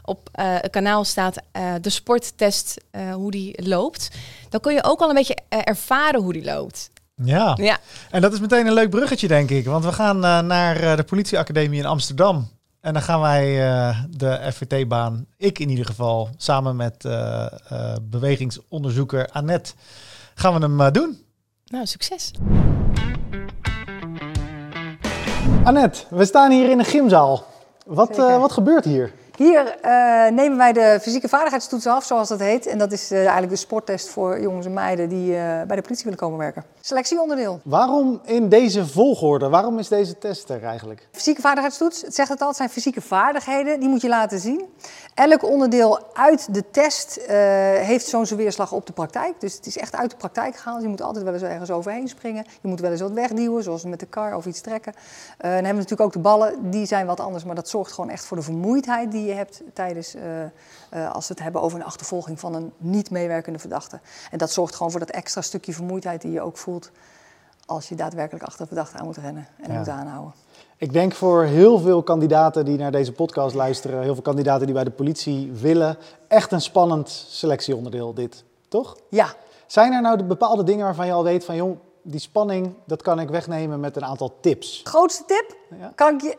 Op 0.04 0.30
uh, 0.40 0.46
het 0.62 0.72
kanaal 0.72 1.04
staat 1.04 1.38
uh, 1.58 1.74
de 1.82 1.90
sporttest, 1.90 2.78
hoe 3.14 3.32
die 3.32 3.68
loopt. 3.68 4.10
Dan 4.50 4.60
kun 4.60 4.74
je 4.74 4.84
ook 4.84 5.00
al 5.00 5.10
een 5.10 5.16
beetje 5.16 5.38
ervaren 5.48 6.22
hoe 6.22 6.34
die 6.34 6.44
loopt. 6.44 6.90
Ja. 7.24 7.58
ja, 7.62 7.80
en 8.10 8.22
dat 8.22 8.34
is 8.34 8.40
meteen 8.40 8.68
een 8.68 8.74
leuk 8.74 8.90
bruggetje, 8.90 9.28
denk 9.28 9.50
ik. 9.50 9.66
Want 9.66 9.86
we 9.86 9.92
gaan 9.92 10.20
naar 10.48 10.96
de 10.96 11.04
politieacademie 11.04 11.80
in 11.80 11.86
Amsterdam. 11.86 12.50
En 12.82 12.94
dan 12.94 13.02
gaan 13.02 13.22
wij 13.22 13.70
uh, 13.70 14.04
de 14.10 14.52
FVT-baan, 14.54 15.26
ik 15.38 15.60
in 15.60 15.70
ieder 15.70 15.86
geval, 15.86 16.30
samen 16.38 16.76
met 16.76 17.06
uh, 17.06 17.46
uh, 17.72 17.96
bewegingsonderzoeker 18.02 19.28
Annette, 19.32 19.74
gaan 20.36 20.54
we 20.54 20.60
hem 20.60 20.92
doen. 20.92 21.26
Nou, 21.66 21.86
succes. 21.86 22.32
Annette, 25.64 26.04
we 26.10 26.26
staan 26.26 26.52
hier 26.52 26.70
in 26.70 26.80
een 26.80 26.86
gymzaal. 26.86 27.46
Wat, 27.86 28.16
wat 28.18 28.52
gebeurt 28.52 28.86
hier? 28.86 29.14
Hier 29.42 29.78
uh, 29.86 30.36
nemen 30.36 30.58
wij 30.58 30.74
de 30.74 30.98
fysieke 31.02 31.30
vaardigheidstoets 31.30 31.88
af, 31.88 32.06
zoals 32.06 32.30
dat 32.30 32.40
heet. 32.40 32.66
En 32.66 32.78
dat 32.78 32.92
is 32.92 33.12
uh, 33.12 33.18
eigenlijk 33.18 33.50
de 33.50 33.56
sporttest 33.56 34.10
voor 34.10 34.42
jongens 34.42 34.66
en 34.66 34.74
meiden 34.74 35.10
die 35.10 35.32
uh, 35.32 35.36
bij 35.68 35.76
de 35.76 35.82
politie 35.82 36.04
willen 36.04 36.20
komen 36.20 36.38
werken. 36.38 36.64
Selectieonderdeel. 36.82 37.60
Waarom 37.64 38.22
in 38.26 38.50
deze 38.50 38.86
volgorde? 38.86 39.50
Waarom 39.50 39.80
is 39.80 39.88
deze 39.88 40.18
test 40.18 40.50
er 40.50 40.64
eigenlijk? 40.64 41.08
Fysieke 41.12 41.42
vaardigheidstoets, 41.42 42.02
het 42.02 42.16
zegt 42.16 42.30
het 42.30 42.42
al, 42.42 42.48
het 42.48 42.58
zijn 42.58 42.70
fysieke 42.70 43.02
vaardigheden. 43.02 43.80
Die 43.80 43.90
moet 43.90 44.02
je 44.02 44.08
laten 44.08 44.40
zien. 44.40 44.66
Elk 45.14 45.44
onderdeel 45.44 46.00
uit 46.14 46.54
de 46.54 46.64
test 46.72 47.20
heeft 47.82 48.06
zo'n 48.06 48.26
weerslag 48.26 48.72
op 48.72 48.86
de 48.86 48.94
praktijk. 48.94 49.40
Dus 49.40 49.54
het 49.56 49.66
is 49.66 49.78
echt 49.78 49.96
uit 49.96 50.10
de 50.10 50.18
praktijk 50.18 50.56
gehaald. 50.56 50.82
Je 50.82 50.88
moet 50.88 51.02
altijd 51.02 51.24
wel 51.24 51.34
eens 51.34 51.44
ergens 51.44 51.72
overheen 51.72 52.08
springen. 52.08 52.46
Je 52.62 52.68
moet 52.68 52.80
wel 52.80 52.92
eens 52.92 53.02
wat 53.02 53.12
wegduwen, 53.12 53.64
zoals 53.64 53.84
met 53.84 54.00
de 54.00 54.06
kar 54.06 54.36
of 54.36 54.46
iets 54.46 54.62
trekken. 54.62 54.94
dan 55.38 55.52
hebben 55.52 55.68
we 55.68 55.74
natuurlijk 55.74 56.02
ook 56.02 56.14
de 56.14 56.20
ballen. 56.20 56.72
Die 56.72 56.86
zijn 56.86 57.06
wat 57.06 57.20
anders, 57.20 57.44
maar 57.44 57.56
dat 57.56 57.70
zorgt 57.70 57.92
gewoon 57.92 58.10
echt 58.10 58.26
voor 58.26 58.38
de 58.38 58.44
vermoeidheid 58.44 59.12
die 59.12 59.31
je 59.32 59.38
hebt 59.38 59.62
tijdens, 59.74 60.16
uh, 60.16 60.22
uh, 60.94 61.12
als 61.12 61.28
we 61.28 61.34
het 61.34 61.44
hebben 61.44 61.62
over 61.62 61.80
een 61.80 61.86
achtervolging 61.86 62.40
van 62.40 62.54
een 62.54 62.74
niet 62.78 63.10
meewerkende 63.10 63.60
verdachte. 63.60 64.00
En 64.32 64.38
dat 64.38 64.52
zorgt 64.52 64.76
gewoon 64.76 64.92
voor 64.92 65.00
dat 65.00 65.10
extra 65.10 65.42
stukje 65.42 65.74
vermoeidheid 65.74 66.22
die 66.22 66.32
je 66.32 66.42
ook 66.42 66.58
voelt 66.58 66.92
als 67.66 67.90
je 67.90 67.96
daadwerkelijk 67.96 68.46
achter 68.46 68.68
verdachte 68.68 68.98
aan 68.98 69.06
moet 69.06 69.18
rennen 69.18 69.48
en 69.62 69.72
ja. 69.72 69.78
moet 69.78 69.90
aanhouden. 69.90 70.34
Ik 70.78 70.94
denk 70.94 71.14
voor 71.14 71.44
heel 71.44 71.80
veel 71.80 72.04
kandidaten 72.04 72.66
die 72.66 72.78
naar 72.78 72.92
deze 72.92 73.12
podcast 73.12 73.56
luisteren, 73.56 74.02
heel 74.02 74.14
veel 74.14 74.24
kandidaten 74.24 74.66
die 74.66 74.76
bij 74.76 74.84
de 74.84 74.92
politie 74.92 75.52
willen, 75.52 75.98
echt 76.28 76.52
een 76.52 76.62
spannend 76.62 77.10
selectieonderdeel 77.30 78.14
dit, 78.14 78.44
toch? 78.68 78.98
Ja. 79.10 79.34
Zijn 79.66 79.94
er 79.94 80.02
nou 80.02 80.24
bepaalde 80.24 80.64
dingen 80.64 80.86
waarvan 80.86 81.06
je 81.06 81.12
al 81.12 81.24
weet 81.24 81.46
van, 81.46 81.56
joh, 81.56 81.80
die 82.02 82.20
spanning, 82.20 82.74
dat 82.86 83.02
kan 83.02 83.20
ik 83.20 83.30
wegnemen 83.30 83.80
met 83.80 83.96
een 83.96 84.06
aantal 84.06 84.38
tips? 84.40 84.82
Grootste 84.84 85.24
tip? 85.26 85.56
Ja. 85.80 85.92
Kan 85.96 86.14
ik 86.14 86.22
je, 86.22 86.38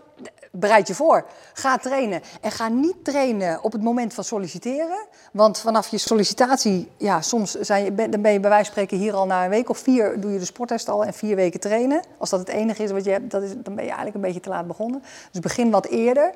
bereid 0.51 0.89
je 0.89 0.95
voor. 0.95 1.27
Ga 1.53 1.79
trainen. 1.79 2.23
En 2.41 2.51
ga 2.51 2.69
niet 2.69 3.05
trainen 3.05 3.63
op 3.63 3.73
het 3.73 3.83
moment 3.83 4.15
van 4.15 4.25
solliciteren. 4.25 5.07
Want 5.33 5.59
vanaf 5.59 5.89
je 5.89 5.99
sollicitatie, 5.99 6.91
ja, 6.97 7.21
soms 7.21 7.55
zijn 7.55 7.85
je, 7.85 8.09
dan 8.09 8.23
ben 8.23 8.33
je 8.33 8.41
bij 8.41 8.51
wijze 8.51 8.65
van 8.65 8.73
spreken 8.73 8.97
hier 8.97 9.15
al 9.15 9.27
na 9.27 9.45
een 9.45 9.51
week 9.51 9.69
of 9.69 9.79
vier, 9.79 10.21
doe 10.21 10.33
je 10.33 10.39
de 10.39 10.45
sporttest 10.45 10.89
al 10.89 11.05
en 11.05 11.15
vier 11.15 11.37
weken 11.37 11.61
trainen. 11.61 12.03
Als 12.19 12.31
dat 12.31 12.41
het 12.41 12.49
enige 12.49 12.83
is 12.83 12.91
wat 12.91 13.05
je 13.05 13.11
hebt, 13.11 13.31
dat 13.31 13.43
is, 13.43 13.51
dan 13.57 13.75
ben 13.75 13.85
je 13.85 13.91
eigenlijk 13.91 14.15
een 14.15 14.21
beetje 14.21 14.41
te 14.41 14.49
laat 14.49 14.67
begonnen. 14.67 15.03
Dus 15.31 15.41
begin 15.41 15.71
wat 15.71 15.87
eerder. 15.87 16.33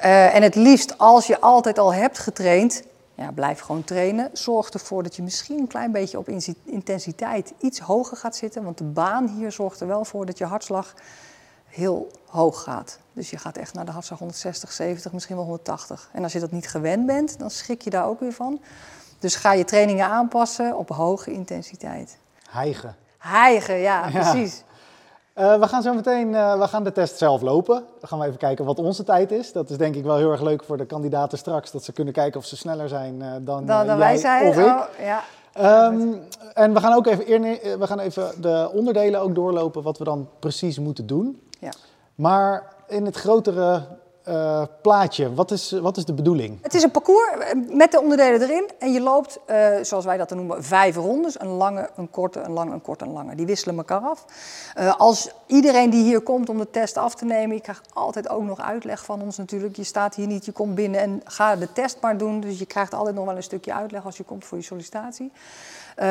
Uh, 0.00 0.34
en 0.34 0.42
het 0.42 0.54
liefst 0.54 0.98
als 0.98 1.26
je 1.26 1.40
altijd 1.40 1.78
al 1.78 1.94
hebt 1.94 2.18
getraind, 2.18 2.82
ja, 3.20 3.30
blijf 3.32 3.60
gewoon 3.60 3.84
trainen. 3.84 4.30
Zorg 4.32 4.70
ervoor 4.70 5.02
dat 5.02 5.16
je 5.16 5.22
misschien 5.22 5.58
een 5.58 5.66
klein 5.66 5.92
beetje 5.92 6.18
op 6.18 6.28
intensiteit 6.64 7.52
iets 7.58 7.78
hoger 7.78 8.16
gaat 8.16 8.36
zitten. 8.36 8.64
Want 8.64 8.78
de 8.78 8.84
baan 8.84 9.28
hier 9.28 9.52
zorgt 9.52 9.80
er 9.80 9.86
wel 9.86 10.04
voor 10.04 10.26
dat 10.26 10.38
je 10.38 10.44
hartslag 10.44 10.94
heel 11.66 12.10
hoog 12.26 12.62
gaat. 12.62 12.98
Dus 13.12 13.30
je 13.30 13.38
gaat 13.38 13.56
echt 13.56 13.74
naar 13.74 13.84
de 13.84 13.90
hartslag 13.90 14.18
160, 14.18 14.72
70, 14.72 15.12
misschien 15.12 15.36
wel 15.36 15.44
180. 15.44 16.10
En 16.12 16.22
als 16.22 16.32
je 16.32 16.40
dat 16.40 16.50
niet 16.50 16.68
gewend 16.68 17.06
bent, 17.06 17.38
dan 17.38 17.50
schrik 17.50 17.82
je 17.82 17.90
daar 17.90 18.06
ook 18.06 18.20
weer 18.20 18.32
van. 18.32 18.60
Dus 19.18 19.34
ga 19.36 19.52
je 19.52 19.64
trainingen 19.64 20.06
aanpassen 20.06 20.76
op 20.76 20.88
hoge 20.88 21.32
intensiteit. 21.32 22.18
Hijgen. 22.50 22.96
Hijgen, 23.18 23.76
ja, 23.76 24.10
precies. 24.10 24.64
Uh, 25.40 25.54
we 25.60 25.68
gaan 25.68 25.82
zo 25.82 25.94
meteen 25.94 26.28
uh, 26.28 26.58
we 26.58 26.68
gaan 26.68 26.84
de 26.84 26.92
test 26.92 27.18
zelf 27.18 27.42
lopen. 27.42 27.74
Dan 27.74 28.08
gaan 28.08 28.18
we 28.18 28.26
even 28.26 28.38
kijken 28.38 28.64
wat 28.64 28.78
onze 28.78 29.04
tijd 29.04 29.32
is. 29.32 29.52
Dat 29.52 29.70
is 29.70 29.76
denk 29.76 29.94
ik 29.94 30.04
wel 30.04 30.16
heel 30.16 30.30
erg 30.30 30.40
leuk 30.40 30.64
voor 30.64 30.76
de 30.76 30.84
kandidaten 30.84 31.38
straks. 31.38 31.70
Dat 31.70 31.84
ze 31.84 31.92
kunnen 31.92 32.14
kijken 32.14 32.40
of 32.40 32.46
ze 32.46 32.56
sneller 32.56 32.88
zijn 32.88 33.14
uh, 33.14 33.32
dan, 33.40 33.66
dan, 33.66 33.86
dan 33.86 33.98
wij 33.98 34.16
zijn. 34.16 34.48
of 34.48 34.58
ik. 34.58 34.64
Oh, 34.66 34.82
ja. 34.98 35.22
Um, 35.86 36.20
en 36.54 36.74
we 36.74 36.80
gaan 36.80 36.94
ook 36.94 37.06
even, 37.06 37.24
we 37.78 37.86
gaan 37.86 37.98
even 37.98 38.40
de 38.40 38.70
onderdelen 38.72 39.20
ook 39.20 39.34
doorlopen 39.34 39.82
wat 39.82 39.98
we 39.98 40.04
dan 40.04 40.28
precies 40.38 40.78
moeten 40.78 41.06
doen. 41.06 41.42
Ja. 41.60 41.72
Maar 42.14 42.72
in 42.88 43.04
het 43.04 43.16
grotere 43.16 43.82
uh, 44.28 44.62
plaatje, 44.82 45.34
wat 45.34 45.50
is, 45.50 45.70
wat 45.70 45.96
is 45.96 46.04
de 46.04 46.14
bedoeling? 46.14 46.58
Het 46.62 46.74
is 46.74 46.82
een 46.82 46.90
parcours 46.90 47.30
eh, 47.38 47.76
met 47.76 47.92
de 47.92 48.00
onderdelen 48.00 48.42
erin. 48.42 48.70
En 48.78 48.92
je 48.92 49.00
loopt, 49.00 49.38
uh, 49.50 49.68
zoals 49.82 50.04
wij 50.04 50.16
dat 50.16 50.30
noemen, 50.30 50.64
vijf 50.64 50.96
rondes. 50.96 51.40
Een 51.40 51.48
lange, 51.48 51.90
een 51.96 52.10
korte, 52.10 52.40
een 52.40 52.52
lange, 52.52 52.72
een 52.72 52.82
korte, 52.82 53.04
een 53.04 53.12
lange. 53.12 53.34
Die 53.34 53.46
wisselen 53.46 53.76
elkaar 53.76 54.00
af. 54.00 54.24
Als 54.98 55.30
iedereen 55.46 55.90
die 55.90 56.02
hier 56.02 56.20
komt 56.20 56.48
om 56.48 56.58
de 56.58 56.70
test 56.70 56.96
af 56.96 57.14
te 57.14 57.24
nemen, 57.24 57.56
je 57.56 57.62
krijgt 57.62 57.94
altijd 57.94 58.28
ook 58.28 58.42
nog 58.42 58.60
uitleg 58.60 59.04
van 59.04 59.22
ons 59.22 59.36
natuurlijk. 59.36 59.76
Je 59.76 59.84
staat 59.84 60.14
hier 60.14 60.26
niet, 60.26 60.44
je 60.44 60.52
komt 60.52 60.74
binnen 60.74 61.00
en 61.00 61.20
ga 61.24 61.56
de 61.56 61.72
test 61.72 61.98
maar 62.00 62.16
doen. 62.16 62.40
Dus 62.40 62.58
je 62.58 62.66
krijgt 62.66 62.94
altijd 62.94 63.14
nog 63.14 63.24
wel 63.24 63.36
een 63.36 63.42
stukje 63.42 63.74
uitleg 63.74 64.04
als 64.04 64.16
je 64.16 64.24
komt 64.24 64.44
voor 64.44 64.58
je 64.58 64.64
sollicitatie. 64.64 65.32
Uh, 65.96 66.04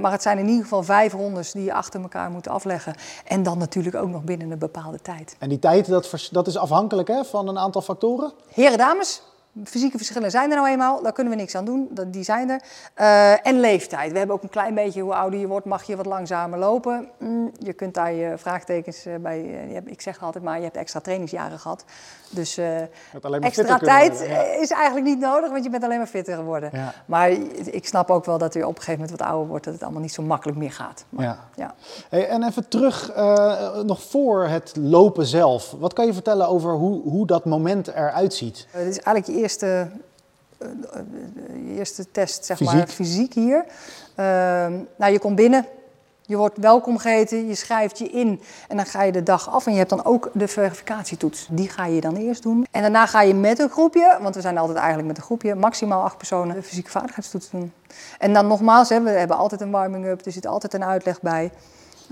maar 0.00 0.12
het 0.12 0.22
zijn 0.22 0.38
in 0.38 0.48
ieder 0.48 0.62
geval 0.62 0.82
vijf 0.82 1.12
rondes 1.12 1.52
die 1.52 1.64
je 1.64 1.72
achter 1.72 2.00
elkaar 2.00 2.30
moet 2.30 2.48
afleggen. 2.48 2.94
En 3.24 3.42
dan 3.42 3.58
natuurlijk 3.58 3.96
ook 3.96 4.08
nog 4.08 4.22
binnen 4.22 4.50
een 4.50 4.58
bepaalde 4.58 5.00
tijd. 5.02 5.36
En 5.38 5.48
die 5.48 5.58
tijd, 5.58 5.86
dat, 5.86 6.28
dat 6.30 6.46
is 6.46 6.56
afhankelijk 6.56 7.08
hè, 7.08 7.24
van 7.24 7.48
een 7.48 7.58
aantal 7.58 7.82
factoren? 7.82 8.32
Heren, 8.54 8.78
dames, 8.78 9.22
fysieke 9.64 9.96
verschillen 9.96 10.30
zijn 10.30 10.50
er 10.50 10.56
nou 10.56 10.68
eenmaal, 10.68 11.02
daar 11.02 11.12
kunnen 11.12 11.32
we 11.32 11.38
niks 11.38 11.54
aan 11.54 11.64
doen, 11.64 11.90
die 12.06 12.22
zijn 12.22 12.50
er. 12.50 12.62
Uh, 13.00 13.46
en 13.46 13.60
leeftijd. 13.60 14.12
We 14.12 14.18
hebben 14.18 14.36
ook 14.36 14.42
een 14.42 14.48
klein 14.48 14.74
beetje, 14.74 15.02
hoe 15.02 15.14
ouder 15.14 15.40
je 15.40 15.46
wordt, 15.46 15.66
mag 15.66 15.82
je 15.82 15.96
wat 15.96 16.06
langzamer 16.06 16.58
lopen. 16.58 17.08
Mm, 17.18 17.52
je 17.58 17.72
kunt 17.72 17.94
daar 17.94 18.12
je 18.12 18.32
vraagtekens 18.36 19.06
uh, 19.06 19.14
bij, 19.16 19.68
uh, 19.70 19.76
ik 19.84 20.00
zeg 20.00 20.22
altijd 20.22 20.44
maar, 20.44 20.56
je 20.56 20.64
hebt 20.64 20.76
extra 20.76 21.00
trainingsjaren 21.00 21.58
gehad. 21.58 21.84
Dus 22.30 22.58
extra 23.40 23.78
tijd 23.78 24.24
ja. 24.28 24.42
is 24.42 24.70
eigenlijk 24.70 25.06
niet 25.06 25.18
nodig, 25.18 25.50
want 25.50 25.64
je 25.64 25.70
bent 25.70 25.84
alleen 25.84 25.98
maar 25.98 26.06
fitter 26.06 26.36
geworden. 26.36 26.70
Ja. 26.72 26.94
Maar 27.06 27.30
ik 27.64 27.86
snap 27.86 28.10
ook 28.10 28.24
wel 28.24 28.38
dat 28.38 28.54
je 28.54 28.66
op 28.66 28.76
een 28.76 28.82
gegeven 28.82 29.00
moment 29.00 29.18
wat 29.18 29.28
ouder 29.28 29.48
wordt, 29.48 29.64
dat 29.64 29.74
het 29.74 29.82
allemaal 29.82 30.00
niet 30.00 30.12
zo 30.12 30.22
makkelijk 30.22 30.58
meer 30.58 30.72
gaat. 30.72 31.04
Maar, 31.08 31.24
ja. 31.24 31.38
ja. 31.54 31.74
Hey, 32.08 32.28
en 32.28 32.42
even 32.42 32.68
terug, 32.68 33.12
nog 33.84 34.02
voor 34.02 34.46
het 34.46 34.72
lopen 34.76 35.26
zelf. 35.26 35.74
Wat 35.78 35.92
kan 35.92 36.06
je 36.06 36.12
vertellen 36.12 36.48
over 36.48 36.72
hoe, 36.72 37.02
hoe 37.02 37.26
dat 37.26 37.44
moment 37.44 37.88
eruit 37.88 38.34
ziet? 38.34 38.66
Het 38.70 38.86
is 38.86 39.00
eigenlijk 39.00 39.41
eerste 39.42 39.88
eh, 40.62 40.68
eh, 40.92 41.78
eerste 41.78 42.10
test, 42.10 42.44
zeg 42.44 42.56
Fysiek. 42.56 42.74
maar, 42.74 42.88
fysiek 42.88 43.34
hier. 43.34 43.64
Ehm, 44.14 44.72
nou, 44.96 45.12
je 45.12 45.18
komt 45.18 45.36
binnen, 45.36 45.66
je 46.22 46.36
wordt 46.36 46.58
welkom 46.58 46.98
geheten, 46.98 47.48
je 47.48 47.54
schrijft 47.54 47.98
je 47.98 48.08
in 48.08 48.40
en 48.68 48.76
dan 48.76 48.86
ga 48.86 49.02
je 49.02 49.12
de 49.12 49.22
dag 49.22 49.50
af. 49.50 49.66
En 49.66 49.72
je 49.72 49.78
hebt 49.78 49.90
dan 49.90 50.04
ook 50.04 50.30
de 50.34 50.48
verificatietoets. 50.48 51.46
Die 51.50 51.68
ga 51.68 51.86
je 51.86 52.00
dan 52.00 52.16
eerst 52.16 52.42
doen. 52.42 52.66
En 52.70 52.80
daarna 52.80 53.06
ga 53.06 53.22
je 53.22 53.34
met 53.34 53.58
een 53.58 53.70
groepje, 53.70 54.18
want 54.20 54.34
we 54.34 54.40
zijn 54.40 54.58
altijd 54.58 54.78
eigenlijk 54.78 55.08
met 55.08 55.16
een 55.16 55.22
groepje, 55.22 55.54
maximaal 55.54 56.02
acht 56.02 56.16
personen, 56.16 56.54
de 56.54 56.62
fysieke 56.62 56.90
vaardigheidstoets 56.90 57.50
doen. 57.50 57.72
En 58.18 58.32
dan 58.32 58.46
nogmaals, 58.46 58.88
hè, 58.88 59.00
we 59.00 59.10
hebben 59.10 59.36
altijd 59.36 59.60
een 59.60 59.70
warming-up, 59.70 60.26
er 60.26 60.32
zit 60.32 60.46
altijd 60.46 60.74
een 60.74 60.84
uitleg 60.84 61.20
bij. 61.20 61.50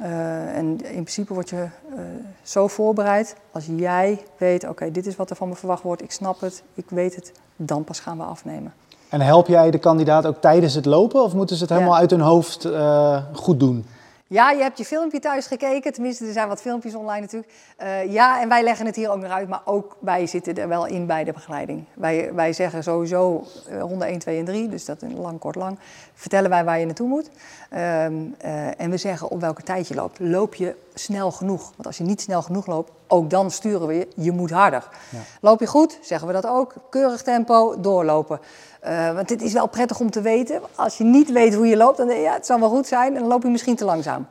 Eh, 0.01 0.57
en 0.57 0.67
in 0.67 1.03
principe 1.03 1.35
word 1.35 1.49
je 1.51 1.57
eh, 1.57 2.01
zo 2.43 2.67
voorbereid 2.67 3.37
als 3.53 3.67
jij 3.77 4.25
weet, 4.37 4.69
oké, 4.69 4.91
dit 4.91 5.07
is 5.07 5.17
wat 5.17 5.31
er 5.31 5.37
van 5.37 5.49
me 5.49 5.55
verwacht 5.55 5.83
wordt, 5.83 6.03
ik 6.03 6.13
snap 6.13 6.41
het, 6.41 6.63
ik 6.75 6.91
weet 6.91 7.15
het, 7.15 7.33
dan 7.57 7.85
pas 7.85 8.01
gaan 8.01 8.17
we 8.19 8.23
afnemen. 8.25 8.73
En 9.09 9.21
help 9.21 9.47
jij 9.47 9.71
de 9.71 9.79
kandidaat 9.79 10.27
ook 10.27 10.41
tijdens 10.41 10.75
het 10.75 10.85
lopen 10.85 11.23
of 11.23 11.35
moeten 11.35 11.57
ze 11.57 11.63
het 11.63 11.71
Ja. 11.71 11.79
helemaal 11.79 11.99
uit 11.99 12.11
hun 12.11 12.21
hoofd 12.21 12.65
eh, 12.65 13.23
goed 13.33 13.61
doen? 13.61 13.87
Ja, 14.33 14.51
je 14.51 14.63
hebt 14.63 14.79
je 14.79 14.85
filmpje 14.85 15.19
thuis 15.19 15.47
gekeken. 15.47 15.93
Tenminste, 15.93 16.27
er 16.27 16.33
zijn 16.33 16.49
wat 16.49 16.61
filmpjes 16.61 16.95
online 16.95 17.21
natuurlijk. 17.21 17.53
Eh, 17.77 18.13
ja, 18.13 18.41
en 18.41 18.49
wij 18.49 18.63
leggen 18.63 18.87
het 18.87 18.97
hier 18.97 19.11
ook 19.11 19.21
nog 19.21 19.31
uit. 19.31 19.49
Maar 19.49 19.63
ook 19.65 19.97
wij 20.01 20.27
zitten 20.27 20.57
er 20.57 20.69
wel 20.69 20.87
in 20.87 21.07
bij 21.07 21.25
de 21.25 21.33
begeleiding. 21.33 21.85
Wij, 21.95 22.35
wij 22.35 22.53
zeggen 22.53 22.83
sowieso 22.83 23.47
ronde 23.79 24.05
1, 24.05 24.19
2 24.19 24.39
en 24.39 24.45
3. 24.45 24.69
Dus 24.69 24.85
dat 24.85 25.03
in 25.03 25.19
lang, 25.19 25.39
kort, 25.39 25.55
lang. 25.55 25.79
Vertellen 26.15 26.51
wij 26.51 26.65
waar 26.65 26.79
je 26.79 26.85
naartoe 26.85 27.09
moet. 27.09 27.31
Ehm, 27.71 28.15
eh, 28.39 28.81
en 28.81 28.91
we 28.91 28.97
zeggen 28.97 29.29
op 29.29 29.41
welke 29.41 29.63
tijd 29.63 29.89
je 29.89 29.95
loopt. 29.95 30.19
Loop 30.19 30.55
je 30.55 30.77
snel 30.95 31.31
genoeg? 31.31 31.63
Want 31.63 31.87
als 31.87 31.99
je 31.99 32.05
niet 32.05 32.21
snel 32.21 32.43
genoeg 32.43 32.67
loopt, 32.67 32.93
ook 33.07 33.31
dan 33.31 33.51
sturen 33.51 33.87
we 33.87 33.95
je. 33.95 34.09
Je 34.17 34.33
moet 34.33 34.51
harder. 34.51 34.89
Ja. 35.09 35.19
Loop 35.41 35.61
je 35.61 35.67
goed? 35.67 35.99
Zeggen 36.03 36.27
we 36.27 36.33
dat 36.33 36.47
ook. 36.47 36.75
Keurig 36.91 37.23
tempo, 37.23 37.81
doorlopen. 37.81 38.41
Eh, 38.81 39.15
want 39.15 39.31
het 39.31 39.43
is 39.43 39.53
wel 39.53 39.67
prettig 39.67 40.01
om 40.01 40.11
te 40.11 40.21
weten. 40.21 40.61
Als 40.75 40.99
je 40.99 41.05
niet 41.05 41.33
weet 41.33 41.55
hoe 41.55 41.67
je 41.67 41.77
loopt, 41.77 41.97
dan 41.97 42.07
denk 42.07 42.19
je, 42.19 42.25
ja, 42.25 42.33
het 42.33 42.47
zal 42.47 42.61
wel 42.61 42.69
goed 42.69 42.87
zijn. 42.87 43.15
En 43.15 43.21
dan 43.21 43.29
loop 43.29 43.43
je 43.43 43.49
misschien 43.49 43.77
te 43.77 43.85
langzaam. 43.85 44.27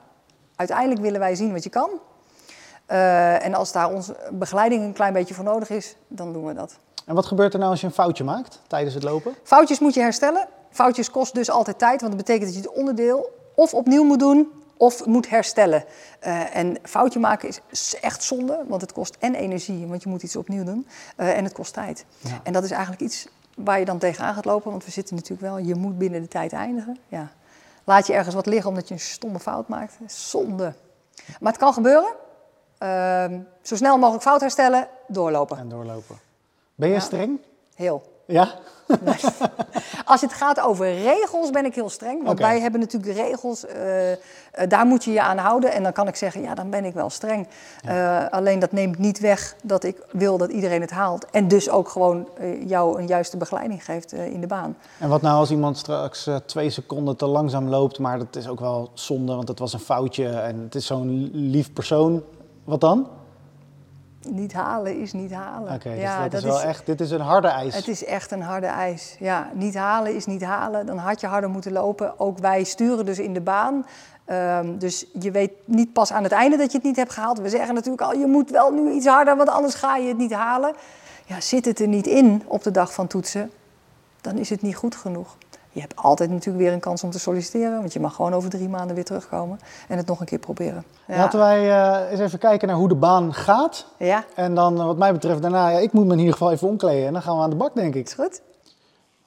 Uiteindelijk 0.56 1.02
willen 1.02 1.20
wij 1.20 1.36
zien 1.36 1.54
wat 1.54 1.64
je 1.64 1.70
kan. 1.70 1.90
Eh, 2.86 3.46
en 3.46 3.54
als 3.54 3.72
daar 3.72 3.94
onze 3.94 4.16
begeleiding 4.32 4.84
een 4.84 4.94
klein 4.94 5.14
beetje 5.14 5.34
voor 5.34 5.44
nodig 5.44 5.70
is, 5.70 5.96
dan 6.08 6.34
doen 6.34 6.46
we 6.46 6.54
dat. 6.54 6.78
En 7.06 7.16
wat 7.16 7.26
gebeurt 7.26 7.54
er 7.54 7.60
nou 7.60 7.72
als 7.72 7.82
je 7.82 7.88
een 7.88 7.94
foutje 7.94 8.24
maakt 8.24 8.60
tijdens 8.68 8.94
het 8.94 9.04
lopen? 9.04 9.36
Foutjes 9.44 9.80
moet 9.80 9.94
je 9.94 10.02
herstellen. 10.02 10.48
Foutjes 10.70 11.12
kost 11.12 11.34
dus 11.34 11.50
altijd 11.50 11.80
tijd, 11.80 12.02
want 12.02 12.14
dat 12.14 12.26
betekent 12.26 12.46
dat 12.46 12.64
je 12.64 12.70
het 12.70 12.78
onderdeel 12.78 13.30
of 13.56 13.74
opnieuw 13.74 14.04
moet 14.04 14.20
doen 14.20 14.48
of 14.78 15.06
moet 15.06 15.30
herstellen. 15.30 15.84
Eh, 16.20 16.56
en 16.56 16.78
foutje 16.84 17.20
maken 17.20 17.50
is 17.70 17.96
echt 18.02 18.24
zonde, 18.24 18.64
want 18.68 18.82
het 18.82 18.94
kost 18.94 19.16
en 19.20 19.36
energie, 19.36 19.88
want 19.88 20.04
je 20.04 20.10
moet 20.10 20.24
iets 20.24 20.36
opnieuw 20.36 20.64
doen, 20.64 20.88
en 21.16 21.44
het 21.44 21.54
kost 21.54 21.74
tijd. 21.74 22.06
Ja. 22.18 22.40
En 22.44 22.54
dat 22.54 22.64
is 22.64 22.72
eigenlijk 22.72 23.02
iets 23.02 23.28
waar 23.64 23.80
je 23.80 23.86
dan 23.86 23.98
tegenaan 23.98 24.34
gaat 24.34 24.46
lopen, 24.46 24.72
want 24.72 24.86
we 24.86 24.92
zitten 24.92 25.16
natuurlijk 25.16 25.42
wel, 25.42 25.58
je 25.58 25.76
moet 25.76 25.98
binnen 25.98 26.22
de 26.22 26.28
tijd 26.28 26.54
eindigen. 26.54 26.98
Ja. 27.08 27.28
Laat 27.84 28.08
je 28.08 28.14
ergens 28.14 28.36
wat 28.36 28.46
liggen 28.46 28.70
omdat 28.70 28.88
je 28.88 28.94
een 28.94 29.00
stomme 29.00 29.40
fout 29.40 29.68
maakt, 29.68 29.98
zonde. 30.08 30.74
Maar 31.40 31.52
het 31.52 31.62
kan 31.62 31.74
gebeuren. 31.74 32.14
Ehm, 32.78 33.40
zo 33.62 33.76
snel 33.76 33.98
mogelijk 33.98 34.24
fout 34.24 34.42
herstellen, 34.42 34.88
doorlopen. 35.08 35.58
En 35.58 35.70
doorlopen. 35.70 36.20
Ben 36.76 36.88
je 36.88 36.94
Ja. 36.94 37.00
streng? 37.00 37.40
Heel. 37.76 38.22
Ja? 38.26 38.54
Als 40.06 40.22
het 40.22 40.34
gaat 40.34 40.60
over 40.60 40.94
regels 40.94 41.50
ben 41.50 41.66
ik 41.66 41.76
heel 41.76 41.90
streng. 41.90 42.24
Want 42.24 42.40
wij 42.40 42.60
hebben 42.60 42.80
natuurlijk 42.80 43.16
de 43.16 43.22
regels, 43.22 43.66
eh, 43.66 44.12
eh, 44.12 44.18
daar 44.68 44.86
moet 44.86 45.04
je 45.04 45.12
je 45.12 45.22
aan 45.22 45.38
houden. 45.38 45.72
En 45.72 45.84
dan 45.84 45.92
kan 45.92 46.08
ik 46.08 46.16
zeggen, 46.16 46.42
ja, 46.42 46.56
dan 46.56 46.70
ben 46.70 46.86
ik 46.86 46.94
wel 46.94 47.10
streng. 47.10 47.48
Eh, 47.84 48.26
alleen 48.30 48.60
dat 48.60 48.72
neemt 48.72 48.98
niet 48.98 49.20
weg 49.20 49.56
dat 49.64 49.84
ik 49.84 49.98
wil 50.12 50.38
dat 50.38 50.52
iedereen 50.52 50.82
het 50.82 50.92
haalt. 50.92 51.26
En 51.32 51.48
dus 51.48 51.70
ook 51.70 51.90
gewoon 51.90 52.28
jou 52.66 53.00
een 53.00 53.08
juiste 53.08 53.38
begeleiding 53.38 53.86
geeft 53.86 54.14
in 54.14 54.42
de 54.42 54.48
baan. 54.48 54.78
En 54.98 55.10
wat 55.10 55.22
nou 55.22 55.38
als 55.38 55.52
iemand 55.52 55.78
straks 55.78 56.30
twee 56.46 56.70
seconden 56.70 57.16
te 57.16 57.26
langzaam 57.26 57.68
loopt, 57.68 58.00
maar 58.00 58.18
dat 58.18 58.36
is 58.36 58.48
ook 58.48 58.60
wel 58.60 58.90
zonde, 58.94 59.36
want 59.36 59.48
het 59.48 59.60
was 59.60 59.74
een 59.74 59.80
foutje 59.80 60.28
en 60.28 60.60
het 60.60 60.76
is 60.76 60.86
zo'n 60.86 61.30
lief 61.34 61.74
persoon. 61.74 62.24
Wat 62.64 62.82
dan? 62.82 63.08
Niet 64.28 64.54
halen 64.54 65.00
is 65.02 65.14
niet 65.14 65.32
halen. 65.32 65.74
Oké, 65.74 65.90
dus 65.90 66.10
dat, 66.30 66.34
is 66.34 66.44
wel 66.44 66.58
is, 66.58 66.64
echt, 66.64 66.86
dit 66.86 67.02
is 67.02 67.12
een 67.12 67.22
harde 67.22 67.48
eis. 67.48 67.76
Het 67.76 67.88
is 67.88 68.06
echt 68.06 68.32
een 68.32 68.42
harde 68.42 68.68
eis. 68.68 69.16
Ja, 69.20 69.50
niet 69.54 69.76
halen 69.76 70.16
is 70.16 70.26
niet 70.26 70.44
halen. 70.44 70.86
Dan 70.86 70.98
had 70.98 71.22
je 71.22 71.28
harder 71.28 71.50
moeten 71.50 71.72
lopen. 71.72 72.20
Ook 72.20 72.38
wij 72.38 72.64
sturen 72.64 73.06
dus 73.06 73.20
in 73.20 73.34
de 73.34 73.42
baan. 73.42 73.86
Ehm, 74.26 74.78
dus 74.78 75.06
je 75.20 75.32
weet 75.32 75.52
niet 75.66 75.94
pas 75.94 76.12
aan 76.12 76.24
het 76.24 76.32
einde 76.32 76.58
dat 76.58 76.72
je 76.72 76.78
het 76.78 76.86
niet 76.86 76.96
hebt 76.96 77.14
gehaald. 77.14 77.40
We 77.40 77.50
zeggen 77.50 77.74
natuurlijk 77.74 78.02
al, 78.02 78.14
je 78.14 78.26
moet 78.26 78.50
wel 78.50 78.72
nu 78.72 78.92
iets 78.92 79.08
harder, 79.08 79.38
want 79.38 79.50
anders 79.50 79.74
ga 79.74 79.98
je 79.98 80.08
het 80.08 80.18
niet 80.18 80.34
halen. 80.34 80.76
Ja, 81.26 81.42
zit 81.42 81.66
het 81.66 81.80
er 81.80 81.88
niet 81.88 82.08
in 82.08 82.44
op 82.46 82.64
de 82.64 82.72
dag 82.72 82.94
van 82.94 83.08
toetsen, 83.08 83.52
dan 84.22 84.38
is 84.38 84.50
het 84.50 84.62
niet 84.62 84.76
goed 84.76 84.96
genoeg. 84.96 85.38
Je 85.72 85.80
hebt 85.80 85.96
altijd 85.96 86.30
natuurlijk 86.30 86.64
weer 86.64 86.74
een 86.74 86.80
kans 86.80 87.04
om 87.04 87.12
te 87.12 87.20
solliciteren, 87.20 87.80
want 87.80 87.94
je 87.94 88.00
mag 88.00 88.16
gewoon 88.16 88.34
over 88.34 88.50
drie 88.50 88.70
maanden 88.70 88.96
weer 88.96 89.06
terugkomen 89.06 89.60
en 89.88 89.98
het 89.98 90.08
nog 90.08 90.20
een 90.20 90.26
keer 90.26 90.40
proberen. 90.40 90.84
Ja, 91.08 91.18
Laten 91.18 91.40
wij 91.40 91.70
eh, 91.70 92.12
eens 92.12 92.20
even 92.20 92.40
kijken 92.40 92.68
naar 92.68 92.78
hoe 92.78 92.88
de 92.88 92.96
baan 92.96 93.34
gaat. 93.34 93.86
ja 93.98 94.26
En 94.36 94.56
dan, 94.56 94.80
eh, 94.80 94.86
wat 94.86 94.98
mij 94.98 95.12
betreft, 95.12 95.42
daarna, 95.42 95.70
ja, 95.70 95.78
ik 95.78 95.92
moet 95.94 96.06
me 96.06 96.12
in 96.14 96.20
ieder 96.20 96.34
geval 96.34 96.52
even 96.52 96.68
omkleden 96.68 97.08
en 97.08 97.14
dan 97.14 97.22
gaan 97.22 97.36
we 97.38 97.44
aan 97.44 97.50
de 97.50 97.56
bak, 97.56 97.76
denk 97.76 97.96
is 97.96 98.02
ik. 98.02 98.12
goed? 98.12 98.42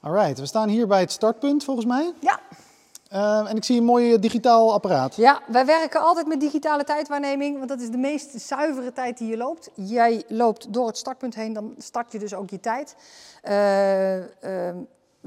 Alright, 0.01 0.39
we 0.39 0.45
staan 0.45 0.69
hier 0.69 0.87
bij 0.87 0.99
het 0.99 1.11
startpunt, 1.11 1.63
volgens 1.63 1.85
mij. 1.85 2.13
Ja. 2.19 2.39
Eh, 3.09 3.49
en 3.49 3.55
ik 3.55 3.63
zie 3.63 3.77
een 3.77 3.85
mooi 3.85 4.19
digitaal 4.19 4.73
apparaat. 4.73 5.15
Ja, 5.15 5.39
wij 5.47 5.65
werken 5.65 6.01
altijd 6.01 6.27
met 6.27 6.39
digitale 6.39 6.83
tijdwaarneming, 6.83 7.57
want 7.57 7.69
dat 7.69 7.79
is 7.79 7.89
de 7.89 7.97
meest 7.97 8.41
zuivere 8.41 8.93
tijd 8.93 9.17
die 9.17 9.27
je 9.29 9.37
loopt. 9.37 9.69
Jij 9.73 10.23
loopt 10.27 10.73
door 10.73 10.87
het 10.87 10.97
startpunt 10.97 11.35
heen, 11.35 11.53
dan 11.53 11.73
start 11.77 12.11
je 12.11 12.19
dus 12.19 12.33
ook 12.33 12.49
je 12.49 12.59
tijd. 12.59 12.95
Eh, 13.41 14.17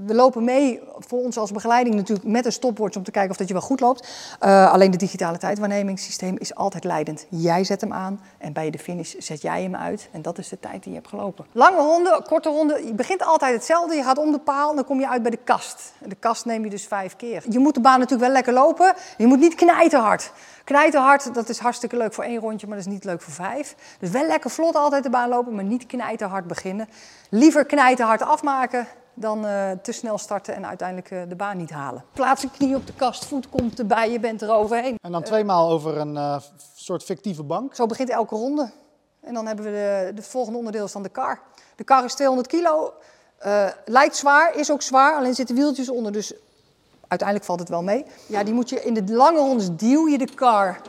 we 0.05 0.15
lopen 0.15 0.45
mee 0.45 0.81
voor 0.99 1.19
ons 1.19 1.37
als 1.37 1.53
begeleiding 1.53 1.95
natuurlijk 1.95 2.27
met 2.27 2.45
een 2.45 2.53
stopwatch 2.53 2.97
om 2.97 3.03
te 3.03 3.11
kijken 3.11 3.31
of 3.31 3.37
dat 3.37 3.49
je 3.49 3.53
wel 3.53 3.63
goed 3.63 3.81
loopt. 3.81 4.09
Eh, 4.41 4.73
alleen 4.73 4.91
de 4.91 4.97
digitale 4.97 5.39
tijdwaarnemingssysteem 5.39 6.37
is 6.39 6.55
altijd 6.55 6.85
leidend. 6.85 7.27
Jij 7.29 7.65
zet 7.65 7.81
hem 7.81 7.93
aan 7.93 8.21
en 8.39 8.53
bij 8.53 8.71
de 8.71 8.79
finish 8.79 9.15
zet 9.19 9.43
jij 9.43 9.63
hem 9.63 9.77
uit. 9.77 10.09
En 10.13 10.23
dat 10.23 10.39
is 10.39 10.49
de 10.49 10.61
tijd 10.61 10.83
die 10.83 10.93
je 10.93 10.99
hebt 10.99 11.09
gelopen. 11.09 11.47
Lange 11.53 11.77
ronde, 11.77 12.23
korte 12.27 12.49
ronde. 12.49 12.87
Je 12.87 12.95
begint 12.95 13.25
altijd 13.25 13.55
hetzelfde. 13.55 13.95
Je 13.95 14.03
gaat 14.03 14.19
om 14.19 14.33
de 14.33 14.39
paal 14.39 14.71
en 14.71 14.77
dan 14.77 14.85
kom 14.85 15.01
je 15.01 15.09
uit 15.09 15.23
bij 15.23 15.31
de 15.31 15.39
kast. 15.45 15.93
De 16.05 16.15
kast 16.15 16.45
neem 16.45 16.65
je 16.65 16.71
dus 16.71 16.87
vijf 16.87 17.17
keer. 17.17 17.45
Je 17.49 17.59
moet 17.59 17.75
de 17.75 17.81
baan 17.81 17.99
natuurlijk 17.99 18.27
wel 18.27 18.33
lekker 18.33 18.53
lopen. 18.53 18.95
Je 19.19 19.27
moet 19.27 19.39
niet 19.39 19.55
knijten 19.55 20.01
hard. 20.01 20.33
Knijten 20.65 21.01
hard, 21.01 21.35
dat 21.35 21.49
is 21.49 21.59
hartstikke 21.59 21.97
leuk 21.97 22.13
voor 22.13 22.25
één 22.25 22.41
rondje, 22.41 22.67
maar 22.67 22.77
dat 22.77 22.87
is 22.87 22.93
niet 22.93 23.05
leuk 23.05 23.23
voor 23.23 23.33
vijf. 23.33 23.75
Dus 23.99 24.11
wel 24.11 24.27
lekker 24.27 24.51
vlot 24.51 24.75
altijd 24.75 25.03
de 25.03 25.11
baan 25.11 25.29
lopen, 25.29 25.55
maar 25.55 25.65
niet 25.65 25.87
knijten 25.87 26.29
hard 26.29 26.47
beginnen. 26.47 26.89
Liever 27.31 27.65
knijten 27.65 28.07
hard 28.07 28.23
afmaken 28.23 28.87
dan 29.19 29.47
eh, 29.47 29.71
te 29.83 29.93
snel 29.93 30.19
starten 30.19 30.55
en 30.55 30.67
uiteindelijk 30.67 31.11
eh, 31.11 31.23
de 31.29 31.35
baan 31.35 31.57
niet 31.57 31.71
halen. 31.71 32.05
Plaats 32.13 32.43
een 32.43 32.51
knie 32.51 32.77
op 32.77 32.87
de 32.87 32.93
kast, 32.93 33.25
voet 33.25 33.49
komt 33.49 33.79
erbij, 33.79 34.11
je 34.11 34.21
bent 34.21 34.43
er 34.43 34.51
overheen. 34.51 34.99
En 35.03 35.13
dan 35.13 35.23
tweemaal 35.23 35.71
over 35.71 35.97
een 35.97 36.17
eh, 36.17 36.37
soort 36.75 37.03
fictieve 37.03 37.43
bank. 37.43 37.75
Zo 37.75 37.87
begint 37.87 38.11
elke 38.11 38.35
ronde. 38.35 38.71
En 39.21 39.35
dan 39.35 39.47
hebben 39.47 39.65
we 39.65 39.71
de, 39.71 40.13
de 40.15 40.23
volgende 40.23 40.59
onderdeel 40.59 40.85
is 40.85 40.93
dan 40.93 41.03
de 41.03 41.09
kar. 41.09 41.41
De 41.77 41.85
kar 41.85 42.05
is 42.05 42.15
200 42.15 42.49
kilo. 42.49 42.93
lijkt 43.85 44.17
zwaar, 44.17 44.57
is 44.57 44.71
ook 44.71 44.83
zwaar, 44.83 45.17
alleen 45.17 45.35
zitten 45.35 45.57
wieltjes 45.57 45.89
onder, 45.89 46.13
dus 46.13 46.35
uiteindelijk 47.09 47.49
valt 47.49 47.61
het 47.61 47.69
wel 47.69 47.83
mee. 47.83 48.05
Ja, 48.27 48.45
die 48.45 48.55
moet 48.55 48.69
je 48.69 48.85
in 48.85 48.95
de 48.95 49.13
lange 49.13 49.39
rondes 49.39 49.77
duw 49.77 50.09
je 50.09 50.19
de 50.19 50.35
kar. 50.35 50.81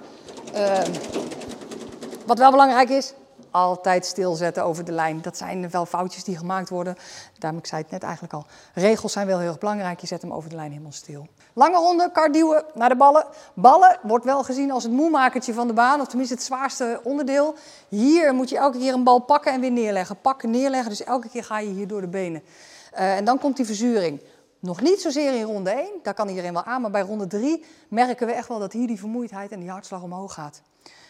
Wat 2.26 2.38
wel 2.38 2.52
belangrijk 2.52 2.90
is, 2.90 3.14
altijd 3.52 4.06
stilzetten 4.06 4.64
over 4.64 4.86
de 4.86 4.92
lijn. 4.92 5.22
Dat 5.22 5.38
zijn 5.38 5.70
wel 5.70 5.86
foutjes 5.86 6.24
die 6.24 6.38
gemaakt 6.38 6.70
worden. 6.70 6.96
Daarom, 7.40 7.60
ik 7.60 7.66
zei 7.66 7.82
het 7.82 7.92
net 7.92 8.04
eigenlijk 8.04 8.34
al. 8.34 8.46
Regels 8.74 9.12
zijn 9.12 9.28
wel 9.28 9.40
heel 9.40 9.48
erg 9.48 9.58
belangrijk. 9.58 10.00
Je 10.00 10.08
zet 10.08 10.22
hem 10.22 10.34
over 10.34 10.50
de 10.50 10.56
lijn 10.56 10.72
helemaal 10.72 10.92
stil. 10.92 11.28
Lange 11.54 11.78
ronde, 11.78 12.12
kar 12.12 12.32
duwen 12.32 12.64
naar 12.74 12.90
de 12.90 12.96
ballen. 12.96 13.26
Ballen 13.54 14.00
wordt 14.02 14.26
wel 14.26 14.44
gezien 14.44 14.72
als 14.72 14.84
het 14.84 14.92
moemakertje 14.92 15.54
van 15.54 15.68
de 15.68 15.74
baan, 15.74 16.02
of 16.02 16.08
tenminste 16.08 16.36
het 16.36 16.44
zwaarste 16.44 17.00
onderdeel. 17.04 17.56
Hier 17.90 18.34
moet 18.34 18.50
je 18.50 18.58
elke 18.58 18.78
keer 18.78 18.94
een 18.94 19.04
bal 19.04 19.20
pakken 19.20 19.54
en 19.54 19.60
weer 19.60 19.72
neerleggen. 19.72 20.22
Pakken, 20.22 20.50
neerleggen, 20.50 20.90
dus 20.90 21.04
elke 21.04 21.30
keer 21.30 21.44
ga 21.44 21.60
je 21.60 21.70
hier 21.70 21.88
door 21.88 22.02
de 22.02 22.08
benen. 22.08 22.44
Eh, 22.92 23.16
en 23.16 23.26
dan 23.26 23.40
komt 23.40 23.56
die 23.56 23.66
verzuring. 23.66 24.22
Nog 24.60 24.82
niet 24.82 25.02
zozeer 25.02 25.34
in 25.34 25.44
ronde 25.44 25.72
1, 25.72 25.88
daar 26.04 26.14
kan 26.14 26.30
iedereen 26.30 26.54
wel 26.54 26.64
aan, 26.64 26.82
maar 26.82 26.92
bij 26.92 27.02
ronde 27.02 27.28
3 27.28 27.66
merken 27.88 28.28
we 28.28 28.34
echt 28.34 28.48
wel 28.48 28.60
dat 28.60 28.74
hier 28.74 28.88
die 28.88 29.00
vermoeidheid 29.00 29.52
en 29.52 29.60
die 29.60 29.70
hartslag 29.70 30.02
omhoog 30.02 30.34
gaat. 30.34 30.62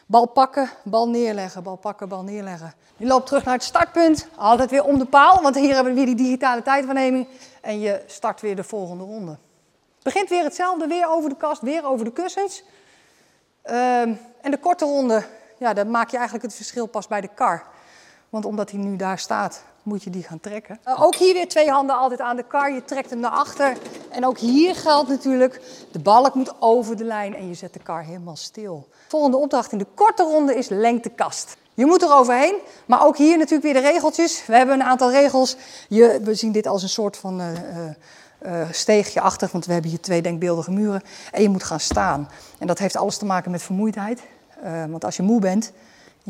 Bal 0.09 0.25
pakken, 0.25 0.69
bal 0.83 1.09
neerleggen, 1.09 1.63
bal 1.63 1.75
pakken, 1.75 2.09
bal 2.09 2.23
neerleggen. 2.23 2.73
Je 2.97 3.05
loopt 3.05 3.27
terug 3.27 3.43
naar 3.43 3.53
het 3.53 3.63
startpunt, 3.63 4.27
altijd 4.35 4.69
weer 4.69 4.83
om 4.83 4.99
de 4.99 5.05
paal, 5.05 5.41
want 5.41 5.55
hier 5.55 5.73
hebben 5.73 5.93
we 5.93 5.99
weer 5.99 6.15
die 6.15 6.25
digitale 6.25 6.61
tijdwaarneming. 6.61 7.27
En 7.61 7.79
je 7.79 8.03
start 8.05 8.41
weer 8.41 8.55
de 8.55 8.63
volgende 8.63 9.03
ronde. 9.03 9.37
Begint 10.01 10.29
weer 10.29 10.43
hetzelfde, 10.43 10.87
weer 10.87 11.07
over 11.07 11.29
de 11.29 11.35
kast, 11.35 11.61
weer 11.61 11.85
over 11.85 12.05
de 12.05 12.11
kussens. 12.11 12.63
Ehm, 13.61 14.13
en 14.41 14.51
de 14.51 14.57
korte 14.57 14.85
ronde, 14.85 15.23
ja, 15.57 15.73
dan 15.73 15.91
maak 15.91 16.09
je 16.09 16.17
eigenlijk 16.17 16.45
het 16.45 16.55
verschil 16.55 16.85
pas 16.85 17.07
bij 17.07 17.21
de 17.21 17.29
kar. 17.35 17.63
Want 18.29 18.45
omdat 18.45 18.71
hij 18.71 18.79
nu 18.79 18.95
daar 18.95 19.19
staat, 19.19 19.63
moet 19.87 20.03
je 20.03 20.09
die 20.09 20.23
gaan 20.23 20.39
trekken. 20.39 20.79
Uh, 20.87 21.01
ook 21.03 21.15
hier 21.15 21.33
weer 21.33 21.47
twee 21.47 21.69
handen 21.69 21.97
altijd 21.97 22.21
aan 22.21 22.35
de 22.35 22.43
kar. 22.43 22.73
Je 22.73 22.85
trekt 22.85 23.09
hem 23.09 23.19
naar 23.19 23.31
achter. 23.31 23.77
En 24.09 24.25
ook 24.25 24.37
hier 24.37 24.75
geldt 24.75 25.09
natuurlijk, 25.09 25.61
de 25.91 25.99
balk 25.99 26.33
moet 26.33 26.53
over 26.59 26.97
de 26.97 27.03
lijn 27.03 27.35
en 27.35 27.47
je 27.47 27.53
zet 27.53 27.73
de 27.73 27.79
kar 27.79 28.03
helemaal 28.03 28.35
stil. 28.35 28.87
Volgende 29.07 29.37
opdracht 29.37 29.71
in 29.71 29.77
de 29.77 29.87
korte 29.95 30.23
ronde 30.23 30.55
is 30.55 30.69
lengtekast. 30.69 31.57
Je 31.73 31.85
moet 31.85 32.01
er 32.01 32.13
overheen, 32.13 32.55
maar 32.85 33.05
ook 33.05 33.17
hier 33.17 33.37
natuurlijk 33.37 33.73
weer 33.73 33.81
de 33.83 33.89
regeltjes. 33.89 34.45
We 34.45 34.55
hebben 34.55 34.75
een 34.75 34.83
aantal 34.83 35.11
regels. 35.11 35.55
Je, 35.89 36.19
we 36.23 36.35
zien 36.35 36.51
dit 36.51 36.67
als 36.67 36.83
een 36.83 36.89
soort 36.89 37.17
van 37.17 37.41
uh, 37.41 37.47
uh, 38.45 38.67
steegje 38.71 39.21
achter, 39.21 39.49
want 39.51 39.65
we 39.65 39.73
hebben 39.73 39.89
hier 39.89 40.01
twee 40.01 40.21
denkbeeldige 40.21 40.71
muren. 40.71 41.01
En 41.31 41.41
je 41.41 41.49
moet 41.49 41.63
gaan 41.63 41.79
staan. 41.79 42.29
En 42.59 42.67
dat 42.67 42.79
heeft 42.79 42.95
alles 42.95 43.17
te 43.17 43.25
maken 43.25 43.51
met 43.51 43.63
vermoeidheid. 43.63 44.21
Want 44.89 45.05
als 45.05 45.15
je 45.15 45.23
moe 45.23 45.39
bent, 45.39 45.71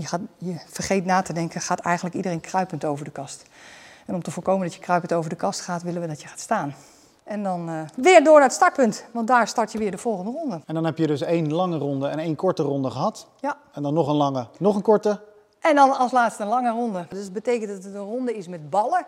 je, 0.02 0.08
gaat, 0.08 0.22
je 0.38 0.56
vergeet 0.68 1.06
na 1.06 1.22
te 1.22 1.34
denken, 1.34 1.62
gaat 1.62 1.80
eigenlijk 1.80 2.16
iedereen 2.16 2.40
kruipend 2.40 2.86
over 2.86 3.06
de 3.06 3.12
kast. 3.12 3.44
En 4.06 4.14
om 4.16 4.24
te 4.24 4.32
voorkomen 4.32 4.66
dat 4.66 4.76
je 4.76 4.82
kruipend 4.82 5.14
over 5.14 5.30
de 5.30 5.36
kast 5.36 5.62
gaat, 5.62 5.84
willen 5.84 6.02
we 6.02 6.08
dat 6.08 6.22
je 6.22 6.28
gaat 6.28 6.40
staan. 6.40 6.76
En 7.24 7.44
dan 7.44 7.70
uh, 7.70 7.82
weer 7.96 8.24
door 8.24 8.34
naar 8.34 8.44
het 8.44 8.54
startpunt, 8.54 9.06
want 9.12 9.28
daar 9.28 9.48
start 9.48 9.72
je 9.72 9.78
weer 9.78 9.92
de 9.92 9.98
volgende 9.98 10.32
ronde. 10.32 10.62
En 10.66 10.74
dan 10.74 10.86
heb 10.86 10.98
je 10.98 11.08
dus 11.08 11.22
één 11.22 11.54
lange 11.54 11.78
ronde 11.78 12.08
en 12.08 12.20
één 12.20 12.36
korte 12.36 12.64
ronde 12.64 12.90
gehad. 12.90 13.28
Ja. 13.40 13.58
En 13.74 13.84
dan 13.84 13.94
nog 13.94 14.08
een 14.08 14.16
lange, 14.16 14.48
nog 14.58 14.76
een 14.76 14.82
korte. 14.82 15.22
En 15.60 15.76
dan 15.76 15.98
als 15.98 16.12
laatste 16.12 16.44
een 16.44 16.50
lange 16.50 16.72
ronde. 16.72 17.06
Dus 17.10 17.24
dat 17.24 17.34
betekent 17.34 17.70
dat 17.70 17.84
het 17.84 17.94
een 17.94 18.02
ronde 18.02 18.38
is 18.38 18.48
met 18.48 18.70
ballen. 18.70 19.06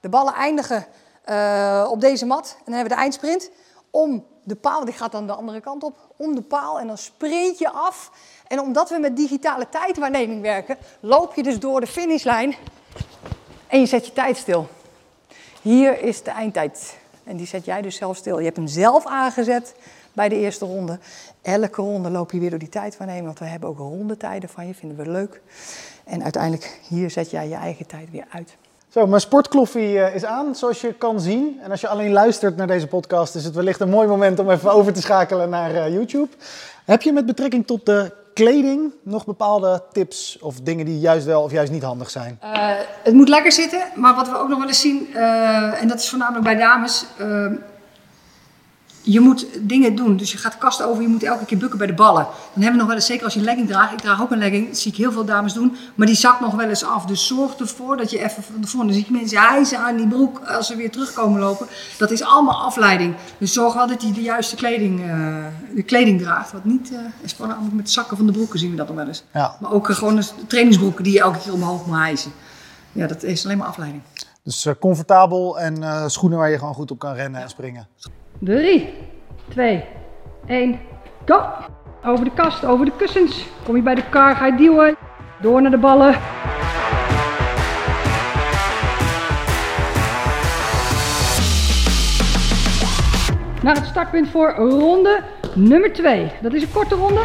De 0.00 0.08
ballen 0.08 0.34
eindigen 0.34 0.86
uh, 1.28 1.88
op 1.90 2.00
deze 2.00 2.26
mat. 2.26 2.54
En 2.58 2.62
dan 2.64 2.74
hebben 2.74 2.90
we 2.92 2.96
de 2.96 3.02
eindsprint. 3.02 3.50
Om 3.90 4.24
de 4.42 4.56
paal, 4.56 4.84
die 4.84 4.94
gaat 4.94 5.12
dan 5.12 5.26
de 5.26 5.32
andere 5.32 5.60
kant 5.60 5.82
op. 5.82 5.98
Om 6.16 6.34
de 6.34 6.42
paal 6.42 6.80
en 6.80 6.86
dan 6.86 6.98
sprint 6.98 7.58
je 7.58 7.70
af. 7.70 8.10
En 8.48 8.60
omdat 8.60 8.90
we 8.90 8.98
met 8.98 9.16
digitale 9.16 9.68
tijdwaarneming 9.68 10.42
werken, 10.42 10.76
loop 11.00 11.34
je 11.34 11.42
dus 11.42 11.58
door 11.58 11.80
de 11.80 11.86
finishlijn. 11.86 12.54
En 13.66 13.80
je 13.80 13.86
zet 13.86 14.06
je 14.06 14.12
tijd 14.12 14.36
stil. 14.36 14.68
Hier 15.62 16.02
is 16.02 16.22
de 16.22 16.30
eindtijd. 16.30 16.96
En 17.24 17.36
die 17.36 17.46
zet 17.46 17.64
jij 17.64 17.82
dus 17.82 17.96
zelf 17.96 18.16
stil. 18.16 18.38
Je 18.38 18.44
hebt 18.44 18.56
hem 18.56 18.66
zelf 18.66 19.06
aangezet 19.06 19.74
bij 20.12 20.28
de 20.28 20.36
eerste 20.36 20.64
ronde. 20.64 20.98
Elke 21.42 21.82
ronde 21.82 22.10
loop 22.10 22.32
je 22.32 22.38
weer 22.38 22.50
door 22.50 22.58
die 22.58 22.68
tijdwaarneming. 22.68 23.26
Want 23.26 23.38
we 23.38 23.44
hebben 23.44 23.68
ook 23.68 23.78
rondetijden 23.78 24.48
van 24.48 24.66
je, 24.66 24.74
vinden 24.74 24.98
we 24.98 25.10
leuk. 25.10 25.40
En 26.04 26.22
uiteindelijk 26.22 26.80
hier 26.88 27.10
zet 27.10 27.30
jij 27.30 27.48
je 27.48 27.54
eigen 27.54 27.86
tijd 27.86 28.10
weer 28.10 28.26
uit. 28.30 28.56
Zo, 28.88 29.06
mijn 29.06 29.20
sportkloffie 29.20 30.12
is 30.12 30.24
aan, 30.24 30.54
zoals 30.54 30.80
je 30.80 30.92
kan 30.92 31.20
zien. 31.20 31.60
En 31.62 31.70
als 31.70 31.80
je 31.80 31.88
alleen 31.88 32.12
luistert 32.12 32.56
naar 32.56 32.66
deze 32.66 32.86
podcast, 32.86 33.34
is 33.34 33.44
het 33.44 33.54
wellicht 33.54 33.80
een 33.80 33.88
mooi 33.88 34.08
moment 34.08 34.38
om 34.38 34.50
even 34.50 34.72
over 34.72 34.92
te 34.92 35.00
schakelen 35.00 35.50
naar 35.50 35.74
uh, 35.74 35.92
YouTube. 35.92 36.28
Heb 36.84 37.02
je 37.02 37.12
met 37.12 37.26
betrekking 37.26 37.66
tot 37.66 37.86
de 37.86 38.12
kleding 38.36 38.92
nog 39.02 39.24
bepaalde 39.24 39.82
tips 39.92 40.38
of 40.40 40.60
dingen 40.60 40.84
die 40.84 40.98
juist 40.98 41.26
wel 41.26 41.42
of 41.42 41.52
juist 41.52 41.72
niet 41.72 41.82
handig 41.82 42.10
zijn? 42.10 42.38
Uh, 42.44 42.50
het 43.02 43.14
moet 43.14 43.28
lekker 43.28 43.52
zitten, 43.52 43.80
maar 43.94 44.14
wat 44.14 44.28
we 44.30 44.38
ook 44.38 44.48
nog 44.48 44.58
wel 44.58 44.68
eens 44.68 44.80
zien, 44.80 45.08
uh, 45.14 45.82
en 45.82 45.88
dat 45.88 45.98
is 45.98 46.08
voornamelijk 46.08 46.44
bij 46.44 46.56
dames, 46.56 47.06
je 49.08 49.20
moet 49.20 49.46
dingen 49.60 49.94
doen. 49.94 50.16
Dus 50.16 50.32
je 50.32 50.38
gaat 50.38 50.52
de 50.52 50.58
kast 50.58 50.82
over, 50.82 51.02
je 51.02 51.08
moet 51.08 51.22
elke 51.22 51.44
keer 51.44 51.58
bukken 51.58 51.78
bij 51.78 51.86
de 51.86 51.94
ballen. 51.94 52.22
Dan 52.22 52.62
hebben 52.62 52.72
we 52.72 52.76
nog 52.76 52.86
wel 52.86 52.96
eens, 52.96 53.06
zeker 53.06 53.24
als 53.24 53.32
je 53.32 53.38
een 53.38 53.44
legging 53.44 53.68
draagt, 53.68 53.92
ik 53.92 54.00
draag 54.00 54.22
ook 54.22 54.30
een 54.30 54.38
legging, 54.38 54.68
dat 54.68 54.78
zie 54.78 54.90
ik 54.90 54.96
heel 54.96 55.12
veel 55.12 55.24
dames 55.24 55.52
doen, 55.52 55.76
maar 55.94 56.06
die 56.06 56.16
zakt 56.16 56.40
nog 56.40 56.54
wel 56.54 56.68
eens 56.68 56.84
af. 56.84 57.04
Dus 57.04 57.26
zorg 57.26 57.54
ervoor 57.54 57.96
dat 57.96 58.10
je 58.10 58.18
even 58.18 58.42
van 58.42 58.60
tevoren, 58.60 58.86
dan 58.86 58.96
zie 58.96 59.04
je 59.08 59.12
mensen 59.12 59.38
hijsen 59.38 59.78
aan 59.78 59.96
die 59.96 60.08
broek 60.08 60.40
als 60.46 60.66
ze 60.66 60.76
weer 60.76 60.90
terugkomen 60.90 61.40
lopen. 61.40 61.66
Dat 61.98 62.10
is 62.10 62.22
allemaal 62.22 62.62
afleiding. 62.62 63.14
Dus 63.38 63.52
zorg 63.52 63.74
wel 63.74 63.86
dat 63.86 64.02
je 64.02 64.12
de 64.12 64.22
juiste 64.22 64.56
kleding, 64.56 65.00
uh, 65.00 65.44
de 65.74 65.82
kleding 65.82 66.20
draagt. 66.20 66.52
Wat 66.52 66.64
niet, 66.64 66.90
uh, 66.92 66.98
is 67.20 67.32
voornamelijk 67.32 67.74
met 67.74 67.90
zakken 67.90 68.16
van 68.16 68.26
de 68.26 68.32
broeken 68.32 68.58
zien 68.58 68.70
we 68.70 68.76
dat 68.76 68.86
nog 68.86 68.96
wel 68.96 69.06
eens. 69.06 69.24
Ja. 69.32 69.56
Maar 69.60 69.72
ook 69.72 69.88
uh, 69.88 69.96
gewoon 69.96 70.16
de 70.16 70.26
trainingsbroeken 70.46 71.04
die 71.04 71.12
je 71.12 71.20
elke 71.20 71.38
keer 71.38 71.52
omhoog 71.52 71.86
moet 71.86 71.96
hijsen. 71.96 72.32
Ja, 72.92 73.06
dat 73.06 73.22
is 73.22 73.44
alleen 73.44 73.58
maar 73.58 73.66
afleiding. 73.66 74.02
Dus 74.42 74.66
comfortabel 74.80 75.58
en 75.60 76.10
schoenen 76.10 76.38
waar 76.38 76.50
je 76.50 76.58
gewoon 76.58 76.74
goed 76.74 76.90
op 76.90 76.98
kan 76.98 77.14
rennen 77.14 77.42
en 77.42 77.48
springen. 77.48 77.88
3, 78.38 78.94
2, 79.48 79.84
1, 80.46 80.78
go! 81.26 81.42
Over 82.04 82.24
de 82.24 82.30
kast, 82.34 82.64
over 82.64 82.84
de 82.84 82.92
kussens. 82.96 83.46
Kom 83.64 83.76
je 83.76 83.82
bij 83.82 83.94
de 83.94 84.08
kar, 84.10 84.36
ga 84.36 84.46
je 84.46 84.56
duwen. 84.56 84.96
Door 85.40 85.62
naar 85.62 85.70
de 85.70 85.78
ballen. 85.78 86.14
Naar 93.62 93.74
het 93.74 93.86
startpunt 93.86 94.28
voor 94.28 94.50
ronde 94.50 95.22
nummer 95.54 95.92
2. 95.92 96.32
Dat 96.42 96.52
is 96.52 96.62
een 96.62 96.72
korte 96.72 96.94
ronde. 96.94 97.20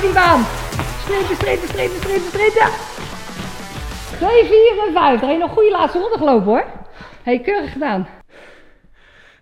Afmaken 0.00 0.22
die 0.22 0.32
baan. 0.32 0.44
Strepen, 1.04 1.36
strepen, 1.36 1.68
strepen, 1.68 1.96
strepen, 1.96 2.28
strepen. 2.28 2.68
2, 4.16 4.44
4 4.44 4.86
en 4.86 4.92
5. 4.92 5.20
Daar 5.20 5.28
heb 5.28 5.30
je 5.30 5.38
nog 5.38 5.48
een 5.48 5.56
goede 5.56 5.70
laatste 5.70 5.98
ronde 5.98 6.18
gelopen 6.18 6.44
hoor. 6.44 6.64
Hey, 7.22 7.40
keurig 7.40 7.72
gedaan. 7.72 8.08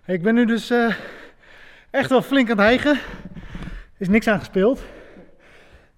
Ik 0.06 0.22
ben 0.22 0.34
nu 0.34 0.44
dus 0.44 0.70
uh, 0.70 0.94
echt 1.90 2.10
wel 2.10 2.22
flink 2.22 2.50
aan 2.50 2.56
het 2.56 2.66
hijgen. 2.66 2.90
Er 2.90 3.98
is 3.98 4.08
niks 4.08 4.28
aan 4.28 4.38
gespeeld. 4.38 4.80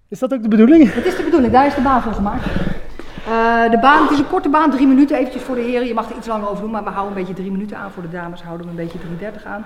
Is 0.07 0.19
dat 0.19 0.33
ook 0.33 0.41
de 0.41 0.47
bedoeling? 0.47 0.93
Dat 0.93 1.05
is 1.05 1.15
de 1.15 1.23
bedoeling, 1.23 1.53
daar 1.53 1.65
is 1.65 1.75
de 1.75 1.81
baan 1.81 2.01
voor 2.01 2.13
gemaakt. 2.13 2.45
Uh, 3.27 3.71
de 3.71 3.79
baan, 3.81 4.01
het 4.01 4.11
is 4.11 4.19
een 4.19 4.27
korte 4.27 4.49
baan, 4.49 4.71
drie 4.71 4.87
minuten 4.87 5.17
eventjes 5.17 5.43
voor 5.43 5.55
de 5.55 5.61
heren. 5.61 5.87
Je 5.87 5.93
mag 5.93 6.09
er 6.09 6.17
iets 6.17 6.27
langer 6.27 6.49
over 6.49 6.61
doen, 6.61 6.71
maar 6.71 6.83
we 6.83 6.89
houden 6.89 7.17
een 7.17 7.23
beetje 7.23 7.41
drie 7.41 7.51
minuten 7.51 7.77
aan. 7.77 7.91
Voor 7.91 8.03
de 8.03 8.09
dames 8.09 8.41
houden 8.41 8.65
we 8.65 8.71
een 8.71 8.87
beetje 8.87 8.99
3,30 9.39 9.45
aan. 9.45 9.65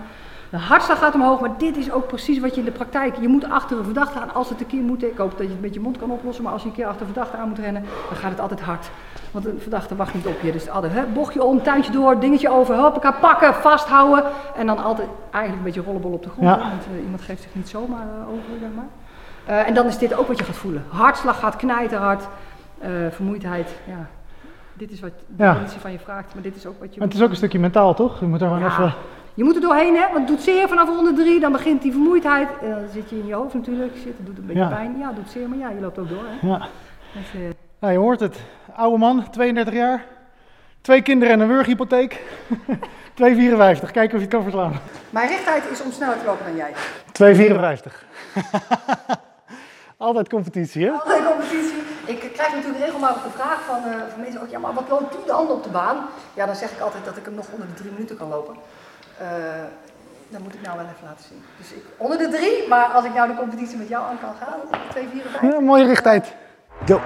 De 0.55 0.61
hartslag 0.61 0.99
gaat 0.99 1.13
omhoog, 1.13 1.39
maar 1.39 1.57
dit 1.57 1.77
is 1.77 1.91
ook 1.91 2.07
precies 2.07 2.39
wat 2.39 2.53
je 2.53 2.59
in 2.59 2.65
de 2.65 2.71
praktijk... 2.71 3.15
Je 3.19 3.27
moet 3.27 3.49
achter 3.49 3.77
een 3.77 3.83
verdachte 3.83 4.19
aan 4.19 4.33
als 4.33 4.49
het 4.49 4.59
een 4.59 4.67
keer 4.67 4.81
moet. 4.81 5.03
Ik 5.03 5.17
hoop 5.17 5.31
dat 5.31 5.47
je 5.47 5.53
het 5.53 5.61
met 5.61 5.73
je 5.73 5.79
mond 5.79 5.97
kan 5.97 6.11
oplossen, 6.11 6.43
maar 6.43 6.53
als 6.53 6.61
je 6.61 6.67
een 6.67 6.73
keer 6.73 6.85
achter 6.85 7.01
een 7.01 7.13
verdachte 7.13 7.37
aan 7.37 7.47
moet 7.47 7.59
rennen... 7.59 7.83
dan 8.09 8.17
gaat 8.17 8.29
het 8.29 8.39
altijd 8.39 8.61
hard. 8.61 8.89
Want 9.31 9.45
een 9.45 9.59
verdachte 9.61 9.95
wacht 9.95 10.13
niet 10.13 10.25
op 10.25 10.41
je. 10.41 10.51
Dus 10.51 10.69
altijd, 10.69 10.93
hè, 10.93 11.03
bochtje 11.13 11.43
om, 11.43 11.63
tuintje 11.63 11.91
door, 11.91 12.19
dingetje 12.19 12.49
over, 12.49 12.75
hoppaka, 12.75 13.11
pakken, 13.11 13.53
vasthouden. 13.53 14.23
En 14.55 14.65
dan 14.65 14.83
altijd 14.83 15.07
eigenlijk 15.31 15.57
een 15.57 15.63
beetje 15.63 15.81
rollenbol 15.81 16.11
op 16.11 16.23
de 16.23 16.29
grond. 16.29 16.49
Ja. 16.49 16.57
Want 16.57 16.85
uh, 16.91 17.03
iemand 17.03 17.21
geeft 17.21 17.41
zich 17.41 17.55
niet 17.55 17.69
zomaar 17.69 18.05
uh, 18.05 18.29
over, 18.29 18.59
zeg 18.59 18.69
maar. 18.75 18.87
Uh, 19.49 19.67
en 19.67 19.73
dan 19.73 19.85
is 19.85 19.97
dit 19.97 20.17
ook 20.17 20.27
wat 20.27 20.37
je 20.37 20.43
gaat 20.43 20.55
voelen. 20.55 20.83
Hartslag 20.89 21.39
gaat 21.39 21.55
knijten 21.55 21.97
hard, 21.97 22.23
vermoeidheid, 23.09 23.75
ja... 23.87 24.07
Dit 24.77 24.91
is 24.91 24.99
wat 24.99 25.11
de 25.27 25.43
Ja. 25.43 25.53
politie 25.53 25.79
van 25.79 25.91
je 25.91 25.99
vraagt, 25.99 26.33
maar 26.33 26.43
dit 26.43 26.55
is 26.55 26.65
ook 26.65 26.79
wat 26.79 26.93
je... 26.93 26.99
Maar 26.99 27.07
het 27.07 27.17
is 27.17 27.23
ook 27.23 27.29
een 27.29 27.35
stukje 27.35 27.59
mentaal, 27.59 27.93
toch? 27.93 28.19
Je 28.19 28.25
moet 28.25 28.41
er 28.41 28.47
gewoon 28.47 28.61
Ja. 28.61 28.67
even... 28.67 28.93
Je 29.35 29.43
moet 29.43 29.55
er 29.55 29.61
doorheen, 29.61 29.95
hè? 29.95 30.01
Want 30.01 30.17
het 30.17 30.27
doet 30.27 30.41
zeer 30.41 30.67
vanaf 30.67 30.87
ronde 30.89 31.13
drie. 31.13 31.39
Dan 31.39 31.51
begint 31.51 31.81
die 31.81 31.91
vermoeidheid. 31.91 32.47
En 32.61 32.69
dan 32.69 32.79
zit 32.93 33.09
je 33.09 33.15
in 33.19 33.25
je 33.25 33.33
hoofd 33.33 33.53
natuurlijk. 33.53 33.93
Zit, 33.95 34.17
het 34.17 34.25
doet 34.25 34.37
een 34.37 34.45
beetje 34.45 34.61
Ja. 34.61 34.67
pijn. 34.67 34.95
Ja, 34.99 35.07
het 35.07 35.15
doet 35.15 35.29
zeer, 35.29 35.49
maar 35.49 35.57
ja, 35.57 35.69
je 35.69 35.79
loopt 35.81 35.97
ook 35.99 36.09
door, 36.09 36.23
hè? 36.25 36.47
Ja. 36.47 36.67
Dus, 37.13 37.41
eh, 37.79 37.91
je 37.91 37.97
hoort 37.97 38.19
het. 38.19 38.37
Oude 38.75 38.97
man, 38.97 39.29
32 39.29 39.73
jaar. 39.73 40.05
Twee 40.81 41.01
kinderen 41.01 41.33
en 41.33 41.39
een 41.39 41.47
wurghypotheek. 41.47 42.21
2,54. 43.21 43.91
Kijken 43.91 44.03
of 44.03 44.23
je 44.23 44.27
het 44.27 44.27
kan 44.27 44.43
verslaan. 44.43 44.73
Mijn 45.09 45.27
rechtheid 45.27 45.63
is 45.71 45.81
om 45.81 45.91
sneller 45.91 46.19
te 46.19 46.25
lopen 46.25 46.45
dan 46.45 46.55
jij. 46.55 46.71
2,54. 47.11 48.03
Altijd 49.97 50.29
competitie, 50.29 50.85
hè? 50.85 50.91
Altijd 50.91 51.25
competitie. 51.25 51.73
Ik 52.05 52.31
krijg 52.33 52.53
natuurlijk 52.55 52.83
regelmatig 52.85 53.23
de 53.23 53.29
vraag 53.29 53.61
van, 53.61 53.75
eh, 53.77 53.97
van 54.11 54.21
mensen 54.21 54.41
ook, 54.41 54.49
ja, 54.49 54.59
maar 54.59 54.73
wat 54.73 54.89
loopt 54.89 55.11
die 55.11 55.25
dan 55.25 55.47
op 55.49 55.63
de 55.63 55.69
baan? 55.69 55.97
Ja, 56.33 56.45
dan 56.45 56.55
zeg 56.55 56.71
ik 56.71 56.79
altijd 56.79 57.05
dat 57.05 57.17
ik 57.17 57.25
hem 57.25 57.33
nog 57.35 57.45
onder 57.51 57.67
de 57.67 57.73
drie 57.73 57.91
minuten 57.91 58.17
kan 58.17 58.29
lopen. 58.29 58.55
Eh, 59.17 59.28
dat 60.28 60.41
moet 60.41 60.54
ik 60.54 60.62
nou 60.62 60.78
wel 60.78 60.86
even 60.86 61.08
laten 61.08 61.25
zien. 61.30 61.43
Dus 61.58 61.71
ik, 61.71 61.84
onder 61.97 62.17
de 62.17 62.30
drie, 62.30 62.67
maar 62.67 62.86
als 62.86 63.06
ik 63.06 63.13
nou 63.13 63.28
de 63.28 63.36
competitie 63.36 63.78
met 63.78 63.88
jou 63.88 64.06
aan 64.10 64.19
kan 64.19 64.34
gaan, 64.39 64.60
2,54. 64.93 65.41
Ja, 65.41 65.60
mooie 65.60 65.86
richttijd. 65.86 66.34
Go. 66.86 67.01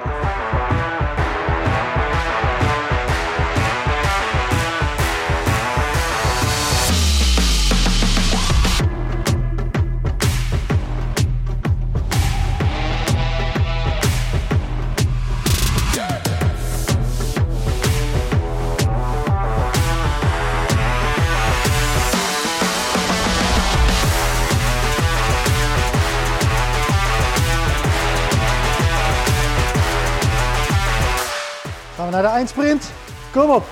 Naar 32.22 32.32
de 32.32 32.38
eindsprint. 32.38 32.92
Kom 33.32 33.50
op. 33.50 33.64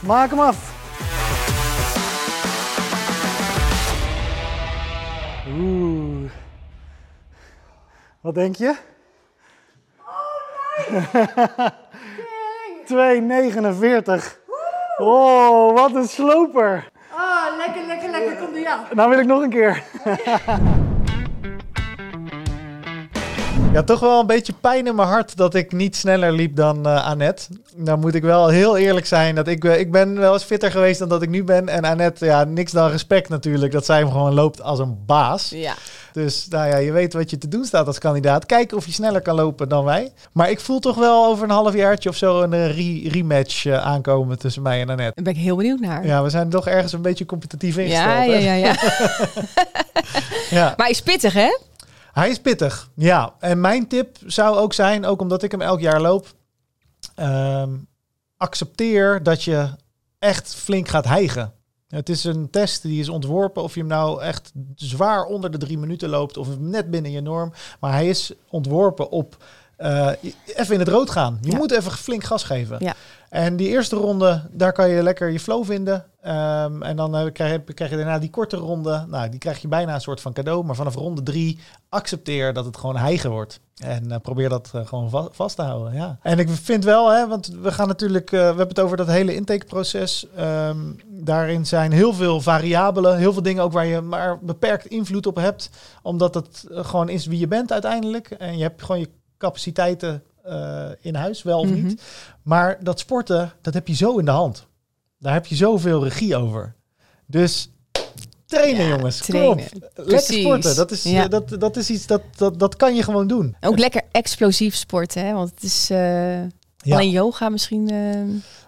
Maak 0.00 0.30
hem 0.30 0.40
af. 0.40 0.76
Oeh. 5.58 6.30
Wat 8.20 8.34
denk 8.34 8.56
je? 8.56 8.74
Oh, 10.00 10.36
2,49. 14.20 14.36
Oh, 14.98 15.74
wat 15.74 15.94
een 15.94 16.08
sloper. 16.08 16.90
Ah, 17.14 17.56
lekker, 17.56 17.86
lekker, 17.86 18.10
lekker. 18.10 18.36
Kom 18.36 18.54
er 18.54 18.60
ja. 18.60 18.84
Nou 18.92 19.10
wil 19.10 19.18
ik 19.18 19.26
nog 19.26 19.42
een 19.42 19.50
keer. 19.50 19.82
Ja, 23.72 23.82
toch 23.82 24.00
wel 24.00 24.20
een 24.20 24.26
beetje 24.26 24.52
pijn 24.60 24.86
in 24.86 24.94
mijn 24.94 25.08
hart 25.08 25.36
dat 25.36 25.54
ik 25.54 25.72
niet 25.72 25.96
sneller 25.96 26.32
liep 26.32 26.56
dan 26.56 26.86
uh, 26.86 27.06
Annette. 27.06 27.46
Dan 27.76 28.00
moet 28.00 28.14
ik 28.14 28.22
wel 28.22 28.48
heel 28.48 28.76
eerlijk 28.76 29.06
zijn 29.06 29.34
dat 29.34 29.48
ik, 29.48 29.64
uh, 29.64 29.78
ik 29.78 29.92
ben 29.92 30.18
wel 30.18 30.32
eens 30.32 30.44
fitter 30.44 30.70
geweest 30.70 30.98
dan 30.98 31.08
dat 31.08 31.22
ik 31.22 31.28
nu 31.28 31.44
ben. 31.44 31.68
En 31.68 31.84
Annette, 31.84 32.24
ja, 32.24 32.44
niks 32.44 32.72
dan 32.72 32.90
respect 32.90 33.28
natuurlijk 33.28 33.72
dat 33.72 33.84
zij 33.84 33.98
hem 33.98 34.10
gewoon 34.10 34.34
loopt 34.34 34.62
als 34.62 34.78
een 34.78 34.98
baas. 35.06 35.50
Ja. 35.54 35.74
Dus 36.12 36.46
nou 36.48 36.68
ja, 36.68 36.76
je 36.76 36.92
weet 36.92 37.12
wat 37.12 37.30
je 37.30 37.38
te 37.38 37.48
doen 37.48 37.64
staat 37.64 37.86
als 37.86 37.98
kandidaat. 37.98 38.46
Kijken 38.46 38.76
of 38.76 38.86
je 38.86 38.92
sneller 38.92 39.20
kan 39.20 39.34
lopen 39.34 39.68
dan 39.68 39.84
wij. 39.84 40.12
Maar 40.32 40.50
ik 40.50 40.60
voel 40.60 40.78
toch 40.78 40.96
wel 40.96 41.26
over 41.26 41.44
een 41.44 41.50
half 41.50 41.74
jaartje 41.74 42.08
of 42.08 42.16
zo 42.16 42.42
een 42.42 42.72
re 42.72 43.08
rematch 43.08 43.64
uh, 43.64 43.86
aankomen 43.86 44.38
tussen 44.38 44.62
mij 44.62 44.80
en 44.80 44.88
Annette. 44.88 45.12
Daar 45.14 45.24
ben 45.24 45.34
ik 45.34 45.40
heel 45.40 45.56
benieuwd 45.56 45.80
naar. 45.80 46.06
Ja, 46.06 46.22
we 46.22 46.30
zijn 46.30 46.50
toch 46.50 46.66
ergens 46.66 46.92
een 46.92 47.02
beetje 47.02 47.26
competitief 47.26 47.76
ingesteld. 47.76 48.06
Ja, 48.06 48.22
ja, 48.22 48.38
ja. 48.38 48.54
ja. 48.54 48.76
ja. 50.58 50.64
Maar 50.64 50.86
hij 50.86 50.90
is 50.90 51.02
pittig, 51.02 51.32
hè? 51.32 51.50
Hij 52.18 52.30
is 52.30 52.40
pittig, 52.40 52.90
ja. 52.94 53.34
En 53.38 53.60
mijn 53.60 53.88
tip 53.88 54.16
zou 54.26 54.56
ook 54.56 54.72
zijn, 54.72 55.06
ook 55.06 55.20
omdat 55.20 55.42
ik 55.42 55.50
hem 55.50 55.60
elk 55.60 55.80
jaar 55.80 56.00
loop, 56.00 56.26
um, 57.16 57.88
accepteer 58.36 59.22
dat 59.22 59.42
je 59.42 59.68
echt 60.18 60.54
flink 60.54 60.88
gaat 60.88 61.04
hijgen. 61.04 61.52
Het 61.88 62.08
is 62.08 62.24
een 62.24 62.50
test 62.50 62.82
die 62.82 63.00
is 63.00 63.08
ontworpen 63.08 63.62
of 63.62 63.74
je 63.74 63.80
hem 63.80 63.88
nou 63.88 64.22
echt 64.22 64.52
zwaar 64.74 65.24
onder 65.24 65.50
de 65.50 65.58
drie 65.58 65.78
minuten 65.78 66.08
loopt 66.08 66.36
of 66.36 66.58
net 66.58 66.90
binnen 66.90 67.10
je 67.10 67.20
norm. 67.20 67.52
Maar 67.80 67.92
hij 67.92 68.08
is 68.08 68.32
ontworpen 68.48 69.10
op 69.10 69.44
uh, 69.78 70.10
even 70.44 70.74
in 70.74 70.80
het 70.80 70.88
rood 70.88 71.10
gaan. 71.10 71.38
Je 71.40 71.50
ja. 71.50 71.56
moet 71.56 71.72
even 71.72 71.92
flink 71.92 72.24
gas 72.24 72.42
geven. 72.42 72.76
Ja. 72.80 72.94
En 73.28 73.56
die 73.56 73.68
eerste 73.68 73.96
ronde, 73.96 74.42
daar 74.50 74.72
kan 74.72 74.88
je 74.88 75.02
lekker 75.02 75.30
je 75.30 75.40
flow 75.40 75.64
vinden. 75.64 76.04
Um, 76.26 76.82
en 76.82 76.96
dan 76.96 77.16
uh, 77.16 77.32
krijg, 77.32 77.52
je, 77.52 77.74
krijg 77.74 77.90
je 77.90 77.96
daarna 77.96 78.18
die 78.18 78.30
korte 78.30 78.56
ronde. 78.56 79.04
Nou, 79.08 79.28
die 79.28 79.38
krijg 79.38 79.58
je 79.58 79.68
bijna 79.68 79.94
een 79.94 80.00
soort 80.00 80.20
van 80.20 80.32
cadeau. 80.32 80.64
Maar 80.64 80.74
vanaf 80.74 80.94
ronde 80.94 81.22
drie 81.22 81.58
accepteer 81.88 82.52
dat 82.52 82.64
het 82.64 82.76
gewoon 82.76 82.96
hijgen 82.96 83.30
wordt. 83.30 83.60
En 83.78 84.04
uh, 84.08 84.16
probeer 84.22 84.48
dat 84.48 84.70
uh, 84.74 84.86
gewoon 84.86 85.10
va 85.10 85.28
vast 85.30 85.56
te 85.56 85.62
houden. 85.62 85.94
Ja. 85.94 86.18
En 86.22 86.38
ik 86.38 86.48
vind 86.48 86.84
wel, 86.84 87.10
hè, 87.10 87.28
want 87.28 87.50
we 87.62 87.72
gaan 87.72 87.88
natuurlijk, 87.88 88.30
we 88.30 88.36
hebben 88.36 88.68
het 88.68 88.80
over 88.80 88.96
dat 88.96 89.06
hele 89.06 89.34
intakeproces. 89.34 90.26
Um, 90.38 90.96
daarin 91.06 91.66
zijn 91.66 91.92
heel 91.92 92.14
veel 92.14 92.40
variabelen, 92.40 93.18
heel 93.18 93.32
veel 93.32 93.42
dingen 93.42 93.62
ook 93.62 93.72
waar 93.72 93.86
je 93.86 94.00
maar 94.00 94.38
beperkt 94.38 94.86
invloed 94.86 95.26
op 95.26 95.36
hebt. 95.36 95.70
Omdat 96.02 96.34
het 96.34 96.64
gewoon 96.68 97.08
is 97.08 97.26
wie 97.26 97.38
je 97.38 97.48
bent 97.48 97.72
uiteindelijk. 97.72 98.30
En 98.30 98.56
je 98.56 98.62
hebt 98.62 98.82
gewoon 98.82 99.00
je 99.00 99.10
capaciteiten 99.38 100.22
uh, 100.46 100.88
in 101.00 101.14
huis, 101.14 101.42
wel 101.42 101.58
of 101.58 101.66
mm 101.66 101.72
-hmm. 101.72 101.86
niet. 101.86 102.02
Maar 102.42 102.84
dat 102.84 102.98
sporten, 102.98 103.52
dat 103.60 103.74
heb 103.74 103.88
je 103.88 103.94
zo 103.94 104.18
in 104.18 104.24
de 104.24 104.30
hand. 104.30 104.66
Daar 105.18 105.32
heb 105.32 105.46
je 105.46 105.54
zoveel 105.54 106.04
regie 106.04 106.36
over. 106.36 106.74
Dus 107.26 107.70
trainen, 108.46 108.84
ja, 108.84 108.88
jongens. 108.88 109.18
Trainen. 109.18 109.68
Kom. 109.70 110.04
Lekker 110.04 110.34
sporten. 110.34 110.76
Dat 110.76 110.90
is, 110.90 111.02
ja. 111.02 111.28
dat, 111.28 111.60
dat 111.60 111.76
is 111.76 111.90
iets 111.90 112.06
dat, 112.06 112.22
dat, 112.36 112.58
dat 112.58 112.76
kan 112.76 112.94
je 112.94 113.02
gewoon 113.02 113.26
doen. 113.26 113.56
Ook 113.60 113.78
lekker 113.78 114.02
explosief 114.10 114.74
sporten, 114.74 115.26
hè? 115.26 115.32
want 115.32 115.50
het 115.50 115.62
is 115.62 115.90
uh, 115.90 116.40
ja. 116.84 116.94
alleen 116.94 117.10
yoga 117.10 117.48
misschien. 117.48 117.90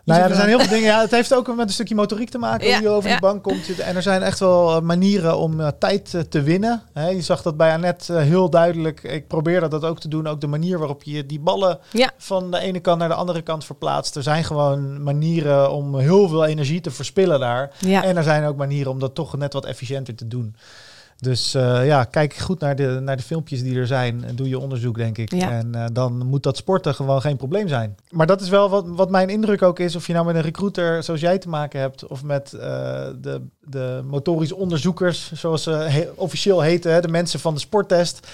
Nou 0.05 0.21
ja, 0.21 0.29
er 0.29 0.35
zijn 0.35 0.49
heel 0.49 0.59
veel 0.59 0.69
dingen. 0.69 0.87
Ja, 0.87 1.01
het 1.01 1.11
heeft 1.11 1.35
ook 1.35 1.57
met 1.57 1.67
een 1.67 1.73
stukje 1.73 1.95
motoriek 1.95 2.31
te 2.31 2.39
maken. 2.39 2.67
Ja, 2.67 2.75
hoe 2.75 2.83
je 2.83 2.89
over 2.89 3.09
ja. 3.09 3.15
die 3.15 3.27
bank 3.27 3.43
komt. 3.43 3.79
En 3.79 3.97
er 3.97 4.03
zijn 4.03 4.23
echt 4.23 4.39
wel 4.39 4.81
manieren 4.81 5.39
om 5.39 5.61
uh, 5.61 5.69
tijd 5.79 6.13
uh, 6.15 6.21
te 6.21 6.43
winnen. 6.43 6.83
Je 6.95 7.23
zag 7.23 7.43
dat 7.43 7.57
bij 7.57 7.73
Annette 7.73 8.13
heel 8.13 8.51
duidelijk. 8.51 9.03
Ik 9.03 9.29
probeer 9.29 9.69
dat 9.69 9.85
ook 9.85 10.01
te 10.01 10.09
doen. 10.09 10.27
Ook 10.27 10.41
de 10.41 10.47
manier 10.47 10.79
waarop 10.79 11.03
je 11.03 11.27
die 11.27 11.41
ballen 11.41 11.79
van 12.17 12.51
de 12.51 12.59
ene 12.59 12.81
kant 12.81 12.99
naar 12.99 13.09
de 13.09 13.15
andere 13.15 13.43
kant 13.43 13.65
verplaatst. 13.65 14.17
Er 14.17 14.23
zijn 14.23 14.45
gewoon 14.45 15.03
manieren 15.03 15.73
om 15.73 15.99
heel 15.99 16.29
veel 16.29 16.45
energie 16.45 16.81
te 16.81 16.91
verspillen 16.91 17.41
daar. 17.41 17.71
En 17.87 18.17
er 18.17 18.23
zijn 18.23 18.45
ook 18.45 18.57
manieren 18.57 18.93
om 18.93 18.99
dat 18.99 19.15
toch 19.15 19.37
net 19.37 19.53
wat 19.53 19.65
efficiënter 19.65 20.15
te 20.15 20.29
doen. 20.29 20.57
Dus 21.21 21.55
uh, 21.55 21.87
ja, 21.87 22.05
kijk 22.05 22.35
goed 22.35 22.61
naar 22.61 22.77
de, 22.77 22.99
naar 23.03 23.17
de 23.17 23.23
filmpjes 23.23 23.63
die 23.63 23.79
er 23.79 23.87
zijn. 23.87 24.25
En 24.25 24.37
doe 24.37 24.49
je 24.49 24.59
onderzoek, 24.59 24.97
denk 24.97 25.19
ik. 25.19 25.35
Ja. 25.35 25.51
En 25.51 25.73
uh, 25.75 25.85
dan 25.93 26.27
moet 26.27 26.43
dat 26.43 26.57
sporten 26.57 26.95
gewoon 26.95 27.21
geen 27.21 27.37
probleem 27.37 27.69
zijn. 27.69 27.97
Maar 28.11 28.27
dat 28.27 28.41
is 28.41 28.49
wel 28.49 28.69
wat, 28.69 28.85
wat 28.87 29.11
mijn 29.11 29.29
indruk 29.29 29.63
ook 29.63 29.79
is. 29.79 29.97
Of 29.97 30.07
je 30.07 30.13
nou 30.13 30.27
met 30.27 30.35
een 30.35 30.43
recruiter 30.43 31.03
zoals 31.03 31.21
jij 31.21 31.39
te 31.39 31.49
maken 31.49 31.81
hebt. 31.81 32.07
Of 32.07 32.23
met 32.23 32.53
uh, 32.55 32.61
de, 33.21 33.43
de 33.61 34.03
motorische 34.07 34.57
onderzoekers, 34.57 35.33
zoals 35.33 35.63
ze 35.63 35.71
he 35.71 36.09
officieel 36.15 36.61
heten. 36.61 36.93
Hè, 36.93 37.01
de 37.01 37.09
mensen 37.09 37.41
van 37.41 37.55
de 37.55 37.61
sporttest. 37.61 38.29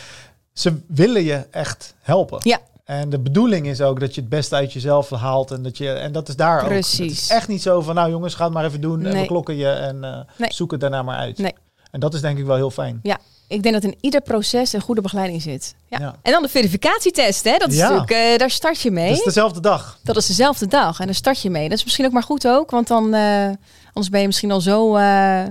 Ze 0.53 0.81
willen 0.87 1.25
je 1.25 1.46
echt 1.51 1.94
helpen. 2.01 2.38
Ja. 2.42 2.59
En 2.85 3.11
de 3.11 3.18
bedoeling 3.18 3.66
is 3.66 3.81
ook 3.81 4.01
dat 4.01 4.14
je 4.14 4.20
het 4.20 4.31
beste 4.31 4.55
uit 4.55 4.72
jezelf 4.72 5.11
haalt. 5.11 5.51
En 5.51 5.62
dat, 5.62 5.79
je, 5.79 5.90
en 5.90 6.12
dat 6.12 6.29
is 6.29 6.37
daar 6.37 6.64
Precies. 6.64 7.01
ook. 7.01 7.07
Het 7.07 7.16
is 7.16 7.31
echt 7.31 7.49
niet 7.49 7.62
zo 7.62 7.81
van, 7.81 7.94
nou 7.94 8.11
jongens, 8.11 8.35
ga 8.35 8.44
het 8.44 8.53
maar 8.53 8.64
even 8.64 8.81
doen. 8.81 8.99
Nee. 8.99 9.12
En 9.12 9.20
we 9.20 9.27
klokken 9.27 9.57
je 9.57 9.68
en 9.68 10.01
nee. 10.37 10.53
zoek 10.53 10.70
het 10.70 10.81
daarna 10.81 11.03
maar 11.03 11.18
uit. 11.18 11.38
Nee. 11.38 11.55
En 11.90 12.01
dat 12.01 12.14
is 12.14 12.20
denk 12.20 12.38
ik 12.38 12.44
wel 12.44 12.57
heel 12.57 12.70
fijn. 12.70 13.01
Ja, 13.03 13.18
ik 13.49 13.62
denk 13.62 13.75
dat 13.75 13.85
in 13.85 13.96
ieder 14.01 14.20
proces 14.20 14.72
een 14.72 14.81
goede 14.81 15.01
begeleiding 15.01 15.42
zit. 15.42 15.75
Ja. 15.88 15.99
Ja. 16.01 16.16
En 16.22 16.33
dan 16.33 16.42
de 16.42 16.49
verificatietest, 16.49 17.44
hè? 17.44 17.57
Dat 17.59 17.68
is 17.70 17.77
Ja. 17.77 17.83
natuurlijk, 17.83 18.11
eh, 18.11 18.38
daar 18.38 18.51
start 18.51 18.81
je 18.81 18.90
mee. 18.90 19.09
Het 19.09 19.18
is 19.18 19.25
dezelfde 19.25 19.61
dag. 19.61 19.99
Dat 20.03 20.16
is 20.16 20.27
dezelfde 20.27 20.66
dag 20.66 21.01
en 21.01 21.07
daar 21.07 21.14
start 21.14 21.40
je 21.42 21.51
mee. 21.51 21.68
Dat 21.68 21.79
is 21.79 21.85
misschien 21.85 22.07
ook 22.07 22.12
maar 22.12 22.22
goed 22.22 22.49
ook, 22.49 22.70
want 22.70 22.87
dan 22.88 23.14
eh, 23.14 23.46
anders 23.87 24.09
ben 24.11 24.20
je 24.20 24.27
misschien 24.27 24.51
al 24.51 24.61
zo 24.61 24.96
eh, 24.96 25.42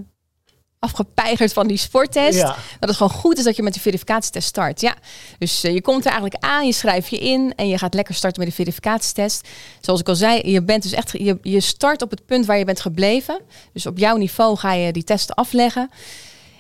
afgepeigerd 0.85 1.53
van 1.53 1.67
die 1.67 1.77
sporttest. 1.77 2.37
Ja. 2.39 2.55
Dat 2.79 2.89
het 2.89 2.97
gewoon 2.97 3.11
goed 3.11 3.37
is 3.37 3.43
dat 3.43 3.55
je 3.55 3.63
met 3.63 3.73
de 3.73 3.79
verificatietest 3.79 4.47
start. 4.47 4.81
Ja, 4.81 4.95
dus 5.37 5.63
eh, 5.63 5.73
je 5.73 5.81
komt 5.81 6.05
er 6.05 6.11
eigenlijk 6.11 6.43
aan, 6.43 6.65
je 6.65 6.73
schrijft 6.73 7.09
je 7.09 7.17
in 7.17 7.53
en 7.55 7.67
je 7.67 7.77
gaat 7.77 7.93
lekker 7.93 8.15
starten 8.15 8.39
met 8.39 8.49
de 8.49 8.55
verificatietest. 8.55 9.47
Zoals 9.81 9.99
ik 9.99 10.07
al 10.09 10.15
zei, 10.15 10.51
je 10.51 10.63
bent 10.63 10.83
dus 10.83 10.91
echt, 10.91 11.11
je, 11.11 11.37
je 11.41 11.59
start 11.59 12.01
op 12.01 12.09
het 12.09 12.25
punt 12.25 12.45
waar 12.45 12.57
je 12.57 12.65
bent 12.65 12.81
gebleven. 12.81 13.39
Dus 13.73 13.85
op 13.85 13.97
jouw 13.97 14.15
niveau 14.15 14.57
ga 14.57 14.73
je 14.73 14.91
die 14.91 15.03
test 15.03 15.35
afleggen. 15.35 15.89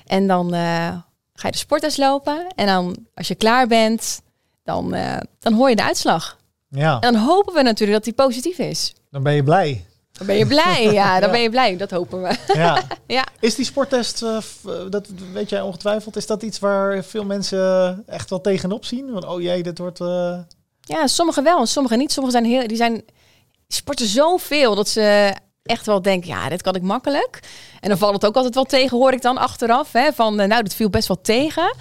En 0.05 0.27
dan 0.27 0.53
eh, 0.53 0.87
ga 1.33 1.47
je 1.47 1.51
de 1.51 1.57
sporttest 1.57 1.97
lopen. 1.97 2.47
En 2.55 2.65
dan, 2.65 2.97
als 3.13 3.27
je 3.27 3.35
klaar 3.35 3.67
bent, 3.67 4.21
dan, 4.63 4.93
eh, 4.93 5.17
dan 5.39 5.53
hoor 5.53 5.69
je 5.69 5.75
de 5.75 5.83
uitslag. 5.83 6.37
Ja, 6.69 6.99
En 6.99 7.13
dan 7.13 7.21
hopen 7.21 7.53
we 7.53 7.61
natuurlijk 7.61 7.91
dat 7.91 8.03
die 8.03 8.25
positief 8.25 8.57
is. 8.57 8.93
dan 9.11 9.23
ben 9.23 9.33
je 9.33 9.43
blij. 9.43 9.85
Dan 10.17 10.27
ben 10.27 10.35
je 10.37 10.45
blij, 10.47 10.83
ja, 10.93 11.13
dan 11.19 11.29
Ja. 11.29 11.31
ben 11.35 11.41
je 11.41 11.49
blij. 11.49 11.77
Dat 11.77 11.91
hopen 11.91 12.21
we. 12.21 12.35
Ja. 12.53 12.81
Ja. 13.07 13.23
Is 13.39 13.55
die 13.55 13.65
sporttest, 13.65 14.23
eh, 14.23 14.37
eh, 14.65 14.71
dat 14.89 15.07
weet 15.33 15.49
jij 15.49 15.61
ongetwijfeld, 15.61 16.15
is 16.15 16.25
dat 16.25 16.43
iets 16.43 16.59
waar 16.59 17.03
veel 17.03 17.23
mensen 17.25 18.03
echt 18.07 18.29
wel 18.29 18.41
tegenop 18.41 18.85
zien? 18.85 19.09
Van, 19.13 19.27
oh 19.27 19.41
jee, 19.41 19.63
dit 19.63 19.77
wordt... 19.77 19.99
eh, 20.01 20.37
Ja, 20.81 21.07
sommigen 21.07 21.43
wel 21.43 21.59
en 21.59 21.67
sommigen 21.67 21.97
niet. 21.97 22.11
Sommigen 22.11 22.39
zijn 22.41 22.51
heel, 22.53 22.67
die 22.67 22.77
zijn 22.77 23.03
sporten 23.67 24.07
zoveel 24.07 24.75
dat 24.75 24.87
ze 24.89 25.33
echt 25.63 25.85
wel 25.85 26.01
denken, 26.01 26.29
ja, 26.29 26.49
dit 26.49 26.61
kan 26.61 26.75
ik 26.75 26.81
makkelijk. 26.81 27.39
En 27.79 27.89
dan 27.89 27.97
valt 27.97 28.13
het 28.13 28.25
ook 28.25 28.35
altijd 28.35 28.55
wel 28.55 28.63
tegen, 28.63 28.97
hoor 28.97 29.11
ik 29.13 29.21
dan 29.21 29.37
achteraf. 29.37 29.91
Hè, 29.91 30.13
van, 30.13 30.35
nou, 30.35 30.63
dit 30.63 30.73
viel 30.75 30.89
best 30.89 31.07
wel 31.07 31.21
tegen. 31.21 31.75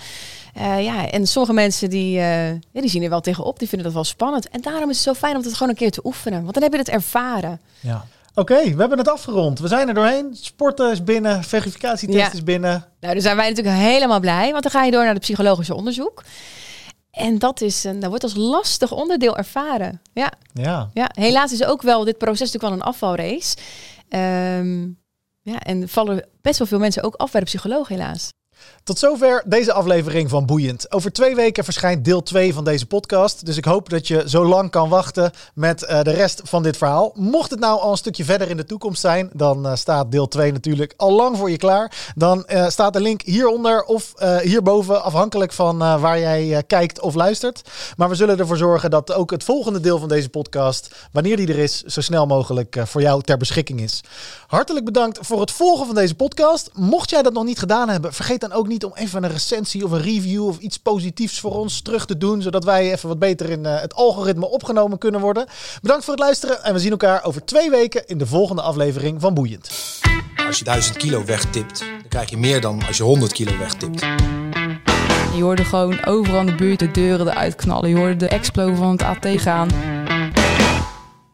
Ja, 0.79 1.11
en 1.11 1.27
sommige 1.27 1.53
mensen 1.55 1.90
die, 1.90 2.11
ja, 2.11 2.59
die 2.73 2.88
zien 2.88 3.03
er 3.03 3.09
wel 3.11 3.20
tegenop, 3.20 3.59
die 3.59 3.68
vinden 3.68 3.87
dat 3.87 3.94
wel 3.97 4.05
spannend. 4.05 4.49
En 4.49 4.61
daarom 4.61 4.90
is 4.90 4.97
het 4.97 5.05
zo 5.05 5.14
fijn 5.14 5.37
om 5.37 5.42
het 5.42 5.53
gewoon 5.53 5.68
een 5.68 5.75
keer 5.75 5.90
te 5.90 6.01
oefenen. 6.05 6.42
Want 6.42 6.55
dan 6.55 6.62
heb 6.62 6.73
je 6.73 6.79
het 6.79 6.88
ervaren. 6.88 7.61
ja. 7.81 8.05
Oké, 8.35 8.62
we 8.75 8.81
hebben 8.81 8.99
het 8.99 9.09
afgerond. 9.09 9.59
We 9.59 9.68
zijn 9.68 9.88
er 9.88 9.94
doorheen. 9.94 10.37
Sporten 10.37 10.90
is 10.90 11.05
binnen, 11.05 11.44
verificatietest 11.44 12.18
Ja. 12.18 12.33
is 12.33 12.42
binnen. 12.42 12.70
Nou, 13.01 13.12
daar 13.12 13.20
zijn 13.20 13.37
wij 13.37 13.49
natuurlijk 13.49 13.77
helemaal 13.77 14.20
blij, 14.20 14.51
want 14.51 14.62
dan 14.62 14.73
ga 14.73 14.85
je 14.85 14.90
door 14.90 15.03
naar 15.05 15.12
het 15.12 15.23
psychologische 15.23 15.75
onderzoek. 15.75 16.23
En 17.11 17.38
dat, 17.38 17.61
is, 17.61 17.85
een, 17.85 18.01
dat 18.01 18.09
wordt 18.09 18.25
als 18.25 18.35
lastig 18.35 18.92
onderdeel 18.92 19.37
ervaren. 19.37 20.01
Ja, 20.12 20.33
Ja. 20.53 20.90
ja, 20.94 21.11
helaas 21.14 21.53
is 21.53 21.64
ook 21.64 21.83
wel 21.83 22.05
dit 22.05 22.18
proces 22.18 22.53
natuurlijk 22.53 22.64
wel 22.64 22.73
een 22.73 22.92
afvalrace. 22.94 23.57
Ehm, 24.09 24.83
ja, 25.42 25.59
en 25.59 25.88
vallen 25.88 26.27
best 26.40 26.59
wel 26.59 26.66
veel 26.66 26.79
mensen 26.79 27.03
ook 27.03 27.14
af 27.14 27.31
bij 27.31 27.40
de 27.40 27.47
psycholoog 27.47 27.88
helaas. 27.88 28.29
Tot 28.85 28.98
zover 28.98 29.42
deze 29.46 29.72
aflevering 29.72 30.31
van 30.31 30.46
Boeiend. 30.46 30.92
Over 30.92 31.12
twee 31.12 31.35
weken 31.35 31.64
verschijnt 31.64 32.05
deel 32.05 32.22
2 32.22 32.55
van 32.55 32.64
deze 32.64 32.87
podcast. 32.87 33.46
Dus 33.46 33.57
ik 33.57 33.64
hoop 33.64 33.88
dat 33.88 34.09
je 34.09 34.22
zo 34.27 34.44
lang 34.44 34.70
kan 34.70 34.88
wachten 34.88 35.33
met 35.55 35.83
eh, 35.83 36.03
de 36.03 36.11
rest 36.11 36.40
van 36.44 36.62
dit 36.62 36.77
verhaal. 36.77 37.12
Mocht 37.14 37.50
het 37.50 37.61
nou 37.61 37.81
al 37.81 37.90
een 37.90 37.96
stukje 37.96 38.24
verder 38.24 38.50
in 38.50 38.57
de 38.57 38.64
toekomst 38.64 39.00
zijn, 39.00 39.31
dan 39.33 39.66
eh, 39.66 39.74
staat 39.74 40.11
deel 40.11 40.29
2 40.29 40.53
natuurlijk 40.53 40.94
al 40.96 41.12
lang 41.12 41.37
voor 41.37 41.50
je 41.50 41.57
klaar. 41.57 42.12
Dan 42.14 42.44
eh, 42.44 42.68
staat 42.68 42.92
de 42.92 43.00
link 43.00 43.22
hieronder 43.22 43.85
of 43.85 44.12
hierboven, 44.42 45.03
afhankelijk 45.03 45.53
van 45.53 45.78
waar 45.78 46.20
jij 46.20 46.62
kijkt 46.66 47.01
of 47.01 47.14
luistert. 47.14 47.62
Maar 47.97 48.09
we 48.09 48.14
zullen 48.14 48.39
ervoor 48.39 48.57
zorgen 48.57 48.91
dat 48.91 49.12
ook 49.12 49.30
het 49.30 49.45
volgende 49.45 49.80
deel 49.80 49.99
van 49.99 50.09
deze 50.09 50.28
podcast, 50.28 50.95
wanneer 51.12 51.36
die 51.36 51.49
er 51.49 51.59
is, 51.59 51.82
zo 51.82 52.01
snel 52.01 52.26
mogelijk 52.26 52.76
voor 52.84 53.03
jou 53.03 53.22
ter 53.22 53.36
beschikking 53.36 53.80
is. 53.80 54.01
Hartelijk 54.47 54.84
bedankt 54.84 55.18
voor 55.20 55.41
het 55.41 55.51
volgen 55.51 55.86
van 55.86 55.95
deze 55.95 56.14
podcast. 56.14 56.70
Mocht 56.72 57.11
jij 57.11 57.22
dat 57.22 57.32
nog 57.32 57.45
niet 57.45 57.59
gedaan 57.59 57.89
hebben, 57.89 58.12
vergeet 58.12 58.41
dan 58.41 58.53
ook 58.55 58.68
niet 58.68 58.84
om 58.84 58.92
even 58.94 59.24
een 59.24 59.30
recensie 59.30 59.84
of 59.84 59.90
een 59.90 60.02
review 60.02 60.46
of 60.46 60.59
iets 60.59 60.78
positiefs 60.78 61.40
voor 61.40 61.55
ons 61.55 61.80
terug 61.80 62.07
te 62.07 62.18
doen, 62.18 62.42
zodat 62.42 62.64
wij 62.64 62.92
even 62.92 63.09
wat 63.09 63.18
beter 63.18 63.50
in 63.50 63.66
eh, 63.66 63.80
het 63.80 63.94
algoritme 63.94 64.46
opgenomen 64.48 64.98
kunnen 64.98 65.20
worden. 65.20 65.46
Bedankt 65.82 66.05
voor 66.05 66.14
het 66.14 66.22
luisteren 66.22 66.64
en 66.64 66.72
we 66.72 66.78
zien 66.78 66.90
elkaar 66.90 67.24
over 67.24 67.44
twee 67.44 67.70
weken 67.70 68.07
in 68.07 68.18
de 68.18 68.26
volgende 68.26 68.62
aflevering 68.62 69.20
van 69.20 69.34
Boeiend. 69.34 69.70
Als 70.46 70.59
je 70.59 70.64
1000 70.64 70.96
kilo 70.96 71.24
wegtipt, 71.24 71.78
dan 71.78 72.09
krijg 72.09 72.30
je 72.30 72.36
meer 72.36 72.61
dan 72.61 72.82
als 72.86 72.96
je 72.96 73.02
100 73.02 73.32
kilo 73.32 73.59
wegtipt. 73.59 74.00
Je 75.36 75.42
hoorde 75.42 75.64
gewoon 75.64 76.05
overal 76.05 76.40
in 76.40 76.46
de 76.46 76.55
buurt 76.55 76.78
de 76.78 76.90
deuren 76.90 77.28
eruit 77.28 77.55
knallen. 77.55 77.88
Je 77.88 77.96
hoorde 77.96 78.16
de 78.16 78.28
explo 78.28 78.74
van 78.74 78.90
het 78.90 79.02
AT 79.02 79.26
gaan. 79.26 79.68